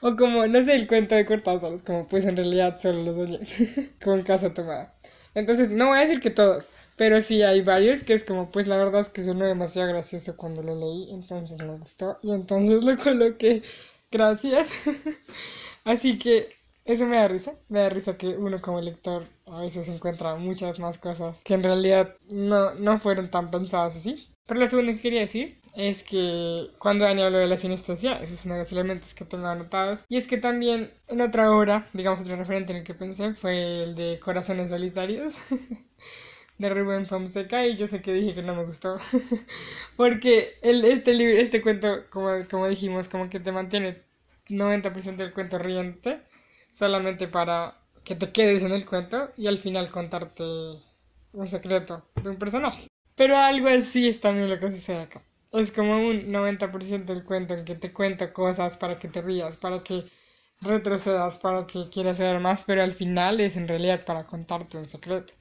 O 0.00 0.16
como, 0.16 0.46
no 0.48 0.64
sé, 0.64 0.74
el 0.74 0.88
cuento 0.88 1.14
de 1.14 1.24
Cortázar, 1.26 1.82
como 1.84 2.08
pues 2.08 2.24
en 2.24 2.36
realidad 2.36 2.80
solo 2.80 3.02
lo 3.04 3.14
soñé, 3.14 3.40
con 4.02 4.22
caso 4.24 4.52
tomada. 4.52 4.94
Entonces, 5.34 5.70
no 5.70 5.88
voy 5.88 5.98
a 5.98 6.00
decir 6.02 6.20
que 6.20 6.30
todos, 6.30 6.68
pero 6.96 7.20
sí 7.22 7.42
hay 7.42 7.62
varios 7.62 8.04
que 8.04 8.14
es 8.14 8.24
como, 8.24 8.50
pues 8.50 8.66
la 8.68 8.76
verdad 8.76 9.00
es 9.00 9.08
que 9.08 9.22
sonó 9.22 9.46
demasiado 9.46 9.88
gracioso 9.88 10.36
cuando 10.36 10.62
lo 10.62 10.74
leí, 10.76 11.10
entonces 11.12 11.60
me 11.62 11.76
gustó 11.76 12.18
y 12.22 12.32
entonces 12.32 12.84
lo 12.84 12.96
coloqué. 13.02 13.62
Gracias. 14.14 14.70
Así 15.84 16.18
que 16.18 16.50
eso 16.84 17.04
me 17.04 17.16
da 17.16 17.26
risa, 17.26 17.54
me 17.68 17.80
da 17.80 17.88
risa 17.88 18.16
que 18.16 18.28
uno 18.28 18.62
como 18.62 18.80
lector 18.80 19.26
a 19.44 19.60
veces 19.62 19.88
encuentra 19.88 20.36
muchas 20.36 20.78
más 20.78 20.98
cosas 20.98 21.40
que 21.42 21.54
en 21.54 21.64
realidad 21.64 22.14
no, 22.30 22.74
no 22.76 23.00
fueron 23.00 23.28
tan 23.32 23.50
pensadas 23.50 23.96
así. 23.96 24.28
Pero 24.46 24.60
lo 24.60 24.68
segundo 24.68 24.92
que 24.92 25.00
quería 25.00 25.22
decir 25.22 25.60
es 25.74 26.04
que 26.04 26.68
cuando 26.78 27.04
Dani 27.04 27.22
habló 27.22 27.38
de 27.38 27.48
la 27.48 27.58
sinestesia, 27.58 28.22
ese 28.22 28.34
es 28.34 28.44
uno 28.44 28.54
de 28.54 28.60
los 28.60 28.70
elementos 28.70 29.14
que 29.14 29.24
tengo 29.24 29.48
anotados. 29.48 30.04
Y 30.08 30.16
es 30.16 30.28
que 30.28 30.38
también 30.38 30.92
en 31.08 31.20
otra 31.20 31.50
obra, 31.50 31.88
digamos 31.92 32.20
otro 32.20 32.36
referente 32.36 32.72
en 32.72 32.78
el 32.78 32.84
que 32.84 32.94
pensé, 32.94 33.34
fue 33.34 33.82
el 33.82 33.96
de 33.96 34.20
Corazones 34.20 34.68
Solitarios. 34.68 35.34
de 36.58 36.68
Rubén 36.68 37.06
Fonseca 37.06 37.66
y 37.66 37.76
yo 37.76 37.86
sé 37.86 38.00
que 38.00 38.12
dije 38.12 38.34
que 38.34 38.42
no 38.42 38.54
me 38.54 38.64
gustó 38.64 38.98
porque 39.96 40.54
el, 40.62 40.84
este 40.84 41.14
libro, 41.14 41.40
este 41.40 41.62
cuento, 41.62 42.04
como, 42.10 42.30
como 42.50 42.68
dijimos, 42.68 43.08
como 43.08 43.28
que 43.28 43.40
te 43.40 43.52
mantiene 43.52 44.02
90% 44.48 45.16
del 45.16 45.32
cuento 45.32 45.58
riente 45.58 46.20
solamente 46.72 47.28
para 47.28 47.76
que 48.04 48.14
te 48.14 48.30
quedes 48.32 48.62
en 48.62 48.72
el 48.72 48.86
cuento 48.86 49.30
y 49.36 49.46
al 49.46 49.58
final 49.58 49.90
contarte 49.90 50.44
un 51.32 51.48
secreto 51.48 52.04
de 52.22 52.30
un 52.30 52.38
personaje. 52.38 52.88
Pero 53.16 53.36
algo 53.36 53.68
así 53.68 54.08
es 54.08 54.20
también 54.20 54.50
lo 54.50 54.58
que 54.58 54.70
sucede 54.70 55.02
acá. 55.02 55.22
Es 55.52 55.70
como 55.72 55.96
un 55.96 56.32
90% 56.32 57.12
del 57.12 57.24
cuento 57.24 57.54
en 57.54 57.64
que 57.64 57.76
te 57.76 57.92
cuento 57.92 58.32
cosas 58.32 58.76
para 58.76 58.98
que 58.98 59.08
te 59.08 59.22
rías, 59.22 59.56
para 59.56 59.82
que 59.84 60.04
retrocedas, 60.60 61.38
para 61.38 61.66
que 61.66 61.88
quieras 61.90 62.18
saber 62.18 62.40
más, 62.40 62.64
pero 62.64 62.82
al 62.82 62.92
final 62.92 63.40
es 63.40 63.56
en 63.56 63.68
realidad 63.68 64.04
para 64.04 64.26
contarte 64.26 64.78
un 64.78 64.86
secreto. 64.86 65.34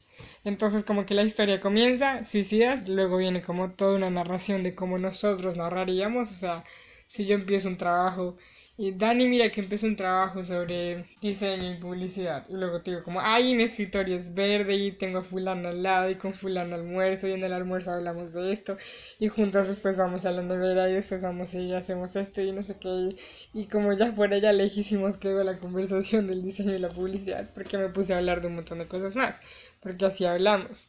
Entonces 0.44 0.84
como 0.84 1.06
que 1.06 1.14
la 1.14 1.24
historia 1.24 1.60
comienza, 1.62 2.24
suicidas, 2.24 2.88
luego 2.88 3.18
viene 3.18 3.42
como 3.42 3.72
toda 3.72 3.96
una 3.96 4.10
narración 4.10 4.64
de 4.64 4.76
cómo 4.76 4.98
nosotros 4.98 5.58
narraríamos, 5.58 6.32
o 6.32 6.36
sea, 6.36 6.64
si 7.08 7.26
yo 7.26 7.36
empiezo 7.36 7.70
un 7.70 7.78
trabajo 7.78 8.38
y 8.76 8.92
Dani, 8.92 9.28
mira 9.28 9.52
que 9.52 9.62
empezó 9.62 9.86
un 9.86 9.96
trabajo 9.96 10.42
sobre 10.44 11.06
diseño 11.22 11.74
y 11.74 11.78
publicidad. 11.78 12.44
Y 12.50 12.54
luego 12.54 12.82
te 12.82 12.90
digo, 12.90 13.04
como, 13.04 13.20
ay, 13.22 13.54
mi 13.54 13.64
escritorio 13.64 14.16
es 14.16 14.34
verde 14.34 14.74
y 14.74 14.92
tengo 14.94 15.20
a 15.20 15.24
fulano 15.24 15.70
al 15.70 15.84
lado 15.84 16.10
y 16.10 16.16
con 16.16 16.34
fulano 16.34 16.74
almuerzo 16.74 17.28
y 17.28 17.34
en 17.34 17.44
el 17.44 17.54
almuerzo 17.54 17.92
hablamos 17.92 18.34
de 18.34 18.52
esto. 18.52 18.78
Y 19.20 19.28
juntas 19.28 19.68
después 19.68 20.00
vamos 20.00 20.26
a 20.26 20.32
la 20.32 20.42
nevera 20.42 20.90
y 20.90 20.94
después 20.94 21.22
vamos 21.22 21.54
y 21.54 21.72
hacemos 21.72 22.16
esto 22.16 22.42
y 22.42 22.52
no 22.52 22.64
sé 22.64 22.76
qué. 22.80 23.16
Y, 23.54 23.68
como 23.68 23.94
ya 23.94 24.12
fuera 24.12 24.40
ya 24.40 24.52
lejísimos 24.52 25.18
quedó 25.18 25.44
la 25.44 25.60
conversación 25.60 26.26
del 26.26 26.42
diseño 26.42 26.74
y 26.74 26.80
la 26.80 26.90
publicidad 26.90 27.52
porque 27.54 27.78
me 27.78 27.90
puse 27.90 28.14
a 28.16 28.18
hablar 28.18 28.42
de 28.42 28.48
un 28.48 28.56
montón 28.56 28.80
de 28.80 28.88
cosas 28.88 29.16
más. 29.16 29.36
Porque 29.84 30.06
así 30.06 30.26
hablamos. 30.26 30.88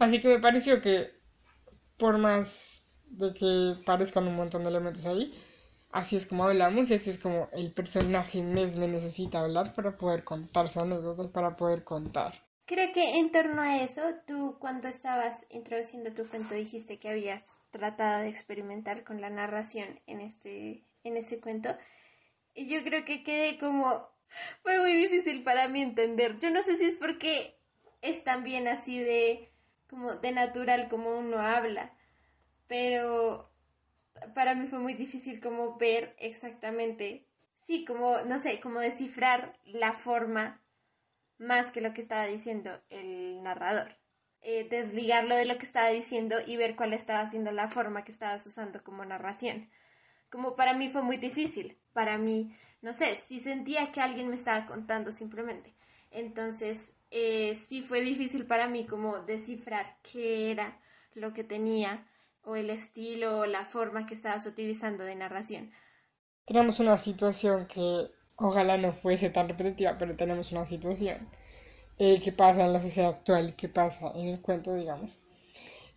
Así 0.00 0.20
que 0.20 0.28
me 0.28 0.40
pareció 0.40 0.80
que 0.80 1.10
por 1.98 2.18
más 2.18 2.84
de 3.06 3.32
que 3.32 3.84
parezcan 3.84 4.26
un 4.26 4.36
montón 4.36 4.64
de 4.64 4.70
elementos 4.70 5.06
ahí, 5.06 5.32
así 5.92 6.16
es 6.16 6.26
como 6.26 6.44
hablamos 6.44 6.90
y 6.90 6.94
así 6.94 7.10
es 7.10 7.18
como 7.18 7.48
el 7.52 7.72
personaje 7.72 8.42
mismo 8.42 8.86
necesita 8.88 9.40
hablar 9.40 9.74
para 9.74 9.96
poder 9.96 10.24
contar 10.24 10.68
sus 10.68 10.82
anécdotas, 10.82 11.28
para 11.28 11.56
poder 11.56 11.84
contar. 11.84 12.42
Creo 12.66 12.92
que 12.94 13.18
en 13.18 13.30
torno 13.30 13.60
a 13.60 13.82
eso, 13.82 14.02
tú 14.26 14.56
cuando 14.58 14.88
estabas 14.88 15.46
introduciendo 15.50 16.12
tu 16.14 16.26
cuento 16.26 16.54
dijiste 16.54 16.98
que 16.98 17.10
habías 17.10 17.60
tratado 17.70 18.22
de 18.22 18.28
experimentar 18.28 19.04
con 19.04 19.20
la 19.20 19.28
narración 19.28 20.00
en 20.06 20.22
este 20.22 20.82
en 21.04 21.18
ese 21.18 21.40
cuento 21.40 21.76
y 22.54 22.68
yo 22.72 22.82
creo 22.82 23.04
que 23.04 23.22
quedé 23.22 23.58
como 23.58 24.08
fue 24.62 24.80
muy 24.80 24.94
difícil 24.94 25.42
para 25.42 25.68
mí 25.68 25.82
entender. 25.82 26.38
Yo 26.38 26.50
no 26.50 26.62
sé 26.62 26.76
si 26.76 26.84
es 26.84 26.96
porque 26.96 27.58
es 28.04 28.22
también 28.22 28.68
así 28.68 28.98
de 28.98 29.50
como 29.88 30.14
de 30.14 30.32
natural 30.32 30.88
como 30.88 31.18
uno 31.18 31.40
habla, 31.40 31.92
pero 32.66 33.50
para 34.34 34.54
mí 34.54 34.66
fue 34.66 34.78
muy 34.78 34.94
difícil 34.94 35.40
como 35.40 35.76
ver 35.76 36.14
exactamente, 36.18 37.26
sí, 37.54 37.84
como, 37.84 38.20
no 38.22 38.38
sé, 38.38 38.60
como 38.60 38.80
descifrar 38.80 39.58
la 39.64 39.92
forma 39.92 40.60
más 41.38 41.70
que 41.72 41.80
lo 41.80 41.94
que 41.94 42.00
estaba 42.00 42.26
diciendo 42.26 42.80
el 42.90 43.42
narrador. 43.42 43.96
Eh, 44.46 44.68
desligarlo 44.68 45.34
de 45.36 45.46
lo 45.46 45.56
que 45.56 45.64
estaba 45.64 45.88
diciendo 45.88 46.36
y 46.46 46.58
ver 46.58 46.76
cuál 46.76 46.92
estaba 46.92 47.26
siendo 47.30 47.50
la 47.50 47.68
forma 47.68 48.04
que 48.04 48.12
estabas 48.12 48.46
usando 48.46 48.84
como 48.84 49.04
narración. 49.04 49.70
Como 50.30 50.54
para 50.54 50.74
mí 50.74 50.90
fue 50.90 51.02
muy 51.02 51.16
difícil. 51.16 51.78
Para 51.94 52.18
mí, 52.18 52.54
no 52.82 52.92
sé, 52.92 53.16
si 53.16 53.40
sentía 53.40 53.90
que 53.92 54.02
alguien 54.02 54.28
me 54.28 54.36
estaba 54.36 54.66
contando 54.66 55.12
simplemente. 55.12 55.74
Entonces, 56.10 56.96
eh, 57.10 57.54
sí 57.54 57.82
fue 57.82 58.00
difícil 58.00 58.46
para 58.46 58.68
mí 58.68 58.86
como 58.86 59.18
descifrar 59.20 59.96
qué 60.02 60.50
era 60.50 60.78
lo 61.14 61.32
que 61.32 61.44
tenía 61.44 62.06
o 62.42 62.56
el 62.56 62.70
estilo 62.70 63.38
o 63.38 63.46
la 63.46 63.64
forma 63.64 64.06
que 64.06 64.14
estabas 64.14 64.46
utilizando 64.46 65.04
de 65.04 65.14
narración. 65.14 65.72
Tenemos 66.44 66.78
una 66.80 66.98
situación 66.98 67.66
que 67.66 68.10
ojalá 68.36 68.76
no 68.76 68.92
fuese 68.92 69.30
tan 69.30 69.48
repetitiva, 69.48 69.96
pero 69.98 70.16
tenemos 70.16 70.52
una 70.52 70.66
situación 70.66 71.28
eh, 71.98 72.20
que 72.20 72.32
pasa 72.32 72.64
en 72.64 72.72
la 72.72 72.80
sociedad 72.80 73.10
actual, 73.10 73.54
que 73.56 73.68
pasa 73.68 74.12
en 74.14 74.28
el 74.28 74.40
cuento, 74.40 74.74
digamos. 74.74 75.22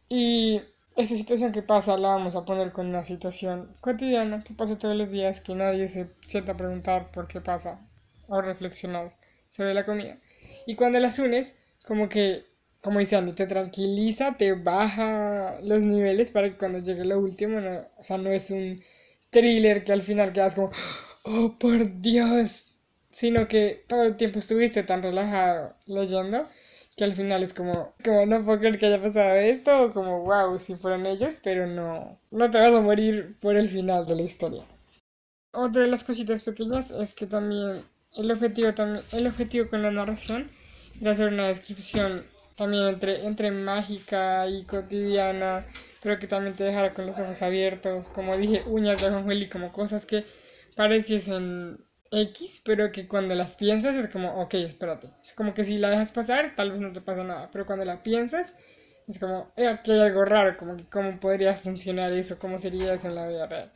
Y 0.10 0.62
esa 0.96 1.16
situación 1.16 1.52
que 1.52 1.62
pasa 1.62 1.98
la 1.98 2.10
vamos 2.10 2.36
a 2.36 2.46
poner 2.46 2.72
con 2.72 2.88
una 2.88 3.04
situación 3.04 3.76
cotidiana 3.82 4.44
que 4.44 4.54
pasa 4.54 4.78
todos 4.78 4.96
los 4.96 5.12
días, 5.12 5.42
que 5.42 5.54
nadie 5.56 5.88
se 5.90 6.10
sienta 6.26 6.54
a 6.54 6.58
preguntar 6.58 7.12
por 7.12 7.28
qué 7.28 7.42
pasa 7.42 7.80
o 8.28 8.42
reflexionar 8.42 9.14
sobre 9.58 9.74
la 9.74 9.86
comida. 9.86 10.18
Y 10.66 10.76
cuando 10.76 11.00
las 11.00 11.20
unes, 11.20 11.56
como 11.86 12.08
que 12.10 12.46
como 12.82 13.00
dice 13.00 13.18
Andy, 13.18 13.34
te 13.34 13.48
tranquiliza, 13.48 14.38
te 14.38 14.54
baja 14.54 15.60
los 15.62 15.84
niveles 15.84 16.32
para 16.32 16.50
que 16.50 16.58
cuando 16.58 16.80
llegue 16.80 17.04
lo 17.06 17.20
último, 17.20 17.60
no, 17.60 17.86
o 17.98 18.04
sea, 18.04 18.18
no 18.18 18.32
es 18.32 18.50
un 18.50 18.82
thriller 19.30 19.84
que 19.84 19.92
al 19.92 20.04
final 20.04 20.32
quedas 20.34 20.56
como, 20.56 20.72
oh 21.24 21.58
por 21.60 22.02
Dios, 22.02 22.74
sino 23.12 23.48
que 23.48 23.84
todo 23.88 24.04
el 24.04 24.16
tiempo 24.16 24.40
estuviste 24.40 24.84
tan 24.84 25.04
relajado 25.04 25.76
leyendo 25.86 26.48
que 26.96 27.04
al 27.04 27.14
final 27.14 27.44
es 27.44 27.54
como, 27.54 27.94
como 28.04 28.26
no 28.26 28.44
puedo 28.46 28.60
creer 28.60 28.80
que 28.80 28.88
haya 28.88 29.02
pasado 29.02 29.36
esto, 29.36 29.84
o 29.84 29.92
como 29.94 30.24
wow, 30.24 30.58
si 30.60 30.76
fueron 30.76 31.06
ellos, 31.06 31.40
pero 31.44 31.68
no, 31.68 32.20
no 32.32 32.50
te 32.52 32.58
vas 32.58 32.74
a 32.74 32.82
morir 32.82 33.36
por 33.40 33.56
el 33.56 33.70
final 33.70 34.06
de 34.06 34.16
la 34.16 34.22
historia. 34.24 34.64
Otra 35.52 35.84
de 35.84 35.90
las 35.90 36.04
cositas 36.04 36.44
pequeñas 36.44 36.90
es 36.92 37.14
que 37.14 37.28
también 37.28 37.84
el 38.18 38.32
objetivo, 38.32 38.70
el 39.12 39.28
objetivo 39.28 39.70
con 39.70 39.84
la 39.84 39.92
narración 39.92 40.50
era 41.00 41.12
hacer 41.12 41.28
una 41.28 41.48
descripción 41.48 42.26
también 42.56 42.88
entre, 42.88 43.26
entre 43.26 43.52
mágica 43.52 44.48
y 44.48 44.66
cotidiana, 44.66 45.66
pero 46.02 46.18
que 46.18 46.28
también 46.28 46.56
te 46.56 46.64
dejara 46.64 46.94
con 46.94 47.06
los 47.06 47.20
ojos 47.20 47.42
abiertos, 47.44 48.10
como 48.10 48.36
dije, 48.36 48.64
uñas 48.66 49.00
de 49.00 49.08
ajonjolí, 49.08 49.48
como 49.48 49.72
cosas 49.72 50.06
que 50.08 50.26
pareciesen 50.76 51.86
X, 52.12 52.62
pero 52.66 52.92
que 52.92 53.08
cuando 53.08 53.36
las 53.36 53.56
piensas 53.56 53.96
es 53.96 54.08
como, 54.10 54.42
ok, 54.42 54.56
espérate. 54.56 55.10
Es 55.24 55.34
como 55.34 55.54
que 55.54 55.64
si 55.64 55.78
la 55.78 55.90
dejas 55.92 56.12
pasar, 56.12 56.56
tal 56.56 56.72
vez 56.72 56.82
no 56.82 56.92
te 56.92 57.02
pasa 57.02 57.24
nada, 57.24 57.50
pero 57.52 57.66
cuando 57.68 57.86
la 57.86 58.02
piensas, 58.02 58.52
es 59.08 59.20
como, 59.20 59.52
eh, 59.56 59.68
aquí 59.68 59.92
hay 59.92 60.00
algo 60.00 60.26
raro, 60.26 60.58
como 60.58 60.76
que 60.78 60.86
cómo 60.90 61.20
podría 61.20 61.56
funcionar 61.56 62.12
eso, 62.14 62.40
cómo 62.40 62.58
sería 62.58 62.94
eso 62.94 63.08
en 63.08 63.16
la 63.16 63.28
vida 63.28 63.46
real. 63.46 63.72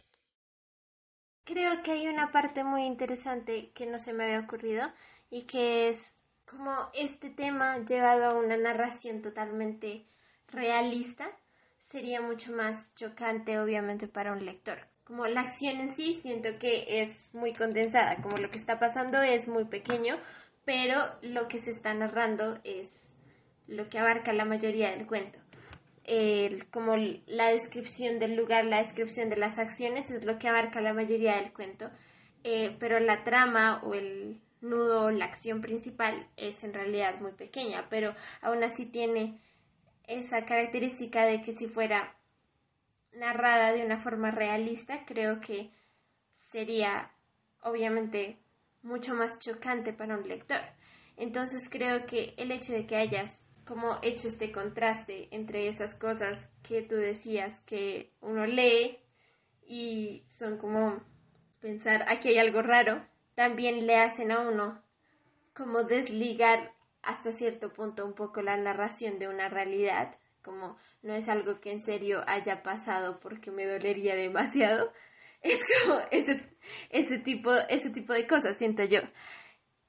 Creo 1.44 1.82
que 1.84 1.92
hay 1.92 2.08
una 2.08 2.32
parte 2.32 2.64
muy 2.64 2.84
interesante 2.86 3.72
que 3.74 3.86
no 3.86 4.00
se 4.00 4.14
me 4.14 4.26
había 4.26 4.40
ocurrido 4.40 4.92
y 5.30 5.44
que 5.44 5.90
es 5.90 6.22
como 6.46 6.72
este 6.94 7.30
tema 7.30 7.80
llevado 7.80 8.26
a 8.26 8.34
una 8.36 8.58
narración 8.58 9.22
totalmente 9.22 10.06
realista 10.48 11.32
sería 11.80 12.22
mucho 12.22 12.52
más 12.54 12.94
chocante 12.96 13.60
obviamente 13.60 14.08
para 14.08 14.34
un 14.34 14.46
lector. 14.46 14.88
Como 15.04 15.26
la 15.28 15.42
acción 15.42 15.82
en 15.82 15.90
sí 15.90 16.14
siento 16.14 16.60
que 16.60 17.02
es 17.02 17.34
muy 17.34 17.54
condensada, 17.54 18.22
como 18.22 18.38
lo 18.38 18.50
que 18.52 18.58
está 18.58 18.80
pasando 18.80 19.22
es 19.22 19.48
muy 19.48 19.66
pequeño, 19.66 20.18
pero 20.64 20.96
lo 21.22 21.48
que 21.48 21.60
se 21.60 21.72
está 21.72 21.94
narrando 21.94 22.60
es 22.64 23.16
lo 23.68 23.90
que 23.90 24.00
abarca 24.00 24.32
la 24.32 24.46
mayoría 24.46 24.92
del 24.92 25.08
cuento. 25.08 25.41
Como 26.72 26.98
la 27.28 27.48
descripción 27.48 28.20
del 28.20 28.36
lugar, 28.36 28.66
la 28.66 28.82
descripción 28.82 29.30
de 29.30 29.38
las 29.38 29.60
acciones 29.60 30.12
es 30.12 30.26
lo 30.26 30.40
que 30.40 30.48
abarca 30.48 30.82
la 30.82 30.94
mayoría 30.94 31.38
del 31.38 31.54
cuento, 31.54 31.90
eh, 32.44 32.76
pero 32.80 33.00
la 33.00 33.24
trama 33.24 33.82
o 33.84 33.94
el, 33.94 34.42
nudo, 34.62 35.12
la 35.12 35.26
acción 35.26 35.62
principal 35.62 36.28
es 36.38 36.64
en 36.64 36.74
realidad 36.74 37.20
muy 37.20 37.32
pequeña, 37.32 37.88
pero 37.90 38.16
aún 38.42 38.64
así 38.64 38.86
tiene 38.86 39.40
esa 40.08 40.46
característica 40.46 41.26
de 41.26 41.42
que 41.42 41.54
si 41.54 41.68
fuera 41.68 42.16
narrada 43.14 43.74
de 43.74 43.86
una 43.86 43.98
forma 43.98 44.32
realista, 44.32 45.06
creo 45.06 45.42
que 45.42 45.72
sería 46.32 47.12
obviamente 47.64 48.38
mucho 48.84 49.14
más 49.14 49.40
chocante 49.40 49.94
para 49.94 50.18
un 50.18 50.28
lector. 50.28 50.62
Entonces 51.18 51.70
creo 51.70 52.06
que 52.06 52.34
el 52.38 52.52
hecho 52.52 52.74
de 52.74 52.86
que 52.86 52.96
hayas 52.96 53.46
como 53.72 53.98
hecho 54.02 54.28
este 54.28 54.52
contraste 54.52 55.30
entre 55.32 55.70
esas 55.70 55.96
cosas 55.96 56.50
que 56.62 56.82
tú 56.82 56.96
decías 56.96 57.62
que 57.62 58.12
uno 58.20 58.46
lee 58.46 59.00
y 59.66 60.26
son 60.28 60.58
como 60.58 61.02
pensar 61.62 62.04
aquí 62.10 62.28
hay 62.28 62.40
algo 62.40 62.62
raro 62.62 63.08
también 63.34 63.88
le 63.88 63.96
hacen 63.96 64.34
a 64.34 64.42
uno 64.42 64.84
como 65.54 65.84
desligar 65.84 66.74
hasta 67.02 67.32
cierto 67.32 67.72
punto 67.72 68.06
un 68.06 68.14
poco 68.14 68.42
la 68.42 68.58
narración 68.58 69.20
de 69.20 69.30
una 69.30 69.48
realidad, 69.48 70.18
como 70.42 70.78
no 71.02 71.14
es 71.14 71.30
algo 71.30 71.62
que 71.62 71.72
en 71.72 71.82
serio 71.82 72.24
haya 72.28 72.64
pasado 72.64 73.22
porque 73.22 73.52
me 73.52 73.66
dolería 73.66 74.16
demasiado. 74.16 74.92
Es 75.44 75.64
como 75.84 76.00
ese, 76.12 76.56
ese, 76.92 77.18
tipo, 77.18 77.52
ese 77.68 77.90
tipo 77.90 78.14
de 78.14 78.28
cosas, 78.28 78.60
siento 78.60 78.84
yo. 78.84 79.00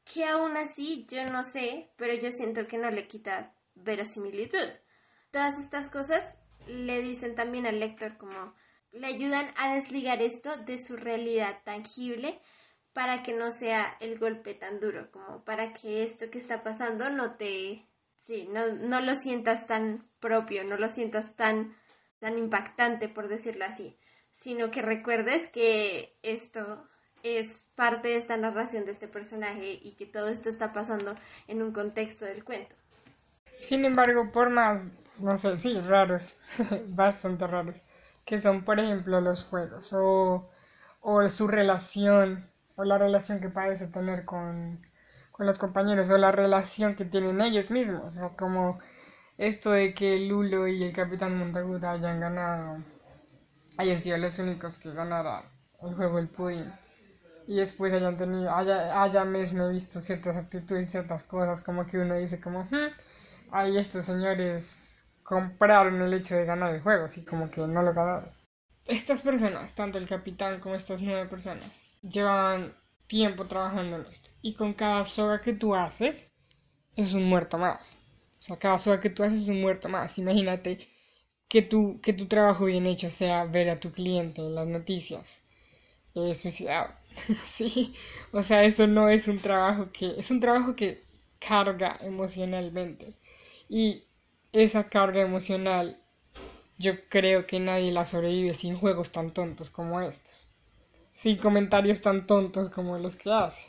Que 0.02 0.24
aún 0.24 0.56
así, 0.56 1.04
yo 1.10 1.28
no 1.28 1.42
sé, 1.42 1.90
pero 1.96 2.14
yo 2.14 2.30
siento 2.30 2.66
que 2.66 2.78
no 2.78 2.90
le 2.90 3.06
quita 3.06 3.52
verosimilitud. 3.74 4.68
Todas 5.30 5.58
estas 5.58 5.88
cosas 5.88 6.38
le 6.66 7.00
dicen 7.00 7.34
también 7.34 7.66
al 7.66 7.80
lector 7.80 8.16
como 8.18 8.54
le 8.92 9.06
ayudan 9.06 9.52
a 9.56 9.74
desligar 9.74 10.20
esto 10.22 10.56
de 10.58 10.78
su 10.78 10.96
realidad 10.96 11.62
tangible 11.64 12.40
para 12.92 13.22
que 13.22 13.32
no 13.32 13.50
sea 13.50 13.96
el 14.00 14.18
golpe 14.18 14.54
tan 14.54 14.78
duro, 14.78 15.10
como 15.10 15.44
para 15.44 15.72
que 15.72 16.02
esto 16.02 16.30
que 16.30 16.38
está 16.38 16.62
pasando 16.62 17.08
no 17.08 17.36
te 17.36 17.88
sí, 18.22 18.46
no, 18.50 18.68
no 18.74 19.00
lo 19.00 19.14
sientas 19.14 19.66
tan 19.66 20.08
propio, 20.20 20.62
no 20.62 20.76
lo 20.76 20.88
sientas 20.88 21.34
tan, 21.34 21.74
tan 22.20 22.38
impactante, 22.38 23.08
por 23.08 23.28
decirlo 23.28 23.64
así, 23.64 23.98
sino 24.30 24.70
que 24.70 24.80
recuerdes 24.80 25.50
que 25.50 26.16
esto 26.22 26.88
es 27.24 27.72
parte 27.74 28.08
de 28.08 28.16
esta 28.16 28.36
narración 28.36 28.84
de 28.84 28.92
este 28.92 29.08
personaje 29.08 29.78
y 29.80 29.96
que 29.96 30.06
todo 30.06 30.28
esto 30.28 30.48
está 30.48 30.72
pasando 30.72 31.16
en 31.48 31.62
un 31.62 31.72
contexto 31.72 32.24
del 32.24 32.44
cuento. 32.44 32.76
Sin 33.62 33.84
embargo, 33.86 34.30
por 34.30 34.50
más, 34.50 34.92
no 35.18 35.36
sé, 35.38 35.56
sí, 35.56 35.80
raros, 35.80 36.34
bastante 36.88 37.46
raros, 37.46 37.82
que 38.26 38.38
son, 38.38 38.62
por 38.64 38.78
ejemplo, 38.78 39.20
los 39.22 39.44
juegos 39.46 39.90
o, 39.94 40.50
o 41.00 41.28
su 41.30 41.48
relación 41.48 42.50
o 42.76 42.84
la 42.84 42.98
relación 42.98 43.40
que 43.40 43.48
parece 43.48 43.86
tener 43.88 44.24
con, 44.26 44.86
con 45.30 45.46
los 45.46 45.58
compañeros 45.58 46.10
o 46.10 46.18
la 46.18 46.32
relación 46.32 46.94
que 46.96 47.04
tienen 47.06 47.40
ellos 47.40 47.70
mismos. 47.70 48.04
O 48.04 48.10
sea, 48.10 48.30
como 48.36 48.80
esto 49.38 49.72
de 49.72 49.94
que 49.94 50.20
Lulo 50.20 50.68
y 50.68 50.82
el 50.84 50.92
Capitán 50.94 51.38
Montagut 51.38 51.84
hayan 51.84 52.20
ganado, 52.20 52.84
hayan 53.76 54.00
sido 54.02 54.18
los 54.18 54.38
únicos 54.38 54.78
que 54.78 54.92
ganaran 54.92 55.44
el 55.82 55.94
juego 55.94 56.16
del 56.16 56.28
pudín. 56.28 56.72
Y 57.46 57.56
después 57.56 57.92
hayan 57.92 58.16
tenido, 58.16 58.54
haya, 58.54 59.02
haya 59.02 59.24
mismo 59.24 59.68
visto 59.70 60.00
ciertas 60.00 60.36
actitudes 60.36 60.90
ciertas 60.90 61.24
cosas, 61.24 61.60
como 61.60 61.86
que 61.86 61.98
uno 61.98 62.14
dice 62.16 62.40
como, 62.40 62.64
hmm, 62.64 62.90
ahí 63.52 63.76
estos 63.76 64.04
señores 64.04 65.06
compraron 65.22 66.00
el 66.02 66.12
hecho 66.14 66.34
de 66.34 66.44
ganar 66.44 66.74
el 66.74 66.82
juego, 66.82 67.04
así 67.04 67.24
como 67.24 67.50
que 67.50 67.60
no 67.60 67.82
lo 67.82 67.92
ganaron. 67.92 68.30
Estas 68.84 69.22
personas, 69.22 69.74
tanto 69.74 69.98
el 69.98 70.08
capitán 70.08 70.58
como 70.60 70.74
estas 70.74 71.00
nueve 71.00 71.28
personas, 71.28 71.84
llevan 72.02 72.74
tiempo 73.06 73.46
trabajando 73.46 73.96
en 73.96 74.06
esto. 74.06 74.30
Y 74.42 74.54
con 74.54 74.74
cada 74.74 75.04
soga 75.04 75.40
que 75.40 75.52
tú 75.52 75.74
haces, 75.74 76.28
es 76.96 77.14
un 77.14 77.24
muerto 77.24 77.58
más. 77.58 77.96
O 78.40 78.42
sea, 78.42 78.58
cada 78.58 78.78
soga 78.78 79.00
que 79.00 79.10
tú 79.10 79.22
haces 79.22 79.42
es 79.42 79.48
un 79.48 79.60
muerto 79.60 79.88
más. 79.88 80.18
Imagínate 80.18 80.88
que 81.48 81.62
tu, 81.62 82.00
que 82.00 82.12
tu 82.12 82.26
trabajo 82.26 82.64
bien 82.64 82.86
hecho 82.86 83.08
sea 83.10 83.44
ver 83.44 83.70
a 83.70 83.78
tu 83.78 83.92
cliente 83.92 84.40
en 84.40 84.54
las 84.54 84.66
noticias 84.66 85.42
eh, 86.14 86.34
suicidado. 86.34 86.94
sí, 87.44 87.94
o 88.32 88.42
sea, 88.42 88.64
eso 88.64 88.86
no 88.86 89.08
es 89.08 89.28
un 89.28 89.40
trabajo 89.40 89.90
que, 89.92 90.14
es 90.18 90.30
un 90.30 90.40
trabajo 90.40 90.74
que 90.76 91.02
carga 91.38 91.98
emocionalmente. 92.00 93.14
Y 93.74 94.04
esa 94.52 94.90
carga 94.90 95.22
emocional, 95.22 95.98
yo 96.78 96.92
creo 97.08 97.46
que 97.46 97.58
nadie 97.58 97.90
la 97.90 98.04
sobrevive 98.04 98.52
sin 98.54 98.76
juegos 98.76 99.12
tan 99.12 99.32
tontos 99.32 99.70
como 99.70 100.00
estos 100.02 100.48
sin 101.12 101.36
comentarios 101.38 102.00
tan 102.02 102.26
tontos 102.26 102.70
como 102.70 102.98
los 102.98 103.16
que 103.16 103.30
hacen, 103.32 103.66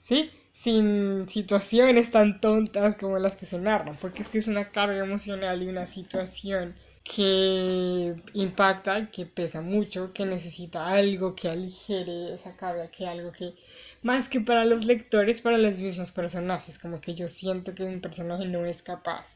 ¿sí? 0.00 0.30
Sin 0.52 1.28
situaciones 1.28 2.10
tan 2.10 2.40
tontas 2.40 2.96
como 2.96 3.18
las 3.18 3.36
que 3.36 3.46
se 3.46 3.58
narran, 3.58 3.96
porque 4.00 4.22
es 4.22 4.28
que 4.28 4.38
es 4.38 4.48
una 4.48 4.70
carga 4.70 4.98
emocional 4.98 5.62
y 5.62 5.68
una 5.68 5.86
situación 5.86 6.74
que 7.04 8.14
impacta, 8.34 9.10
que 9.10 9.26
pesa 9.26 9.60
mucho, 9.62 10.12
que 10.12 10.26
necesita 10.26 10.88
algo 10.88 11.34
que 11.34 11.48
aligere 11.48 12.34
esa 12.34 12.56
carga, 12.56 12.90
que 12.90 13.06
algo 13.06 13.32
que, 13.32 13.54
más 14.02 14.28
que 14.28 14.40
para 14.40 14.64
los 14.64 14.84
lectores, 14.84 15.40
para 15.40 15.58
los 15.58 15.78
mismos 15.78 16.12
personajes, 16.12 16.78
como 16.78 17.00
que 17.00 17.14
yo 17.14 17.28
siento 17.28 17.74
que 17.74 17.84
un 17.84 18.00
personaje 18.00 18.46
no 18.46 18.64
es 18.66 18.82
capaz, 18.82 19.26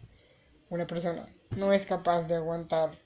una 0.71 0.87
persona 0.87 1.29
no 1.57 1.73
es 1.73 1.87
capaz 1.87 2.23
de 2.29 2.37
aguantar 2.37 2.99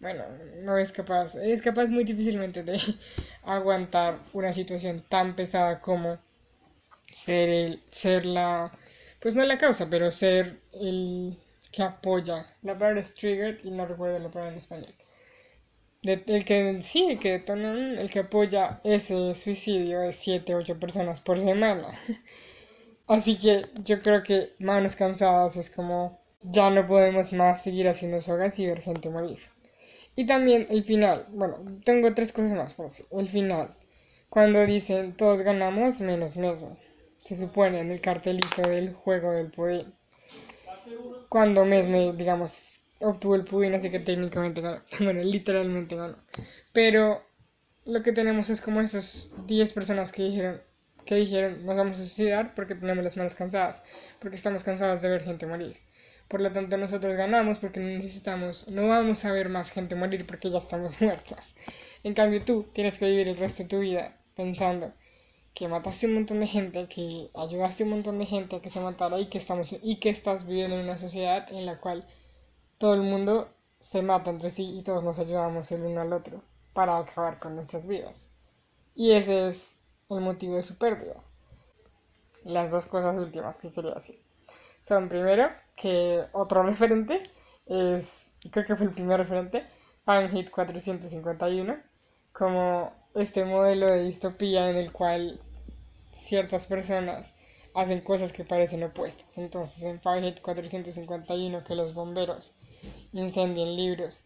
bueno, 0.00 0.24
no 0.62 0.76
es 0.76 0.92
capaz, 0.92 1.34
es 1.34 1.60
capaz 1.60 1.90
muy 1.90 2.04
difícilmente 2.04 2.62
de 2.62 2.80
aguantar 3.42 4.20
una 4.32 4.52
situación 4.52 5.04
tan 5.08 5.34
pesada 5.34 5.80
como 5.80 6.18
ser 7.12 7.48
el, 7.48 7.82
ser 7.90 8.24
la, 8.24 8.70
pues 9.20 9.34
no 9.34 9.44
la 9.44 9.58
causa, 9.58 9.88
pero 9.90 10.10
ser 10.10 10.60
el 10.72 11.36
que 11.72 11.82
apoya. 11.82 12.46
La 12.62 12.78
palabra 12.78 13.00
es 13.00 13.14
triggered 13.14 13.58
y 13.64 13.70
no 13.70 13.86
recuerdo 13.86 14.18
la 14.20 14.30
palabra 14.30 14.52
en 14.52 14.58
español. 14.58 14.94
El 16.02 16.44
que 16.44 16.78
sí, 16.82 17.18
que 17.20 17.44
el 17.46 18.10
que 18.10 18.20
apoya 18.20 18.80
ese 18.84 19.34
suicidio 19.34 20.02
es 20.02 20.16
7, 20.16 20.54
8 20.54 20.78
personas 20.78 21.20
por 21.20 21.38
semana. 21.38 21.88
Así 23.06 23.38
que 23.38 23.66
yo 23.84 24.00
creo 24.00 24.22
que 24.22 24.52
manos 24.58 24.94
cansadas 24.94 25.56
es 25.56 25.70
como 25.70 26.20
ya 26.42 26.70
no 26.70 26.86
podemos 26.86 27.32
más 27.32 27.62
seguir 27.62 27.88
haciendo 27.88 28.20
sogas 28.20 28.58
y 28.58 28.66
ver 28.66 28.80
gente 28.80 29.10
morir. 29.10 29.38
Y 30.14 30.26
también 30.26 30.66
el 30.70 30.84
final. 30.84 31.26
Bueno, 31.30 31.80
tengo 31.84 32.14
tres 32.14 32.32
cosas 32.32 32.54
más 32.54 32.74
por 32.74 32.88
decir. 32.88 33.06
El 33.10 33.28
final. 33.28 33.74
Cuando 34.28 34.66
dicen 34.66 35.16
todos 35.16 35.42
ganamos 35.42 36.00
menos 36.00 36.36
Mesme. 36.36 36.76
Se 37.24 37.34
supone 37.34 37.80
en 37.80 37.90
el 37.90 38.00
cartelito 38.00 38.62
del 38.62 38.94
juego 38.94 39.32
del 39.32 39.50
pudín. 39.50 39.94
Cuando 41.28 41.64
Mesme, 41.64 42.12
digamos, 42.12 42.82
obtuvo 43.00 43.34
el 43.34 43.44
pudín, 43.44 43.74
así 43.74 43.90
que 43.90 44.00
técnicamente 44.00 44.60
ganó. 44.60 44.82
Bueno, 45.00 45.22
literalmente 45.22 45.96
ganó. 45.96 46.16
Pero 46.72 47.22
lo 47.84 48.02
que 48.02 48.12
tenemos 48.12 48.50
es 48.50 48.60
como 48.60 48.80
esas 48.80 49.32
10 49.46 49.72
personas 49.72 50.12
que 50.12 50.24
dijeron 50.24 50.60
que 51.06 51.14
dijeron 51.14 51.64
nos 51.64 51.76
vamos 51.76 51.98
a 51.98 52.04
suicidar 52.04 52.54
porque 52.54 52.74
tenemos 52.74 53.02
las 53.02 53.16
manos 53.16 53.34
cansadas, 53.34 53.82
porque 54.20 54.36
estamos 54.36 54.62
cansados 54.62 55.00
de 55.00 55.08
ver 55.08 55.22
gente 55.22 55.46
morir. 55.46 55.76
Por 56.28 56.42
lo 56.42 56.52
tanto, 56.52 56.76
nosotros 56.76 57.16
ganamos 57.16 57.58
porque 57.58 57.80
necesitamos, 57.80 58.68
no 58.68 58.88
vamos 58.88 59.24
a 59.24 59.32
ver 59.32 59.48
más 59.48 59.70
gente 59.70 59.94
morir 59.94 60.26
porque 60.26 60.50
ya 60.50 60.58
estamos 60.58 61.00
muertos. 61.00 61.54
En 62.04 62.12
cambio, 62.12 62.44
tú 62.44 62.66
tienes 62.74 62.98
que 62.98 63.08
vivir 63.08 63.28
el 63.28 63.38
resto 63.38 63.62
de 63.62 63.68
tu 63.70 63.80
vida 63.80 64.18
pensando 64.36 64.92
que 65.54 65.66
mataste 65.66 66.06
un 66.06 66.14
montón 66.14 66.40
de 66.40 66.46
gente, 66.46 66.86
que 66.88 67.30
ayudaste 67.34 67.84
un 67.84 67.90
montón 67.90 68.18
de 68.18 68.26
gente 68.26 68.56
a 68.56 68.60
que 68.60 68.70
se 68.70 68.78
matara 68.80 69.18
y 69.18 69.28
que 69.30 69.38
estamos 69.38 69.74
y 69.82 69.98
que 69.98 70.10
estás 70.10 70.46
viviendo 70.46 70.76
en 70.76 70.84
una 70.84 70.98
sociedad 70.98 71.50
en 71.50 71.64
la 71.64 71.80
cual 71.80 72.06
todo 72.78 72.94
el 72.94 73.02
mundo 73.02 73.48
se 73.80 74.02
mata 74.02 74.30
entre 74.30 74.50
sí 74.50 74.78
y 74.78 74.82
todos 74.82 75.04
nos 75.04 75.18
ayudamos 75.18 75.70
el 75.72 75.82
uno 75.82 76.00
al 76.00 76.12
otro 76.12 76.42
para 76.72 76.96
acabar 76.96 77.38
con 77.38 77.54
nuestras 77.54 77.86
vidas. 77.86 78.14
Y 78.94 79.12
ese 79.12 79.48
es 79.48 79.76
el 80.08 80.20
motivo 80.20 80.54
de 80.56 80.62
su 80.62 80.78
pérdida. 80.78 81.22
Las 82.44 82.70
dos 82.70 82.86
cosas 82.86 83.18
últimas 83.18 83.58
que 83.58 83.70
quería 83.70 83.94
decir 83.94 84.20
son 84.82 85.08
primero 85.08 85.50
que 85.76 86.24
otro 86.32 86.62
referente 86.64 87.22
es, 87.66 88.34
creo 88.50 88.64
que 88.64 88.76
fue 88.76 88.86
el 88.86 88.94
primer 88.94 89.18
referente, 89.18 89.66
Fahrenheit 90.04 90.50
451, 90.50 91.76
como 92.32 92.92
este 93.14 93.44
modelo 93.44 93.86
de 93.86 94.04
distopía 94.04 94.70
en 94.70 94.76
el 94.76 94.92
cual 94.92 95.40
ciertas 96.12 96.66
personas 96.66 97.34
hacen 97.74 98.00
cosas 98.00 98.32
que 98.32 98.44
parecen 98.44 98.82
opuestas. 98.84 99.36
Entonces, 99.36 99.82
en 99.82 100.00
Fahrenheit 100.00 100.40
451, 100.40 101.64
que 101.64 101.74
los 101.74 101.92
bomberos 101.92 102.54
incendien 103.12 103.76
libros 103.76 104.22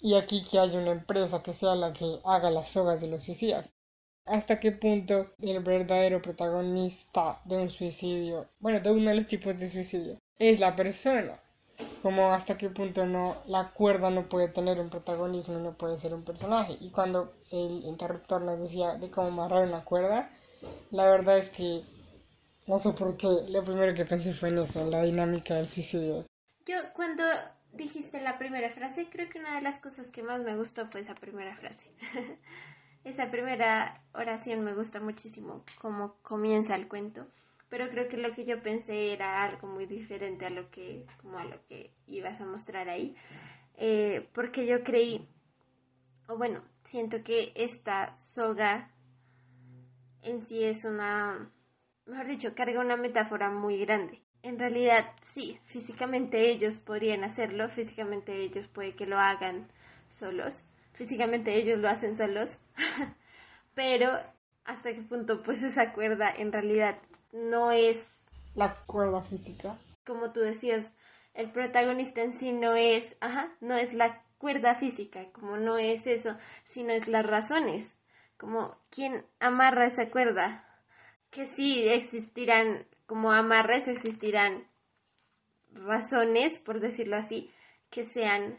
y 0.00 0.14
aquí 0.14 0.44
que 0.44 0.58
haya 0.58 0.78
una 0.78 0.92
empresa 0.92 1.42
que 1.42 1.54
sea 1.54 1.74
la 1.74 1.92
que 1.92 2.20
haga 2.24 2.50
las 2.50 2.70
sogas 2.70 3.00
de 3.00 3.08
los 3.08 3.24
suicidas 3.24 3.78
hasta 4.28 4.60
qué 4.60 4.72
punto 4.72 5.30
el 5.40 5.60
verdadero 5.60 6.20
protagonista 6.22 7.40
de 7.44 7.56
un 7.56 7.70
suicidio, 7.70 8.48
bueno, 8.60 8.80
de 8.80 8.90
uno 8.90 9.10
de 9.10 9.16
los 9.16 9.26
tipos 9.26 9.58
de 9.58 9.68
suicidio, 9.68 10.18
es 10.38 10.60
la 10.60 10.76
persona. 10.76 11.40
Como 12.02 12.32
hasta 12.32 12.58
qué 12.58 12.70
punto 12.70 13.06
no 13.06 13.36
la 13.46 13.70
cuerda 13.70 14.10
no 14.10 14.28
puede 14.28 14.48
tener 14.48 14.80
un 14.80 14.90
protagonismo, 14.90 15.58
no 15.58 15.76
puede 15.76 15.98
ser 15.98 16.12
un 16.14 16.24
personaje. 16.24 16.76
Y 16.80 16.90
cuando 16.90 17.32
el 17.50 17.84
interruptor 17.84 18.42
nos 18.42 18.60
decía 18.60 18.96
de 18.96 19.10
cómo 19.10 19.28
amarrar 19.28 19.66
una 19.66 19.84
cuerda, 19.84 20.30
la 20.90 21.04
verdad 21.04 21.38
es 21.38 21.50
que 21.50 21.82
no 22.66 22.78
sé 22.78 22.92
por 22.92 23.16
qué, 23.16 23.28
lo 23.48 23.64
primero 23.64 23.94
que 23.94 24.04
pensé 24.04 24.34
fue 24.34 24.50
en 24.50 24.58
eso, 24.58 24.80
en 24.80 24.90
la 24.90 25.02
dinámica 25.02 25.54
del 25.54 25.68
suicidio. 25.68 26.26
Yo 26.66 26.76
cuando 26.94 27.24
dijiste 27.78 28.20
la 28.20 28.36
primera 28.36 28.68
frase, 28.68 29.08
creo 29.08 29.30
que 29.30 29.38
una 29.38 29.54
de 29.54 29.62
las 29.62 29.78
cosas 29.78 30.10
que 30.10 30.22
más 30.22 30.42
me 30.42 30.56
gustó 30.56 30.86
fue 30.86 31.00
esa 31.00 31.14
primera 31.14 31.56
frase. 31.56 31.90
Esa 33.04 33.30
primera 33.30 34.02
oración 34.12 34.64
me 34.64 34.74
gusta 34.74 35.00
muchísimo 35.00 35.64
cómo 35.80 36.16
comienza 36.20 36.74
el 36.74 36.88
cuento, 36.88 37.26
pero 37.70 37.88
creo 37.88 38.08
que 38.08 38.18
lo 38.18 38.34
que 38.34 38.44
yo 38.44 38.60
pensé 38.60 39.12
era 39.12 39.44
algo 39.44 39.68
muy 39.68 39.86
diferente 39.86 40.44
a 40.44 40.50
lo 40.50 40.68
que, 40.70 41.06
como 41.22 41.38
a 41.38 41.44
lo 41.44 41.64
que 41.68 41.94
ibas 42.06 42.40
a 42.40 42.44
mostrar 42.44 42.88
ahí, 42.88 43.14
eh, 43.76 44.28
porque 44.34 44.66
yo 44.66 44.82
creí, 44.82 45.26
o 46.26 46.36
bueno, 46.36 46.60
siento 46.82 47.22
que 47.22 47.52
esta 47.54 48.14
soga 48.16 48.90
en 50.22 50.42
sí 50.42 50.64
es 50.64 50.84
una, 50.84 51.50
mejor 52.04 52.26
dicho, 52.26 52.54
carga 52.54 52.80
una 52.80 52.96
metáfora 52.96 53.48
muy 53.48 53.78
grande. 53.78 54.22
En 54.42 54.58
realidad, 54.58 55.12
sí, 55.20 55.58
físicamente 55.64 56.50
ellos 56.50 56.78
podrían 56.78 57.24
hacerlo, 57.24 57.68
físicamente 57.68 58.36
ellos 58.36 58.66
puede 58.68 58.94
que 58.94 59.06
lo 59.06 59.18
hagan 59.18 59.68
solos, 60.08 60.62
físicamente 60.92 61.54
ellos 61.56 61.78
lo 61.78 61.88
hacen 61.88 62.16
solos, 62.16 62.58
pero 63.74 64.10
hasta 64.64 64.92
qué 64.92 65.02
punto 65.02 65.42
pues 65.42 65.62
esa 65.62 65.92
cuerda 65.92 66.30
en 66.30 66.52
realidad 66.52 66.98
no 67.32 67.72
es 67.72 68.28
la 68.54 68.76
cuerda 68.86 69.22
física. 69.22 69.76
Como 70.04 70.32
tú 70.32 70.40
decías, 70.40 70.98
el 71.34 71.50
protagonista 71.50 72.22
en 72.22 72.32
sí 72.32 72.52
no 72.52 72.74
es, 72.74 73.16
ajá, 73.20 73.52
no 73.60 73.76
es 73.76 73.94
la 73.94 74.22
cuerda 74.38 74.74
física, 74.74 75.30
como 75.32 75.56
no 75.56 75.78
es 75.78 76.06
eso, 76.06 76.36
sino 76.64 76.92
es 76.92 77.06
las 77.08 77.24
razones, 77.24 77.96
como 78.36 78.76
quién 78.90 79.24
amarra 79.38 79.86
esa 79.86 80.10
cuerda, 80.10 80.64
que 81.30 81.44
sí 81.44 81.88
existirán, 81.88 82.86
como 83.08 83.32
amarres 83.32 83.88
existirán 83.88 84.68
razones, 85.72 86.58
por 86.58 86.78
decirlo 86.78 87.16
así, 87.16 87.50
que 87.88 88.04
sean 88.04 88.58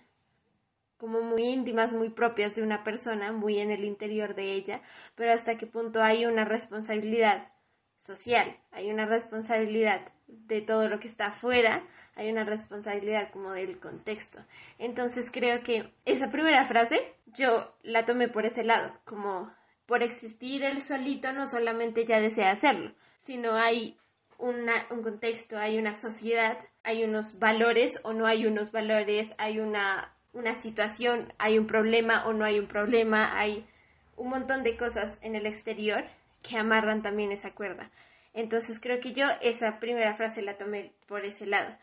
como 0.98 1.22
muy 1.22 1.44
íntimas, 1.44 1.94
muy 1.94 2.10
propias 2.10 2.56
de 2.56 2.64
una 2.64 2.84
persona, 2.84 3.32
muy 3.32 3.60
en 3.60 3.70
el 3.70 3.86
interior 3.86 4.34
de 4.34 4.54
ella, 4.54 4.82
pero 5.14 5.32
hasta 5.32 5.56
qué 5.56 5.68
punto 5.68 6.02
hay 6.02 6.26
una 6.26 6.46
responsabilidad 6.46 7.54
social, 8.00 8.58
hay 8.72 8.90
una 8.90 9.06
responsabilidad 9.06 10.02
de 10.28 10.62
todo 10.62 10.90
lo 10.90 11.00
que 11.00 11.08
está 11.08 11.28
afuera, 11.28 11.84
hay 12.16 12.32
una 12.32 12.44
responsabilidad 12.44 13.30
como 13.32 13.52
del 13.52 13.80
contexto. 13.80 14.40
Entonces 14.80 15.30
creo 15.32 15.62
que 15.62 15.94
esa 16.06 16.32
primera 16.32 16.66
frase 16.66 17.14
yo 17.28 17.76
la 17.84 18.08
tomé 18.08 18.30
por 18.30 18.48
ese 18.48 18.64
lado, 18.64 18.92
como 19.06 19.54
por 19.86 20.02
existir 20.02 20.64
él 20.64 20.82
solito 20.82 21.34
no 21.34 21.46
solamente 21.46 22.06
ya 22.06 22.20
desea 22.20 22.50
hacerlo, 22.50 22.96
sino 23.20 23.54
hay 23.54 24.00
un 24.40 25.04
contexto, 25.04 25.58
hay 25.58 25.78
una 25.78 25.96
sociedad, 25.96 26.58
hay 26.84 27.04
unos 27.04 27.40
valores 27.40 28.00
o 28.04 28.14
no 28.14 28.26
hay 28.26 28.46
unos 28.46 28.72
valores, 28.72 29.34
hay 29.38 29.60
una, 29.60 30.16
una 30.34 30.54
situación, 30.54 31.34
hay 31.38 31.58
un 31.58 31.68
problema 31.68 32.26
o 32.26 32.34
no 32.34 32.46
hay 32.46 32.60
un 32.60 32.68
problema, 32.68 33.38
hay 33.38 33.68
un 34.16 34.30
montón 34.30 34.64
de 34.64 34.78
cosas 34.78 35.22
en 35.24 35.36
el 35.36 35.46
exterior 35.46 36.06
que 36.42 36.58
amarran 36.58 37.02
también 37.02 37.32
esa 37.32 37.54
cuerda. 37.54 37.92
Entonces 38.34 38.80
creo 38.80 39.00
que 39.00 39.14
yo 39.14 39.26
esa 39.42 39.80
primera 39.80 40.16
frase 40.16 40.42
la 40.42 40.58
tomé 40.58 40.94
por 41.08 41.26
ese 41.26 41.46
lado. 41.46 41.76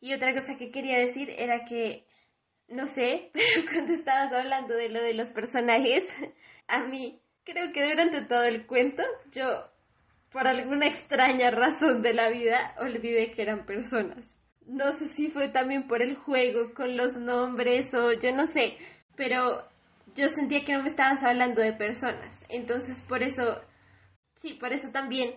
Y 0.00 0.14
otra 0.14 0.32
cosa 0.32 0.56
que 0.58 0.70
quería 0.70 0.98
decir 0.98 1.30
era 1.36 1.64
que, 1.64 2.06
no 2.68 2.86
sé, 2.86 3.30
pero 3.34 3.66
cuando 3.70 3.92
estabas 3.92 4.32
hablando 4.32 4.74
de 4.74 4.88
lo 4.88 5.02
de 5.02 5.14
los 5.14 5.30
personajes, 5.30 6.08
a 6.68 6.84
mí 6.84 7.20
creo 7.44 7.72
que 7.72 7.84
durante 7.88 8.22
todo 8.22 8.44
el 8.44 8.66
cuento 8.66 9.02
yo, 9.30 9.70
por 10.34 10.48
alguna 10.48 10.88
extraña 10.88 11.52
razón 11.52 12.02
de 12.02 12.12
la 12.12 12.28
vida, 12.28 12.74
olvidé 12.80 13.30
que 13.30 13.42
eran 13.42 13.64
personas. 13.64 14.36
No 14.66 14.90
sé 14.90 15.06
si 15.06 15.30
fue 15.30 15.48
también 15.48 15.86
por 15.86 16.02
el 16.02 16.16
juego 16.16 16.74
con 16.74 16.96
los 16.96 17.16
nombres 17.16 17.94
o 17.94 18.12
yo 18.14 18.34
no 18.34 18.48
sé, 18.48 18.76
pero 19.14 19.64
yo 20.16 20.28
sentía 20.28 20.64
que 20.64 20.72
no 20.72 20.82
me 20.82 20.88
estabas 20.88 21.22
hablando 21.22 21.62
de 21.62 21.72
personas. 21.72 22.44
Entonces 22.48 23.00
por 23.02 23.22
eso, 23.22 23.62
sí, 24.34 24.54
por 24.54 24.72
eso 24.72 24.90
también 24.90 25.36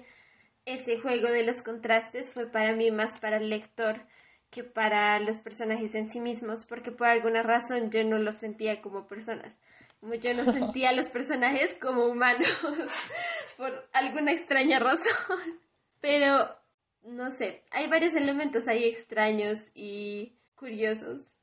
ese 0.66 1.00
juego 1.00 1.28
de 1.28 1.44
los 1.44 1.62
contrastes 1.62 2.34
fue 2.34 2.52
para 2.52 2.76
mí 2.76 2.90
más 2.90 3.20
para 3.20 3.38
el 3.38 3.52
lector 3.52 4.02
que 4.50 4.64
para 4.64 5.20
los 5.20 5.38
personajes 5.38 5.94
en 5.94 6.08
sí 6.08 6.20
mismos, 6.20 6.66
porque 6.66 6.92
por 6.92 7.08
alguna 7.08 7.44
razón 7.44 7.92
yo 7.92 8.04
no 8.04 8.18
los 8.18 8.38
sentía 8.38 8.82
como 8.82 9.06
personas. 9.06 9.54
Yo 10.02 10.34
no 10.34 10.46
sentía 10.46 10.90
a 10.90 10.94
los 10.94 11.10
personajes 11.10 11.76
como 11.82 12.06
humanos, 12.06 12.48
por 13.58 13.90
alguna 13.94 14.32
extraña 14.32 14.80
razón. 14.80 15.60
Pero, 16.02 16.56
no 17.04 17.32
sé, 17.32 17.64
hay 17.72 17.90
varios 17.90 18.16
elementos 18.16 18.68
ahí 18.68 18.86
extraños 18.86 19.72
y 19.76 20.38
curiosos 20.56 21.34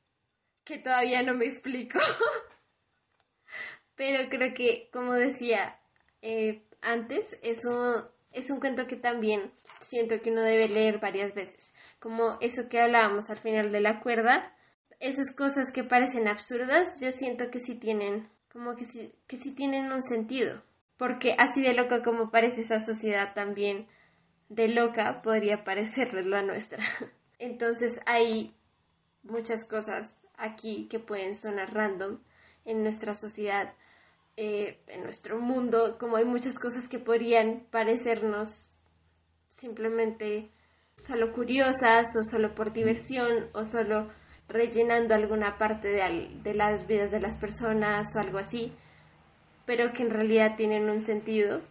que 0.63 0.77
todavía 0.77 1.21
no 1.21 1.33
me 1.33 1.45
explico. 1.45 1.99
Pero 3.95 4.29
creo 4.29 4.53
que, 4.53 4.89
como 4.91 5.13
decía 5.13 5.79
eh, 6.21 6.63
antes, 6.81 7.39
eso 7.43 8.11
es 8.31 8.49
un 8.49 8.59
cuento 8.59 8.87
que 8.87 8.97
también 8.97 9.51
siento 9.79 10.19
que 10.21 10.31
uno 10.31 10.41
debe 10.43 10.67
leer 10.67 10.99
varias 10.99 11.33
veces, 11.33 11.73
como 11.99 12.37
eso 12.41 12.67
que 12.67 12.81
hablábamos 12.81 13.29
al 13.29 13.37
final 13.37 13.71
de 13.71 13.79
la 13.79 14.01
cuerda, 14.01 14.53
esas 14.99 15.33
cosas 15.35 15.71
que 15.71 15.83
parecen 15.83 16.27
absurdas, 16.27 16.99
yo 17.01 17.11
siento 17.11 17.49
que 17.49 17.59
sí 17.59 17.75
tienen, 17.75 18.29
como 18.55 18.77
que 18.77 18.85
sí, 18.85 19.13
que 19.27 19.35
sí 19.35 19.51
tienen 19.51 19.91
un 19.91 20.01
sentido, 20.01 20.63
porque 20.95 21.35
así 21.37 21.61
de 21.61 21.73
loca 21.73 22.01
como 22.03 22.31
parece 22.31 22.61
esa 22.61 22.79
sociedad 22.79 23.33
también 23.33 23.85
de 24.47 24.69
loca 24.69 25.21
podría 25.21 25.65
parecerle 25.65 26.23
la 26.23 26.41
nuestra. 26.41 26.81
Entonces 27.37 27.99
hay 28.05 28.55
muchas 29.23 29.65
cosas 29.65 30.25
aquí 30.37 30.87
que 30.89 30.99
pueden 30.99 31.37
sonar 31.37 31.73
random 31.73 32.19
en 32.63 32.81
nuestra 32.81 33.13
sociedad 33.13 33.73
eh, 34.37 34.79
en 34.87 35.03
nuestro 35.03 35.37
mundo, 35.41 35.97
como 35.99 36.15
hay 36.15 36.23
muchas 36.23 36.57
cosas 36.57 36.87
que 36.87 36.97
podrían 36.97 37.67
parecernos 37.71 38.77
simplemente 39.49 40.49
solo 40.95 41.33
curiosas 41.33 42.15
o 42.15 42.23
solo 42.23 42.55
por 42.55 42.71
diversión 42.71 43.49
o 43.51 43.65
solo 43.65 44.09
rellenando 44.47 45.15
alguna 45.15 45.57
parte 45.57 45.87
de, 45.89 46.29
de 46.43 46.53
las 46.53 46.87
vidas 46.87 47.11
de 47.11 47.19
las 47.19 47.37
personas 47.37 48.15
o 48.15 48.19
algo 48.19 48.37
así, 48.37 48.73
pero 49.65 49.91
que 49.93 50.03
en 50.03 50.11
realidad 50.11 50.55
tienen 50.55 50.89
un 50.89 50.99
sentido 50.99 51.61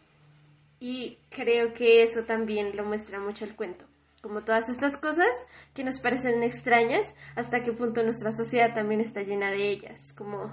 y 0.81 1.19
creo 1.31 1.73
que 1.73 2.03
eso 2.03 2.25
también 2.25 2.77
lo 2.77 2.85
muestra 2.85 3.19
mucho 3.21 3.45
el 3.45 3.57
cuento. 3.57 3.87
Como 4.21 4.43
todas 4.43 4.69
estas 4.69 4.97
cosas 4.97 5.29
que 5.75 5.85
nos 5.85 6.01
parecen 6.01 6.43
extrañas, 6.43 7.15
hasta 7.37 7.63
qué 7.63 7.73
punto 7.73 8.03
nuestra 8.03 8.33
sociedad 8.33 8.75
también 8.75 9.01
está 9.01 9.23
llena 9.23 9.51
de 9.51 9.69
ellas, 9.69 10.13
como 10.17 10.51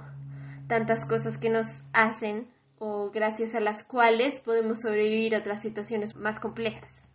tantas 0.68 1.08
cosas 1.08 1.38
que 1.38 1.50
nos 1.50 1.86
hacen 1.94 2.48
o 2.80 3.12
gracias 3.12 3.56
a 3.56 3.60
las 3.60 3.84
cuales 3.84 4.40
podemos 4.40 4.82
sobrevivir 4.82 5.36
a 5.36 5.40
otras 5.40 5.62
situaciones 5.62 6.16
más 6.16 6.40
complejas. 6.40 7.06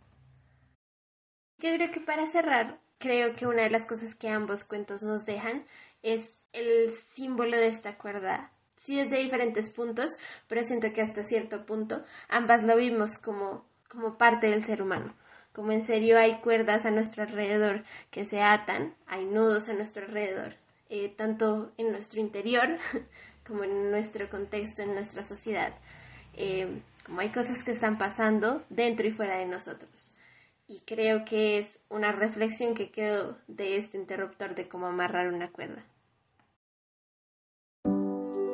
Yo 1.59 1.73
creo 1.75 1.91
que 1.91 2.01
para 2.01 2.27
cerrar, 2.27 2.79
creo 2.97 3.35
que 3.35 3.47
una 3.47 3.63
de 3.63 3.69
las 3.69 3.85
cosas 3.85 4.15
que 4.15 4.29
ambos 4.29 4.63
cuentos 4.63 5.03
nos 5.03 5.25
dejan 5.25 5.65
es 6.03 6.43
el 6.53 6.91
símbolo 6.91 7.57
de 7.57 7.67
esta 7.67 7.97
cuerda. 7.97 8.51
Sí 8.75 8.99
es 8.99 9.09
de 9.09 9.17
diferentes 9.17 9.71
puntos, 9.71 10.17
pero 10.47 10.63
siento 10.63 10.93
que 10.93 11.01
hasta 11.01 11.23
cierto 11.23 11.65
punto 11.65 12.03
ambas 12.29 12.63
lo 12.63 12.75
vimos 12.77 13.17
como, 13.17 13.65
como 13.89 14.17
parte 14.17 14.47
del 14.47 14.63
ser 14.63 14.81
humano. 14.81 15.15
Como 15.53 15.71
en 15.71 15.83
serio 15.83 16.19
hay 16.19 16.39
cuerdas 16.41 16.85
a 16.85 16.91
nuestro 16.91 17.23
alrededor 17.23 17.83
que 18.11 18.25
se 18.25 18.43
atan, 18.43 18.93
hay 19.07 19.25
nudos 19.25 19.69
a 19.69 19.73
nuestro 19.73 20.05
alrededor, 20.05 20.53
eh, 20.89 21.09
tanto 21.09 21.71
en 21.77 21.91
nuestro 21.91 22.21
interior 22.21 22.77
como 23.47 23.63
en 23.63 23.89
nuestro 23.89 24.29
contexto, 24.29 24.83
en 24.83 24.93
nuestra 24.93 25.23
sociedad, 25.23 25.73
eh, 26.35 26.81
como 27.03 27.21
hay 27.21 27.29
cosas 27.29 27.63
que 27.63 27.71
están 27.71 27.97
pasando 27.97 28.63
dentro 28.69 29.07
y 29.07 29.11
fuera 29.11 29.37
de 29.37 29.47
nosotros. 29.47 30.16
Y 30.67 30.81
creo 30.81 31.23
que 31.23 31.59
es 31.59 31.85
una 31.89 32.11
reflexión 32.11 32.75
que 32.75 32.91
quedó 32.91 33.37
de 33.47 33.77
este 33.77 33.97
interruptor 33.97 34.53
de 34.53 34.67
cómo 34.67 34.87
amarrar 34.87 35.33
una 35.33 35.49
cuerda. 35.49 35.85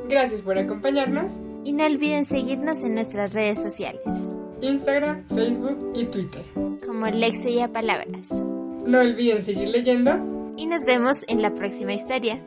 Gracias 0.07 0.41
por 0.43 0.57
acompañarnos. 0.59 1.41
Y 1.63 1.73
no 1.73 1.85
olviden 1.85 2.25
seguirnos 2.25 2.83
en 2.83 2.93
nuestras 2.93 3.33
redes 3.33 3.61
sociales. 3.61 4.27
Instagram, 4.61 5.27
Facebook 5.29 5.91
y 5.95 6.05
Twitter. 6.05 6.45
Como 6.85 7.07
Lexia 7.07 7.69
Palabras. 7.69 8.43
No 8.85 8.99
olviden 8.99 9.43
seguir 9.43 9.69
leyendo. 9.69 10.53
Y 10.55 10.67
nos 10.67 10.85
vemos 10.85 11.25
en 11.27 11.41
la 11.41 11.53
próxima 11.55 11.93
historia. 11.93 12.39